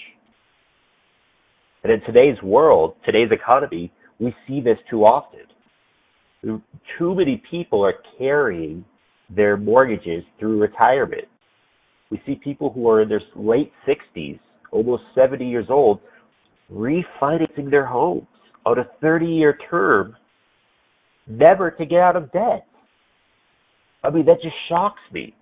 And 1.84 1.93
in 1.93 2.01
today's 2.01 2.41
world, 2.43 2.95
today's 3.05 3.32
economy, 3.32 3.91
we 4.20 4.36
see 4.47 4.60
this 4.60 4.78
too 4.89 5.03
often. 5.03 5.41
Too 6.43 7.16
many 7.16 7.41
people 7.49 7.84
are 7.84 7.95
carrying 8.18 8.84
their 9.34 9.57
mortgages 9.57 10.24
through 10.39 10.60
retirement. 10.60 11.26
We 12.10 12.22
see 12.26 12.36
people 12.36 12.72
who 12.72 12.89
are 12.89 13.01
in 13.01 13.10
their 13.10 13.22
late 13.36 13.72
60s, 13.88 14.39
almost 14.72 15.03
70 15.16 15.47
years 15.47 15.68
old, 15.70 15.99
refinancing 16.72 17.70
their 17.70 17.86
homes 17.86 18.28
on 18.66 18.80
a 18.80 18.88
30 19.01 19.26
year 19.26 19.57
term, 19.70 20.16
never 21.28 21.72
to 21.72 21.86
get 21.86 21.99
out 21.99 22.16
of 22.16 22.32
debt. 22.32 22.66
I 24.03 24.10
mean, 24.10 24.26
that 24.26 24.41
just 24.41 24.55
shocks 24.68 25.01
me. 25.14 25.36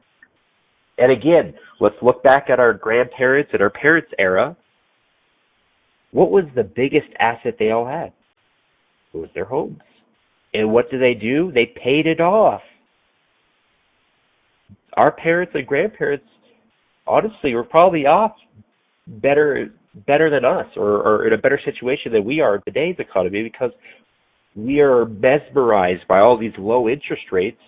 And 0.97 1.11
again, 1.11 1.53
let's 1.79 1.95
look 2.01 2.23
back 2.23 2.49
at 2.49 2.59
our 2.59 2.73
grandparents 2.73 3.51
and 3.53 3.61
our 3.61 3.69
parents' 3.69 4.11
era. 4.17 4.57
What 6.11 6.31
was 6.31 6.45
the 6.55 6.63
biggest 6.63 7.07
asset 7.19 7.55
they 7.59 7.71
all 7.71 7.85
had? 7.85 8.13
It 9.13 9.17
was 9.17 9.29
their 9.35 9.45
homes. 9.45 9.79
And 10.53 10.71
what 10.71 10.89
did 10.89 11.01
they 11.01 11.13
do? 11.13 11.51
They 11.53 11.65
paid 11.65 12.07
it 12.07 12.19
off. 12.19 12.61
Our 14.93 15.11
parents 15.11 15.53
and 15.53 15.67
grandparents, 15.67 16.25
honestly, 17.05 17.53
were 17.53 17.63
probably 17.63 18.05
off 18.05 18.31
better 19.07 19.69
better 20.05 20.29
than 20.29 20.45
us 20.45 20.67
or, 20.75 21.01
or 21.01 21.27
in 21.27 21.33
a 21.33 21.37
better 21.37 21.59
situation 21.63 22.11
than 22.11 22.23
we 22.23 22.39
are 22.39 22.55
in 22.55 22.61
today's 22.63 22.95
economy 22.99 23.41
because 23.41 23.71
we 24.55 24.79
are 24.79 25.05
mesmerized 25.05 26.07
by 26.07 26.19
all 26.19 26.37
these 26.37 26.53
low 26.59 26.87
interest 26.87 27.23
rates 27.31 27.61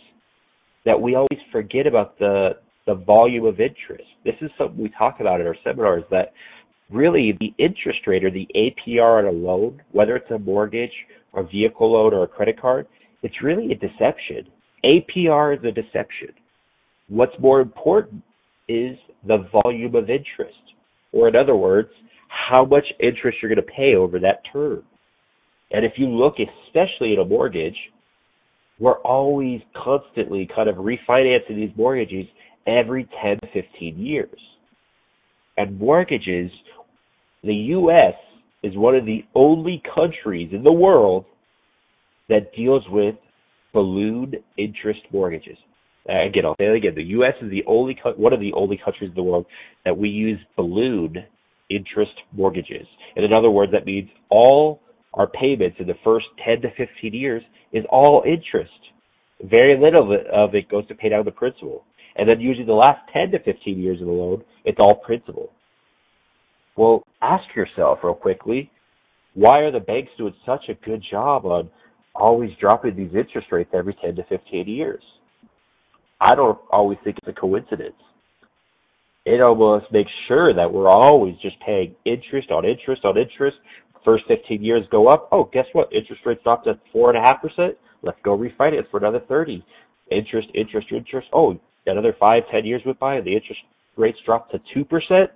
that 0.85 0.99
we 0.99 1.15
always 1.15 1.39
forget 1.51 1.87
about 1.87 2.19
the 2.19 2.51
the 2.89 2.95
volume 2.95 3.45
of 3.45 3.59
interest. 3.59 4.09
This 4.25 4.33
is 4.41 4.49
something 4.57 4.81
we 4.81 4.89
talk 4.97 5.19
about 5.19 5.39
in 5.39 5.45
our 5.45 5.55
seminars 5.63 6.03
that 6.09 6.33
really 6.89 7.37
the 7.39 7.53
interest 7.63 7.99
rate 8.07 8.23
or 8.23 8.31
the 8.31 8.47
APR 8.55 9.19
on 9.19 9.25
a 9.25 9.31
loan, 9.31 9.79
whether 9.91 10.15
it's 10.15 10.31
a 10.31 10.39
mortgage 10.39 10.91
or 11.31 11.43
a 11.43 11.47
vehicle 11.47 11.93
loan 11.93 12.15
or 12.15 12.23
a 12.23 12.27
credit 12.27 12.59
card, 12.59 12.87
it's 13.21 13.43
really 13.43 13.71
a 13.71 13.75
deception. 13.75 14.47
APR 14.83 15.55
is 15.55 15.63
a 15.63 15.71
deception. 15.71 16.29
What's 17.09 17.37
more 17.39 17.61
important 17.61 18.23
is 18.67 18.97
the 19.27 19.47
volume 19.63 19.93
of 19.93 20.09
interest, 20.09 20.57
or 21.11 21.27
in 21.27 21.35
other 21.35 21.55
words, 21.55 21.89
how 22.27 22.65
much 22.65 22.85
interest 22.99 23.37
you're 23.39 23.53
going 23.53 23.63
to 23.63 23.71
pay 23.71 23.93
over 23.93 24.17
that 24.17 24.41
term. 24.51 24.81
And 25.69 25.85
if 25.85 25.93
you 25.97 26.07
look 26.07 26.37
especially 26.39 27.13
at 27.13 27.19
a 27.19 27.25
mortgage, 27.25 27.77
we're 28.79 28.99
always 28.99 29.61
constantly 29.75 30.49
kind 30.55 30.69
of 30.69 30.77
refinancing 30.77 31.55
these 31.55 31.71
mortgages 31.75 32.25
every 32.69 33.07
10 33.21 33.39
to 33.39 33.61
15 33.61 33.99
years. 33.99 34.39
And 35.57 35.79
mortgages, 35.79 36.51
the 37.43 37.53
U.S. 37.53 38.15
is 38.63 38.75
one 38.75 38.95
of 38.95 39.05
the 39.05 39.23
only 39.35 39.81
countries 39.93 40.49
in 40.53 40.63
the 40.63 40.71
world 40.71 41.25
that 42.29 42.53
deals 42.55 42.83
with 42.89 43.15
balloon 43.73 44.33
interest 44.57 45.01
mortgages. 45.11 45.57
Uh, 46.07 46.25
again, 46.25 46.45
I'll 46.45 46.55
say 46.59 46.65
it 46.65 46.75
again. 46.75 46.95
The 46.95 47.03
U.S. 47.03 47.33
is 47.41 47.51
the 47.51 47.63
only 47.67 47.97
co- 48.01 48.13
one 48.13 48.33
of 48.33 48.39
the 48.39 48.53
only 48.53 48.79
countries 48.83 49.09
in 49.09 49.15
the 49.15 49.23
world 49.23 49.45
that 49.85 49.97
we 49.97 50.09
use 50.09 50.39
balloon 50.55 51.17
interest 51.69 52.11
mortgages. 52.33 52.87
And 53.15 53.25
in 53.25 53.33
other 53.33 53.49
words, 53.49 53.71
that 53.73 53.85
means 53.85 54.09
all 54.29 54.79
our 55.13 55.27
payments 55.27 55.77
in 55.79 55.87
the 55.87 55.95
first 56.03 56.25
10 56.45 56.61
to 56.61 56.69
15 56.69 57.13
years 57.13 57.43
is 57.73 57.83
all 57.89 58.23
interest. 58.25 58.71
Very 59.43 59.79
little 59.79 60.17
of 60.33 60.55
it 60.55 60.69
goes 60.69 60.87
to 60.87 60.95
pay 60.95 61.09
down 61.09 61.25
the 61.25 61.31
principal. 61.31 61.83
And 62.19 62.27
then 62.27 62.41
usually 62.41 62.65
the 62.65 62.73
last 62.73 62.99
10 63.13 63.31
to 63.31 63.39
15 63.39 63.79
years 63.79 64.01
of 64.01 64.07
the 64.07 64.11
loan, 64.11 64.43
it's 64.65 64.77
all 64.81 64.95
principal. 64.95 65.51
Well, 66.75 67.03
ask 67.21 67.45
yourself 67.55 67.99
real 68.03 68.13
quickly, 68.13 68.69
Why 69.35 69.59
are 69.59 69.71
the 69.71 69.79
banks 69.79 70.11
doing 70.17 70.33
such 70.45 70.65
a 70.67 70.73
good 70.85 71.01
job 71.09 71.45
on 71.45 71.69
always 72.13 72.49
dropping 72.59 72.97
these 72.97 73.15
interest 73.15 73.47
rates 73.53 73.69
every 73.73 73.95
10 74.03 74.17
to 74.17 74.23
15 74.25 74.67
years? 74.67 75.01
I 76.19 76.35
don't 76.35 76.59
always 76.69 76.97
think 77.05 77.15
it's 77.19 77.37
a 77.37 77.39
coincidence. 77.39 77.95
It 79.25 79.41
almost 79.41 79.85
makes 79.93 80.11
sure 80.27 80.53
that 80.53 80.73
we're 80.73 80.89
always 80.89 81.35
just 81.41 81.55
paying 81.65 81.95
interest 82.05 82.51
on 82.51 82.65
interest 82.65 83.05
on 83.05 83.17
interest. 83.17 83.57
First 84.03 84.25
15 84.27 84.61
years 84.61 84.83
go 84.91 85.07
up. 85.07 85.29
Oh, 85.31 85.49
guess 85.53 85.65
what? 85.71 85.93
Interest 85.93 86.21
rates 86.25 86.41
dropped 86.43 86.67
at 86.67 86.79
4.5%. 86.93 87.75
Let's 88.01 88.17
go 88.23 88.37
refinance 88.37 88.89
for 88.91 88.97
another 88.97 89.21
30. 89.29 89.63
Interest, 90.11 90.49
interest, 90.53 90.87
interest. 90.91 91.27
Oh, 91.31 91.57
another 91.89 92.15
five, 92.19 92.43
ten 92.51 92.65
years 92.65 92.81
went 92.85 92.99
by 92.99 93.15
and 93.15 93.25
the 93.25 93.33
interest 93.33 93.59
rates 93.97 94.17
dropped 94.25 94.51
to 94.51 94.59
2%. 94.75 95.27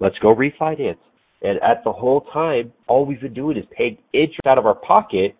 Let's 0.00 0.18
go 0.20 0.34
refinance. 0.34 0.96
And 1.42 1.60
at 1.62 1.82
the 1.84 1.92
whole 1.92 2.22
time, 2.32 2.72
all 2.86 3.04
we've 3.04 3.20
been 3.20 3.34
doing 3.34 3.56
is 3.56 3.64
paying 3.76 3.98
interest 4.12 4.46
out 4.46 4.58
of 4.58 4.66
our 4.66 4.76
pocket, 4.76 5.34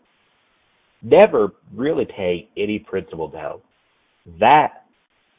never 1.03 1.53
really 1.75 2.05
paying 2.05 2.49
any 2.57 2.79
principal 2.81 3.29
down. 3.29 3.61
That 4.41 4.85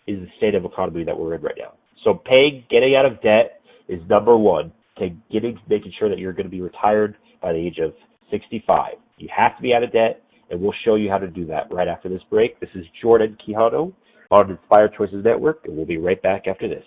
is 0.07 0.19
the 0.19 0.27
state 0.37 0.55
of 0.55 0.65
economy 0.65 1.03
that 1.03 1.17
we're 1.17 1.35
in 1.35 1.41
right 1.41 1.55
now. 1.57 1.73
So 2.03 2.21
paying, 2.31 2.63
getting 2.69 2.95
out 2.95 3.05
of 3.05 3.21
debt 3.21 3.61
is 3.87 4.01
number 4.09 4.37
one 4.37 4.71
to 4.99 5.09
getting, 5.31 5.57
making 5.69 5.93
sure 5.99 6.09
that 6.09 6.19
you're 6.19 6.33
going 6.33 6.45
to 6.45 6.51
be 6.51 6.61
retired 6.61 7.15
by 7.41 7.53
the 7.53 7.59
age 7.59 7.79
of 7.79 7.93
65. 8.31 8.93
You 9.17 9.29
have 9.35 9.55
to 9.57 9.61
be 9.61 9.73
out 9.73 9.83
of 9.83 9.91
debt, 9.91 10.21
and 10.49 10.61
we'll 10.61 10.73
show 10.85 10.95
you 10.95 11.09
how 11.09 11.17
to 11.17 11.27
do 11.27 11.45
that 11.47 11.71
right 11.71 11.87
after 11.87 12.09
this 12.09 12.21
break. 12.29 12.59
This 12.59 12.69
is 12.75 12.85
Jordan 13.01 13.37
Quijano 13.45 13.93
on 14.33 14.49
Inspired 14.49 14.93
Choices 14.97 15.23
Network, 15.23 15.59
and 15.65 15.77
we'll 15.77 15.85
be 15.85 15.97
right 15.97 16.21
back 16.21 16.47
after 16.47 16.67
this. 16.67 16.83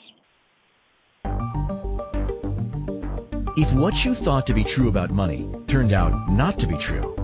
If 3.57 3.72
what 3.72 4.05
you 4.05 4.14
thought 4.14 4.49
to 4.49 4.55
be 4.55 4.64
true 4.64 4.88
about 4.88 5.11
money 5.11 5.49
turned 5.66 5.92
out 5.92 6.28
not 6.28 6.59
to 6.59 6.66
be 6.66 6.76
true, 6.76 7.14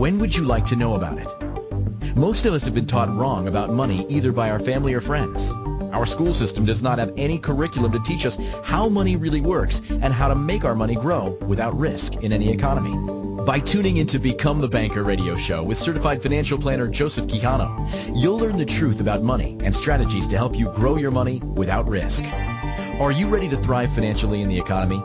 when 0.00 0.20
would 0.20 0.34
you 0.34 0.44
like 0.44 0.66
to 0.66 0.76
know 0.76 0.94
about 0.94 1.18
it? 1.18 2.16
Most 2.16 2.46
of 2.46 2.54
us 2.54 2.64
have 2.64 2.74
been 2.74 2.86
taught 2.86 3.14
wrong 3.14 3.48
about 3.48 3.70
money 3.70 4.06
either 4.08 4.32
by 4.32 4.50
our 4.50 4.60
family 4.60 4.94
or 4.94 5.00
friends. 5.00 5.52
Our 5.92 6.06
school 6.06 6.32
system 6.32 6.64
does 6.64 6.82
not 6.82 6.98
have 7.00 7.14
any 7.16 7.38
curriculum 7.38 7.92
to 7.92 8.00
teach 8.00 8.24
us 8.26 8.38
how 8.62 8.88
money 8.88 9.16
really 9.16 9.40
works 9.40 9.82
and 9.90 10.12
how 10.12 10.28
to 10.28 10.36
make 10.36 10.64
our 10.64 10.74
money 10.76 10.94
grow 10.94 11.36
without 11.46 11.76
risk 11.76 12.16
in 12.16 12.32
any 12.32 12.50
economy. 12.50 13.27
By 13.46 13.60
tuning 13.60 13.96
into 13.96 14.18
Become 14.18 14.60
the 14.60 14.68
Banker 14.68 15.02
radio 15.02 15.36
show 15.36 15.62
with 15.62 15.78
certified 15.78 16.22
financial 16.22 16.58
planner 16.58 16.88
Joseph 16.88 17.26
Quijano, 17.26 17.88
you'll 18.14 18.38
learn 18.38 18.56
the 18.56 18.64
truth 18.64 19.00
about 19.00 19.22
money 19.22 19.56
and 19.62 19.74
strategies 19.74 20.26
to 20.28 20.36
help 20.36 20.56
you 20.56 20.72
grow 20.72 20.96
your 20.96 21.10
money 21.10 21.40
without 21.40 21.88
risk. 21.88 22.24
Are 22.24 23.12
you 23.12 23.28
ready 23.28 23.48
to 23.48 23.56
thrive 23.56 23.92
financially 23.94 24.42
in 24.42 24.48
the 24.48 24.58
economy? 24.58 25.02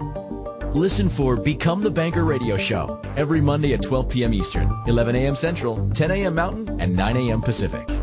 Listen 0.74 1.10
for 1.10 1.38
Become 1.38 1.84
the 1.84 1.92
Banker 1.92 2.26
radio 2.26 2.58
show 2.58 3.00
every 3.16 3.40
Monday 3.40 3.74
at 3.74 3.82
12 3.84 4.10
p.m. 4.10 4.34
Eastern, 4.34 4.76
11 4.88 5.16
a.m. 5.16 5.36
Central, 5.36 5.90
10 5.92 6.12
a.m. 6.12 6.36
Mountain, 6.36 6.82
and 6.82 6.96
9 6.96 7.18
a.m. 7.18 7.42
Pacific. 7.42 8.03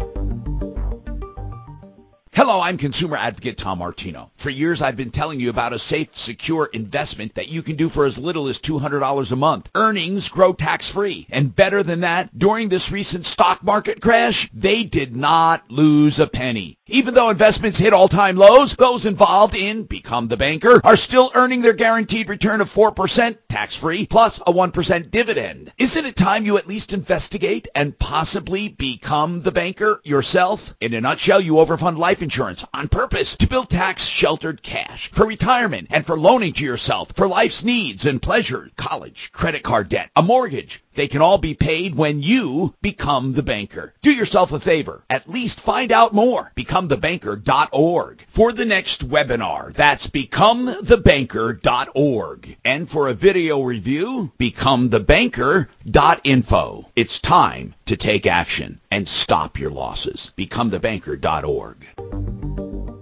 I'm 2.71 2.77
consumer 2.77 3.17
advocate 3.17 3.59
Tom 3.59 3.81
Martino. 3.81 4.31
For 4.37 4.49
years, 4.49 4.81
I've 4.81 4.97
been 4.97 5.11
telling 5.11 5.41
you 5.41 5.51
about 5.51 5.73
a 5.73 5.79
safe, 5.81 6.17
secure 6.17 6.71
investment 6.73 7.35
that 7.35 7.49
you 7.49 7.65
can 7.65 7.75
do 7.75 7.89
for 7.89 8.07
as 8.07 8.17
little 8.17 8.47
as 8.47 8.61
$200 8.61 9.33
a 9.33 9.35
month. 9.35 9.69
Earnings 9.75 10.29
grow 10.29 10.53
tax-free. 10.53 11.27
And 11.31 11.57
better 11.57 11.83
than 11.83 12.03
that, 12.03 12.39
during 12.39 12.69
this 12.69 12.93
recent 12.93 13.27
stock 13.27 13.65
market 13.65 14.01
crash, 14.01 14.49
they 14.55 14.85
did 14.85 15.17
not 15.17 15.69
lose 15.69 16.21
a 16.21 16.29
penny. 16.29 16.79
Even 16.87 17.15
though 17.15 17.31
investments 17.31 17.79
hit 17.79 17.93
all-time 17.93 18.37
lows, 18.37 18.77
those 18.77 19.05
involved 19.05 19.57
in 19.57 19.83
Become 19.83 20.29
the 20.29 20.37
Banker 20.37 20.81
are 20.85 20.97
still 20.97 21.33
earning 21.35 21.63
their 21.63 21.73
guaranteed 21.73 22.29
return 22.29 22.61
of 22.61 22.73
4% 22.73 23.37
tax-free 23.49 24.07
plus 24.07 24.39
a 24.39 24.53
1% 24.53 25.11
dividend. 25.11 25.73
Isn't 25.77 26.07
it 26.07 26.15
time 26.15 26.47
you 26.47 26.57
at 26.57 26.69
least 26.69 26.93
investigate 26.93 27.67
and 27.75 27.99
possibly 27.99 28.69
become 28.69 29.41
the 29.43 29.53
banker 29.53 30.01
yourself? 30.05 30.75
In 30.81 30.95
a 30.95 31.01
nutshell, 31.01 31.41
you 31.41 31.55
overfund 31.55 31.99
life 31.99 32.23
insurance 32.23 32.60
on 32.75 32.89
purpose 32.89 33.37
to 33.37 33.47
build 33.47 33.71
tax-sheltered 33.71 34.63
cash 34.63 35.11
for 35.13 35.27
retirement 35.27 35.89
and 35.91 36.05
for 36.05 36.19
loaning 36.19 36.53
to 36.53 36.65
yourself 36.65 37.13
for 37.15 37.29
life's 37.29 37.65
needs 37.65 38.05
and 38.07 38.21
pleasures, 38.23 38.71
college, 38.77 39.31
credit 39.33 39.63
card 39.63 39.89
debt, 39.89 40.11
a 40.17 40.23
mortgage, 40.23 40.83
they 41.01 41.09
can 41.09 41.23
all 41.23 41.39
be 41.39 41.55
paid 41.55 41.95
when 41.95 42.23
you 42.23 42.75
become 42.83 43.33
the 43.33 43.43
banker. 43.43 43.95
Do 44.03 44.13
yourself 44.13 44.53
a 44.53 44.61
favor. 44.61 45.03
At 45.09 45.31
least 45.31 45.59
find 45.59 45.93
out 45.93 46.13
more. 46.13 46.53
BecomeTheBanker.org. 46.55 48.27
For 48.29 48.53
the 48.53 48.67
next 48.67 49.09
webinar, 49.09 49.73
that's 49.73 50.09
BecomeTheBanker.org. 50.09 52.57
And 52.67 52.87
for 52.87 53.09
a 53.09 53.15
video 53.15 53.63
review, 53.63 54.31
BecomeTheBanker.info. 54.39 56.91
It's 56.95 57.19
time 57.19 57.75
to 57.87 57.97
take 57.97 58.27
action 58.27 58.79
and 58.91 59.09
stop 59.09 59.59
your 59.59 59.71
losses. 59.71 60.35
BecomeTheBanker.org. 60.37 61.79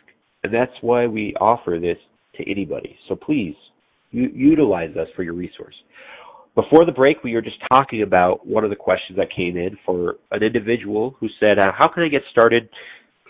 And 0.43 0.51
that's 0.51 0.73
why 0.81 1.05
we 1.05 1.35
offer 1.39 1.77
this 1.81 1.99
to 2.37 2.49
anybody. 2.49 2.97
So 3.07 3.15
please 3.15 3.55
u- 4.11 4.31
utilize 4.33 4.95
us 4.95 5.07
for 5.15 5.23
your 5.23 5.33
resource. 5.33 5.75
Before 6.55 6.85
the 6.85 6.91
break, 6.91 7.23
we 7.23 7.33
were 7.33 7.41
just 7.41 7.57
talking 7.71 8.01
about 8.01 8.47
one 8.47 8.63
of 8.63 8.69
the 8.69 8.77
questions 8.77 9.17
that 9.17 9.27
came 9.35 9.57
in 9.57 9.77
for 9.85 10.15
an 10.31 10.41
individual 10.41 11.15
who 11.19 11.27
said, 11.39 11.59
uh, 11.59 11.71
How 11.77 11.87
can 11.87 12.03
I 12.03 12.07
get 12.07 12.21
started 12.31 12.69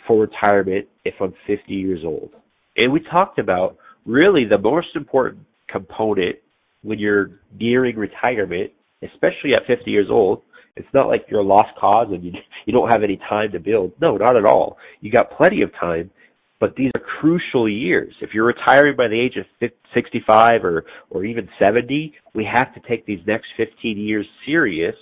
for 0.08 0.22
retirement 0.22 0.88
if 1.04 1.16
I'm 1.20 1.34
50 1.48 1.74
years 1.74 2.02
old? 2.06 2.30
And 2.78 2.94
we 2.94 3.00
talked 3.00 3.40
about 3.40 3.78
really 4.06 4.46
the 4.46 4.60
most 4.60 4.90
important 4.96 5.42
component 5.68 6.36
when 6.84 7.00
you're 7.00 7.32
nearing 7.60 7.96
retirement, 7.96 8.72
especially 9.02 9.54
at 9.56 9.66
50 9.66 9.90
years 9.90 10.08
old. 10.12 10.44
It's 10.76 10.88
not 10.94 11.08
like 11.08 11.26
you're 11.30 11.40
a 11.40 11.44
lost 11.44 11.70
cause 11.80 12.08
and 12.12 12.24
you, 12.24 12.34
you 12.66 12.74
don't 12.74 12.92
have 12.92 13.02
any 13.02 13.18
time 13.18 13.52
to 13.54 13.60
build. 13.60 13.94
No, 14.00 14.18
not 14.18 14.38
at 14.38 14.46
all. 14.46 14.78
You 15.02 15.12
got 15.12 15.32
plenty 15.36 15.64
of 15.64 15.72
time 15.80 16.12
but 16.60 16.76
these 16.76 16.92
are 16.96 17.02
crucial 17.20 17.68
years. 17.70 18.14
If 18.22 18.34
you're 18.34 18.46
retiring 18.46 18.96
by 18.96 19.08
the 19.08 19.20
age 19.20 19.36
of 19.38 19.70
65 19.94 20.64
or, 20.64 20.86
or 21.10 21.26
even 21.26 21.50
70, 21.60 22.14
we 22.34 22.46
have 22.52 22.74
to 22.74 22.80
take 22.88 23.06
these 23.06 23.20
next 23.28 23.48
15 23.58 23.98
years 23.98 24.26
serious 24.46 24.96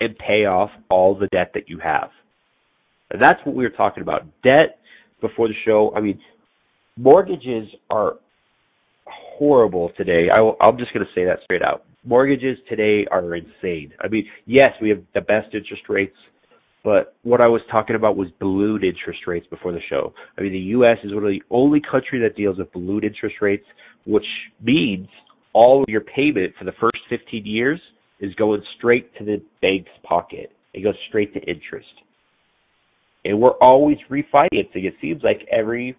and 0.00 0.16
pay 0.18 0.44
off 0.44 0.70
all 0.90 1.14
the 1.18 1.26
debt 1.28 1.52
that 1.54 1.68
you 1.68 1.78
have. 1.78 2.10
And 3.10 3.20
that's 3.20 3.40
what 3.44 3.54
we 3.54 3.64
were 3.64 3.70
talking 3.70 4.02
about. 4.02 4.26
Debt 4.42 4.78
before 5.20 5.48
the 5.48 5.54
show. 5.64 5.92
I 5.96 6.00
mean, 6.00 6.20
mortgages 6.96 7.68
are 7.90 8.16
horrible 9.06 9.90
today. 9.96 10.28
I, 10.32 10.40
I'm 10.60 10.76
just 10.76 10.92
going 10.92 11.06
to 11.06 11.12
say 11.14 11.24
that 11.24 11.38
straight 11.44 11.62
out. 11.62 11.84
Mortgages 12.04 12.58
today 12.68 13.06
are 13.10 13.34
insane. 13.34 13.92
I 14.00 14.08
mean, 14.08 14.26
yes, 14.46 14.72
we 14.80 14.90
have 14.90 15.02
the 15.14 15.22
best 15.22 15.54
interest 15.54 15.82
rates 15.88 16.16
but 16.84 17.16
what 17.22 17.40
I 17.40 17.48
was 17.48 17.60
talking 17.70 17.96
about 17.96 18.16
was 18.16 18.28
balloon 18.40 18.82
interest 18.84 19.26
rates 19.26 19.46
before 19.50 19.72
the 19.72 19.80
show. 19.88 20.12
I 20.36 20.42
mean, 20.42 20.52
the 20.52 20.58
U.S. 20.58 20.98
is 21.04 21.12
one 21.12 21.24
of 21.24 21.30
the 21.30 21.42
only 21.50 21.80
countries 21.80 22.22
that 22.24 22.36
deals 22.36 22.58
with 22.58 22.72
balloon 22.72 23.02
interest 23.04 23.36
rates, 23.40 23.64
which 24.06 24.26
means 24.62 25.08
all 25.52 25.82
of 25.82 25.88
your 25.88 26.02
payment 26.02 26.54
for 26.58 26.64
the 26.64 26.72
first 26.80 26.98
15 27.08 27.44
years 27.44 27.80
is 28.20 28.34
going 28.34 28.62
straight 28.76 29.14
to 29.18 29.24
the 29.24 29.42
bank's 29.60 29.90
pocket. 30.02 30.52
It 30.72 30.82
goes 30.82 30.94
straight 31.08 31.34
to 31.34 31.40
interest. 31.40 31.88
And 33.24 33.40
we're 33.40 33.58
always 33.60 33.98
refinancing. 34.10 34.84
It 34.84 34.94
seems 35.00 35.22
like 35.22 35.46
every 35.50 35.96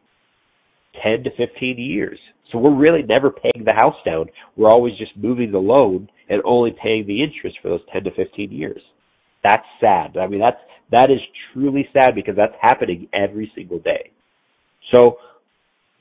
10 1.04 1.24
to 1.24 1.30
15 1.38 1.78
years. 1.78 2.20
So 2.52 2.58
we're 2.58 2.76
really 2.76 3.04
never 3.04 3.30
paying 3.30 3.66
the 3.66 3.76
house 3.76 3.96
down. 4.06 4.26
We're 4.56 4.70
always 4.70 4.98
just 4.98 5.12
moving 5.16 5.52
the 5.52 5.60
loan 5.60 6.10
and 6.30 6.42
only 6.46 6.76
paying 6.82 7.06
the 7.06 7.22
interest 7.22 7.58
for 7.62 7.70
those 7.70 7.82
10 7.94 8.06
to 8.06 8.12
15 8.12 8.52
years. 8.52 8.82
That's 9.44 9.66
sad. 9.80 10.18
I 10.18 10.28
mean, 10.28 10.40
that's, 10.40 10.60
that 10.92 11.12
is 11.12 11.20
truly 11.54 11.88
sad 11.94 12.16
because 12.16 12.36
that's 12.36 12.56
happening 12.62 13.08
every 13.14 13.52
single 13.56 13.80
day. 13.80 14.12
So 14.92 15.18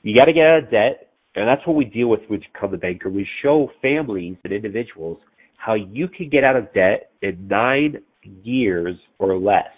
you 0.01 0.15
got 0.15 0.25
to 0.25 0.33
get 0.33 0.45
out 0.45 0.63
of 0.63 0.71
debt. 0.71 1.05
And 1.35 1.47
that's 1.47 1.65
what 1.65 1.75
we 1.75 1.85
deal 1.85 2.07
with 2.07 2.21
with 2.29 2.41
Become 2.53 2.71
the 2.71 2.77
Banker. 2.77 3.09
We 3.09 3.25
show 3.43 3.69
families 3.81 4.37
and 4.43 4.51
individuals 4.51 5.19
how 5.57 5.75
you 5.75 6.07
can 6.07 6.27
get 6.29 6.43
out 6.43 6.55
of 6.55 6.73
debt 6.73 7.11
in 7.21 7.47
nine 7.47 7.97
years 8.43 8.95
or 9.19 9.37
less. 9.37 9.69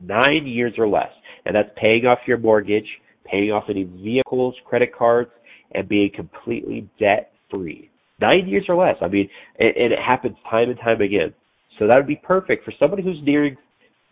Nine 0.00 0.46
years 0.46 0.74
or 0.76 0.86
less. 0.86 1.10
And 1.46 1.56
that's 1.56 1.70
paying 1.76 2.04
off 2.04 2.18
your 2.26 2.38
mortgage, 2.38 2.86
paying 3.24 3.50
off 3.50 3.64
any 3.70 3.84
vehicles, 3.84 4.54
credit 4.66 4.94
cards, 4.94 5.30
and 5.72 5.88
being 5.88 6.10
completely 6.14 6.88
debt 7.00 7.32
free. 7.50 7.90
Nine 8.20 8.46
years 8.46 8.66
or 8.68 8.76
less. 8.76 8.96
I 9.00 9.08
mean, 9.08 9.28
and, 9.58 9.74
and 9.76 9.92
it 9.92 9.98
happens 9.98 10.36
time 10.50 10.68
and 10.68 10.78
time 10.78 11.00
again. 11.00 11.32
So 11.78 11.86
that 11.86 11.96
would 11.96 12.06
be 12.06 12.20
perfect 12.22 12.64
for 12.64 12.72
somebody 12.78 13.02
who's 13.02 13.18
nearing 13.22 13.56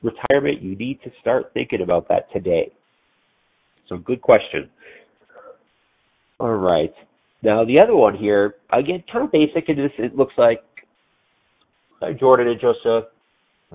retirement. 0.02 0.62
You 0.62 0.76
need 0.76 1.00
to 1.04 1.10
start 1.20 1.52
thinking 1.54 1.82
about 1.82 2.08
that 2.08 2.32
today. 2.32 2.72
So 3.88 3.96
good 3.98 4.20
question. 4.20 4.68
All 6.40 6.54
right. 6.54 6.92
Now 7.42 7.64
the 7.64 7.80
other 7.80 7.94
one 7.94 8.16
here, 8.16 8.54
again, 8.72 9.04
kind 9.12 9.24
of 9.24 9.32
basic 9.32 9.68
in 9.68 9.76
this, 9.76 9.92
it 9.98 10.16
looks 10.16 10.34
like 10.36 10.62
Jordan 12.18 12.48
and 12.48 12.60
Joseph. 12.60 13.10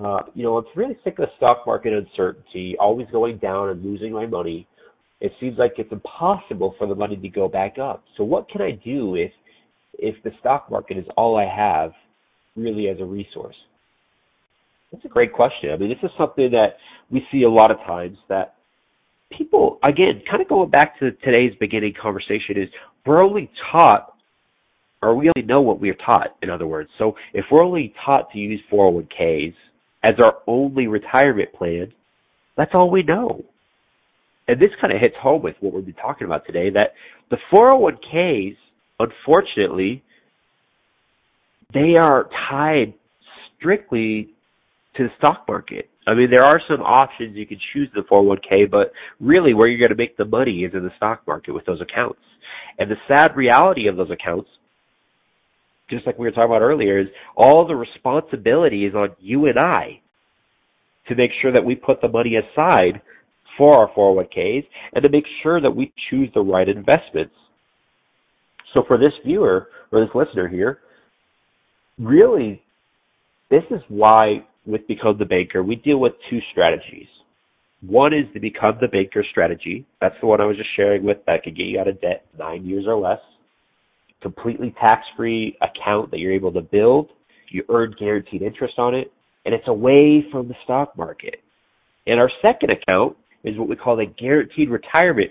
Uh, 0.02 0.20
you 0.34 0.44
know, 0.44 0.58
I'm 0.58 0.64
really 0.76 0.96
sick 1.02 1.18
of 1.18 1.26
the 1.26 1.36
stock 1.36 1.64
market 1.66 1.92
uncertainty, 1.92 2.76
always 2.78 3.06
going 3.10 3.38
down 3.38 3.70
and 3.70 3.82
losing 3.82 4.12
my 4.12 4.26
money. 4.26 4.66
It 5.20 5.32
seems 5.40 5.58
like 5.58 5.72
it's 5.78 5.90
impossible 5.90 6.74
for 6.78 6.86
the 6.86 6.94
money 6.94 7.16
to 7.16 7.28
go 7.28 7.48
back 7.48 7.78
up. 7.78 8.04
So 8.16 8.24
what 8.24 8.48
can 8.48 8.62
I 8.62 8.72
do 8.84 9.16
if 9.16 9.32
if 9.98 10.14
the 10.22 10.30
stock 10.38 10.70
market 10.70 10.96
is 10.98 11.06
all 11.16 11.36
I 11.36 11.46
have 11.52 11.92
really 12.54 12.88
as 12.88 13.00
a 13.00 13.04
resource? 13.04 13.56
That's 14.92 15.04
a 15.04 15.08
great 15.08 15.32
question. 15.32 15.70
I 15.70 15.76
mean, 15.76 15.90
this 15.90 15.98
is 16.02 16.10
something 16.16 16.50
that 16.52 16.76
we 17.10 17.26
see 17.30 17.42
a 17.42 17.50
lot 17.50 17.70
of 17.70 17.78
times 17.78 18.16
that 18.28 18.54
people, 19.36 19.78
again, 19.84 20.22
kind 20.30 20.42
of 20.42 20.48
going 20.48 20.70
back 20.70 20.98
to 21.00 21.10
today's 21.24 21.52
beginning 21.60 21.94
conversation 22.00 22.56
is 22.56 22.68
we're 23.04 23.22
only 23.22 23.50
taught 23.70 24.14
or 25.02 25.14
we 25.14 25.30
only 25.36 25.46
know 25.46 25.60
what 25.60 25.80
we 25.80 25.90
are 25.90 25.94
taught, 25.94 26.36
in 26.42 26.50
other 26.50 26.66
words. 26.66 26.90
So 26.98 27.14
if 27.32 27.44
we're 27.50 27.62
only 27.62 27.94
taught 28.04 28.32
to 28.32 28.38
use 28.38 28.60
401ks 28.72 29.54
as 30.02 30.14
our 30.22 30.38
only 30.46 30.86
retirement 30.86 31.52
plan, 31.52 31.92
that's 32.56 32.72
all 32.74 32.90
we 32.90 33.02
know. 33.02 33.44
And 34.48 34.60
this 34.60 34.70
kind 34.80 34.92
of 34.92 35.00
hits 35.00 35.14
home 35.20 35.42
with 35.42 35.54
what 35.60 35.74
we've 35.74 35.84
been 35.84 35.94
talking 35.94 36.24
about 36.24 36.46
today, 36.46 36.70
that 36.70 36.94
the 37.30 37.36
401ks, 37.52 38.56
unfortunately, 38.98 40.02
they 41.72 41.94
are 42.00 42.28
tied 42.48 42.94
strictly 43.56 44.30
to 44.96 45.04
the 45.04 45.10
stock 45.18 45.44
market. 45.48 45.88
I 46.06 46.14
mean, 46.14 46.30
there 46.30 46.44
are 46.44 46.60
some 46.68 46.80
options 46.80 47.36
you 47.36 47.46
can 47.46 47.60
choose 47.72 47.88
the 47.94 48.00
401k, 48.10 48.70
but 48.70 48.92
really 49.20 49.54
where 49.54 49.68
you're 49.68 49.78
going 49.78 49.90
to 49.90 50.02
make 50.02 50.16
the 50.16 50.24
money 50.24 50.64
is 50.64 50.72
in 50.74 50.82
the 50.82 50.92
stock 50.96 51.22
market 51.26 51.52
with 51.52 51.66
those 51.66 51.80
accounts. 51.80 52.20
And 52.78 52.90
the 52.90 52.96
sad 53.06 53.36
reality 53.36 53.88
of 53.88 53.96
those 53.96 54.10
accounts, 54.10 54.48
just 55.90 56.06
like 56.06 56.18
we 56.18 56.26
were 56.26 56.30
talking 56.30 56.50
about 56.50 56.62
earlier, 56.62 56.98
is 56.98 57.08
all 57.36 57.66
the 57.66 57.76
responsibility 57.76 58.86
is 58.86 58.94
on 58.94 59.10
you 59.20 59.46
and 59.46 59.58
I 59.58 60.00
to 61.08 61.14
make 61.14 61.30
sure 61.42 61.52
that 61.52 61.64
we 61.64 61.74
put 61.74 62.00
the 62.00 62.08
money 62.08 62.36
aside 62.36 63.02
for 63.56 63.76
our 63.76 63.92
401ks 63.94 64.66
and 64.94 65.04
to 65.04 65.10
make 65.10 65.24
sure 65.42 65.60
that 65.60 65.74
we 65.74 65.92
choose 66.10 66.30
the 66.34 66.40
right 66.40 66.68
investments. 66.68 67.34
So 68.72 68.84
for 68.86 68.96
this 68.96 69.12
viewer 69.26 69.68
or 69.90 70.00
this 70.00 70.14
listener 70.14 70.48
here, 70.48 70.78
really, 71.98 72.62
this 73.50 73.64
is 73.70 73.80
why 73.88 74.46
with 74.68 74.86
Become 74.86 75.16
the 75.18 75.24
Banker, 75.24 75.62
we 75.62 75.76
deal 75.76 75.98
with 75.98 76.12
two 76.28 76.40
strategies. 76.52 77.06
One 77.80 78.12
is 78.12 78.26
the 78.34 78.40
Become 78.40 78.78
the 78.80 78.88
Banker 78.88 79.24
strategy. 79.30 79.86
That's 80.00 80.14
the 80.20 80.26
one 80.26 80.40
I 80.40 80.44
was 80.44 80.56
just 80.56 80.68
sharing 80.76 81.04
with 81.04 81.18
that 81.26 81.42
can 81.42 81.54
get 81.54 81.64
you 81.64 81.80
out 81.80 81.88
of 81.88 82.00
debt 82.00 82.26
nine 82.38 82.66
years 82.66 82.84
or 82.86 82.96
less. 82.96 83.20
Completely 84.20 84.74
tax-free 84.80 85.56
account 85.62 86.10
that 86.10 86.18
you're 86.18 86.32
able 86.32 86.52
to 86.52 86.60
build. 86.60 87.08
You 87.50 87.64
earn 87.68 87.94
guaranteed 87.98 88.42
interest 88.42 88.74
on 88.78 88.94
it, 88.94 89.10
and 89.46 89.54
it's 89.54 89.68
away 89.68 90.26
from 90.30 90.48
the 90.48 90.54
stock 90.64 90.96
market. 90.98 91.36
And 92.06 92.20
our 92.20 92.30
second 92.44 92.70
account 92.70 93.16
is 93.44 93.56
what 93.56 93.68
we 93.68 93.76
call 93.76 93.96
the 93.96 94.06
guaranteed 94.06 94.70
retirement 94.70 95.30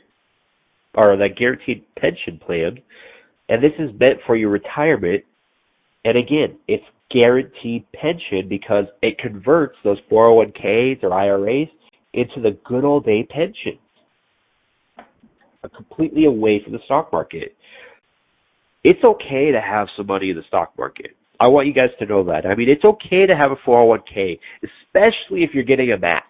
or 0.95 1.15
the 1.15 1.27
guaranteed 1.29 1.83
pension 1.95 2.39
plan. 2.43 2.79
And 3.49 3.63
this 3.63 3.73
is 3.77 3.91
meant 3.99 4.19
for 4.25 4.35
your 4.35 4.49
retirement. 4.49 5.23
And 6.05 6.17
again, 6.17 6.57
it's 6.67 6.83
guaranteed 7.11 7.85
pension 7.93 8.47
because 8.49 8.85
it 9.01 9.17
converts 9.17 9.77
those 9.83 9.97
401ks 10.11 11.03
or 11.03 11.13
IRAs 11.13 11.69
into 12.13 12.41
the 12.41 12.57
good 12.65 12.83
old 12.83 13.05
day 13.05 13.23
pension. 13.23 13.79
Uh, 15.63 15.67
completely 15.75 16.25
away 16.25 16.61
from 16.63 16.73
the 16.73 16.79
stock 16.85 17.11
market. 17.11 17.55
It's 18.83 19.03
okay 19.03 19.51
to 19.51 19.61
have 19.61 19.87
some 19.95 20.07
money 20.07 20.29
in 20.29 20.35
the 20.35 20.43
stock 20.47 20.73
market. 20.77 21.11
I 21.39 21.47
want 21.49 21.67
you 21.67 21.73
guys 21.73 21.89
to 21.99 22.05
know 22.05 22.23
that. 22.25 22.45
I 22.45 22.55
mean, 22.55 22.69
it's 22.69 22.83
okay 22.83 23.25
to 23.27 23.35
have 23.35 23.51
a 23.51 23.69
401k, 23.69 24.39
especially 24.63 25.43
if 25.43 25.51
you're 25.53 25.63
getting 25.63 25.91
a 25.91 25.97
match. 25.97 26.23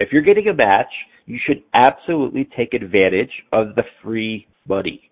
If 0.00 0.12
you're 0.12 0.22
getting 0.22 0.48
a 0.48 0.54
match, 0.54 0.90
you 1.26 1.38
should 1.44 1.62
absolutely 1.74 2.48
take 2.56 2.74
advantage 2.74 3.30
of 3.52 3.74
the 3.74 3.82
free 4.02 4.46
money. 4.66 5.10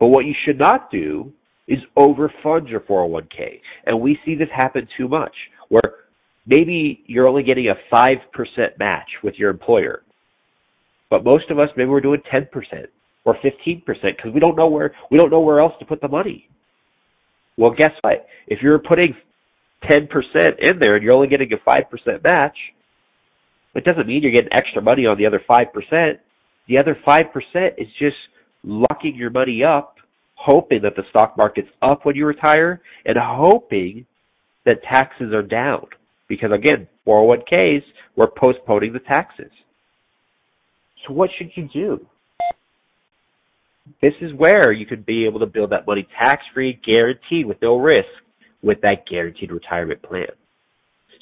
But 0.00 0.08
what 0.08 0.24
you 0.24 0.34
should 0.44 0.58
not 0.58 0.90
do 0.90 1.32
is 1.72 1.78
overfund 1.96 2.68
your 2.68 2.80
401k. 2.80 3.60
And 3.86 3.98
we 3.98 4.18
see 4.26 4.34
this 4.34 4.48
happen 4.54 4.86
too 4.98 5.08
much, 5.08 5.34
where 5.70 5.94
maybe 6.46 7.02
you're 7.06 7.26
only 7.26 7.42
getting 7.42 7.68
a 7.68 7.94
5% 7.94 8.18
match 8.78 9.08
with 9.24 9.36
your 9.38 9.48
employer. 9.48 10.02
But 11.08 11.24
most 11.24 11.50
of 11.50 11.58
us, 11.58 11.70
maybe 11.74 11.88
we're 11.88 12.02
doing 12.02 12.20
10% 12.34 12.46
or 13.24 13.36
15% 13.36 13.84
because 13.84 14.32
we 14.34 14.40
don't 14.40 14.56
know 14.56 14.68
where, 14.68 14.94
we 15.10 15.16
don't 15.16 15.30
know 15.30 15.40
where 15.40 15.60
else 15.60 15.72
to 15.78 15.86
put 15.86 16.02
the 16.02 16.08
money. 16.08 16.46
Well, 17.56 17.72
guess 17.76 17.92
what? 18.02 18.26
If 18.46 18.60
you're 18.60 18.78
putting 18.78 19.14
10% 19.84 20.08
in 20.58 20.78
there 20.78 20.96
and 20.96 21.02
you're 21.02 21.14
only 21.14 21.28
getting 21.28 21.52
a 21.54 21.56
5% 21.56 22.22
match, 22.22 22.56
it 23.74 23.84
doesn't 23.84 24.06
mean 24.06 24.22
you're 24.22 24.32
getting 24.32 24.52
extra 24.52 24.82
money 24.82 25.06
on 25.06 25.16
the 25.16 25.24
other 25.24 25.40
5%. 25.48 26.18
The 26.68 26.78
other 26.78 26.98
5% 27.06 27.24
is 27.78 27.88
just 27.98 28.16
locking 28.62 29.14
your 29.14 29.30
money 29.30 29.64
up 29.64 29.91
hoping 30.44 30.82
that 30.82 30.96
the 30.96 31.04
stock 31.10 31.36
market's 31.36 31.68
up 31.80 32.04
when 32.04 32.16
you 32.16 32.26
retire 32.26 32.80
and 33.04 33.16
hoping 33.20 34.06
that 34.66 34.82
taxes 34.82 35.32
are 35.32 35.42
down. 35.42 35.86
Because 36.28 36.50
again, 36.52 36.88
401ks, 37.06 37.82
we're 38.16 38.28
postponing 38.28 38.92
the 38.92 39.00
taxes. 39.00 39.50
So 41.06 41.14
what 41.14 41.30
should 41.36 41.50
you 41.54 41.68
do? 41.72 42.06
This 44.00 44.14
is 44.20 44.32
where 44.36 44.72
you 44.72 44.86
could 44.86 45.04
be 45.04 45.26
able 45.26 45.40
to 45.40 45.46
build 45.46 45.70
that 45.70 45.86
money 45.86 46.06
tax 46.22 46.42
free, 46.54 46.80
guaranteed 46.84 47.46
with 47.46 47.58
no 47.60 47.76
risk 47.76 48.08
with 48.62 48.80
that 48.82 49.06
guaranteed 49.10 49.50
retirement 49.50 50.02
plan. 50.02 50.26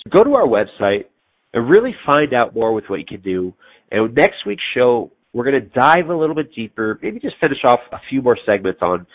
So 0.04 0.10
go 0.10 0.24
to 0.24 0.34
our 0.34 0.46
website 0.46 1.04
and 1.52 1.68
really 1.68 1.94
find 2.06 2.32
out 2.34 2.54
more 2.54 2.72
with 2.72 2.84
what 2.88 3.00
you 3.00 3.06
can 3.06 3.22
do. 3.22 3.52
And 3.90 4.14
next 4.14 4.46
week's 4.46 4.62
show, 4.74 5.10
we're 5.32 5.44
going 5.44 5.62
to 5.62 5.68
dive 5.68 6.08
a 6.08 6.14
little 6.14 6.34
bit 6.34 6.54
deeper, 6.54 6.98
maybe 7.02 7.20
just 7.20 7.36
finish 7.40 7.58
off 7.64 7.80
a 7.92 7.98
few 8.08 8.22
more 8.22 8.38
segments 8.46 8.80
on 8.82 9.06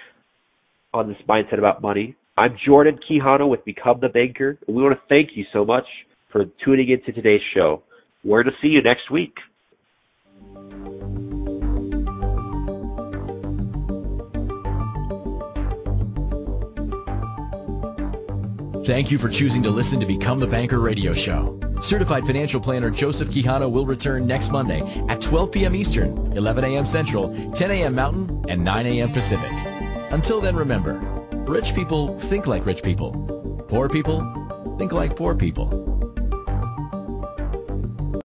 on 0.93 1.09
this 1.09 1.17
mindset 1.27 1.57
about 1.57 1.81
money. 1.81 2.15
I'm 2.37 2.55
Jordan 2.65 2.97
Quijano 3.09 3.49
with 3.49 3.65
Become 3.65 3.99
the 4.01 4.07
Banker, 4.07 4.57
and 4.65 4.75
we 4.75 4.81
want 4.81 4.95
to 4.95 5.01
thank 5.09 5.31
you 5.35 5.43
so 5.51 5.65
much 5.65 5.85
for 6.31 6.45
tuning 6.63 6.89
into 6.89 7.11
today's 7.11 7.41
show. 7.53 7.83
We're 8.23 8.43
to 8.43 8.51
see 8.61 8.69
you 8.69 8.81
next 8.81 9.11
week. 9.11 9.33
Thank 18.85 19.09
you 19.09 19.17
for 19.17 19.29
choosing 19.29 19.63
to 19.63 19.71
listen 19.71 19.99
to 20.01 20.05
Become 20.05 20.39
the 20.39 20.45
Banker 20.45 20.79
radio 20.79 21.15
show. 21.15 21.59
Certified 21.81 22.23
financial 22.23 22.59
planner 22.61 22.91
Joseph 22.91 23.29
Quijano 23.29 23.67
will 23.71 23.87
return 23.87 24.27
next 24.27 24.51
Monday 24.51 24.81
at 25.09 25.21
12 25.21 25.51
p.m. 25.51 25.75
Eastern, 25.75 26.33
11 26.37 26.63
a.m. 26.65 26.85
Central, 26.85 27.51
10 27.53 27.71
a.m. 27.71 27.95
Mountain, 27.95 28.45
and 28.47 28.63
9 28.63 28.85
a.m. 28.85 29.11
Pacific. 29.11 29.51
Until 30.11 30.39
then, 30.39 30.55
remember, 30.55 30.99
rich 31.47 31.73
people 31.73 32.19
think 32.19 32.45
like 32.45 32.67
rich 32.67 32.83
people. 32.83 33.65
Poor 33.67 33.89
people 33.89 34.21
think 34.77 34.91
like 34.91 35.15
poor 35.15 35.33
people. 35.33 35.94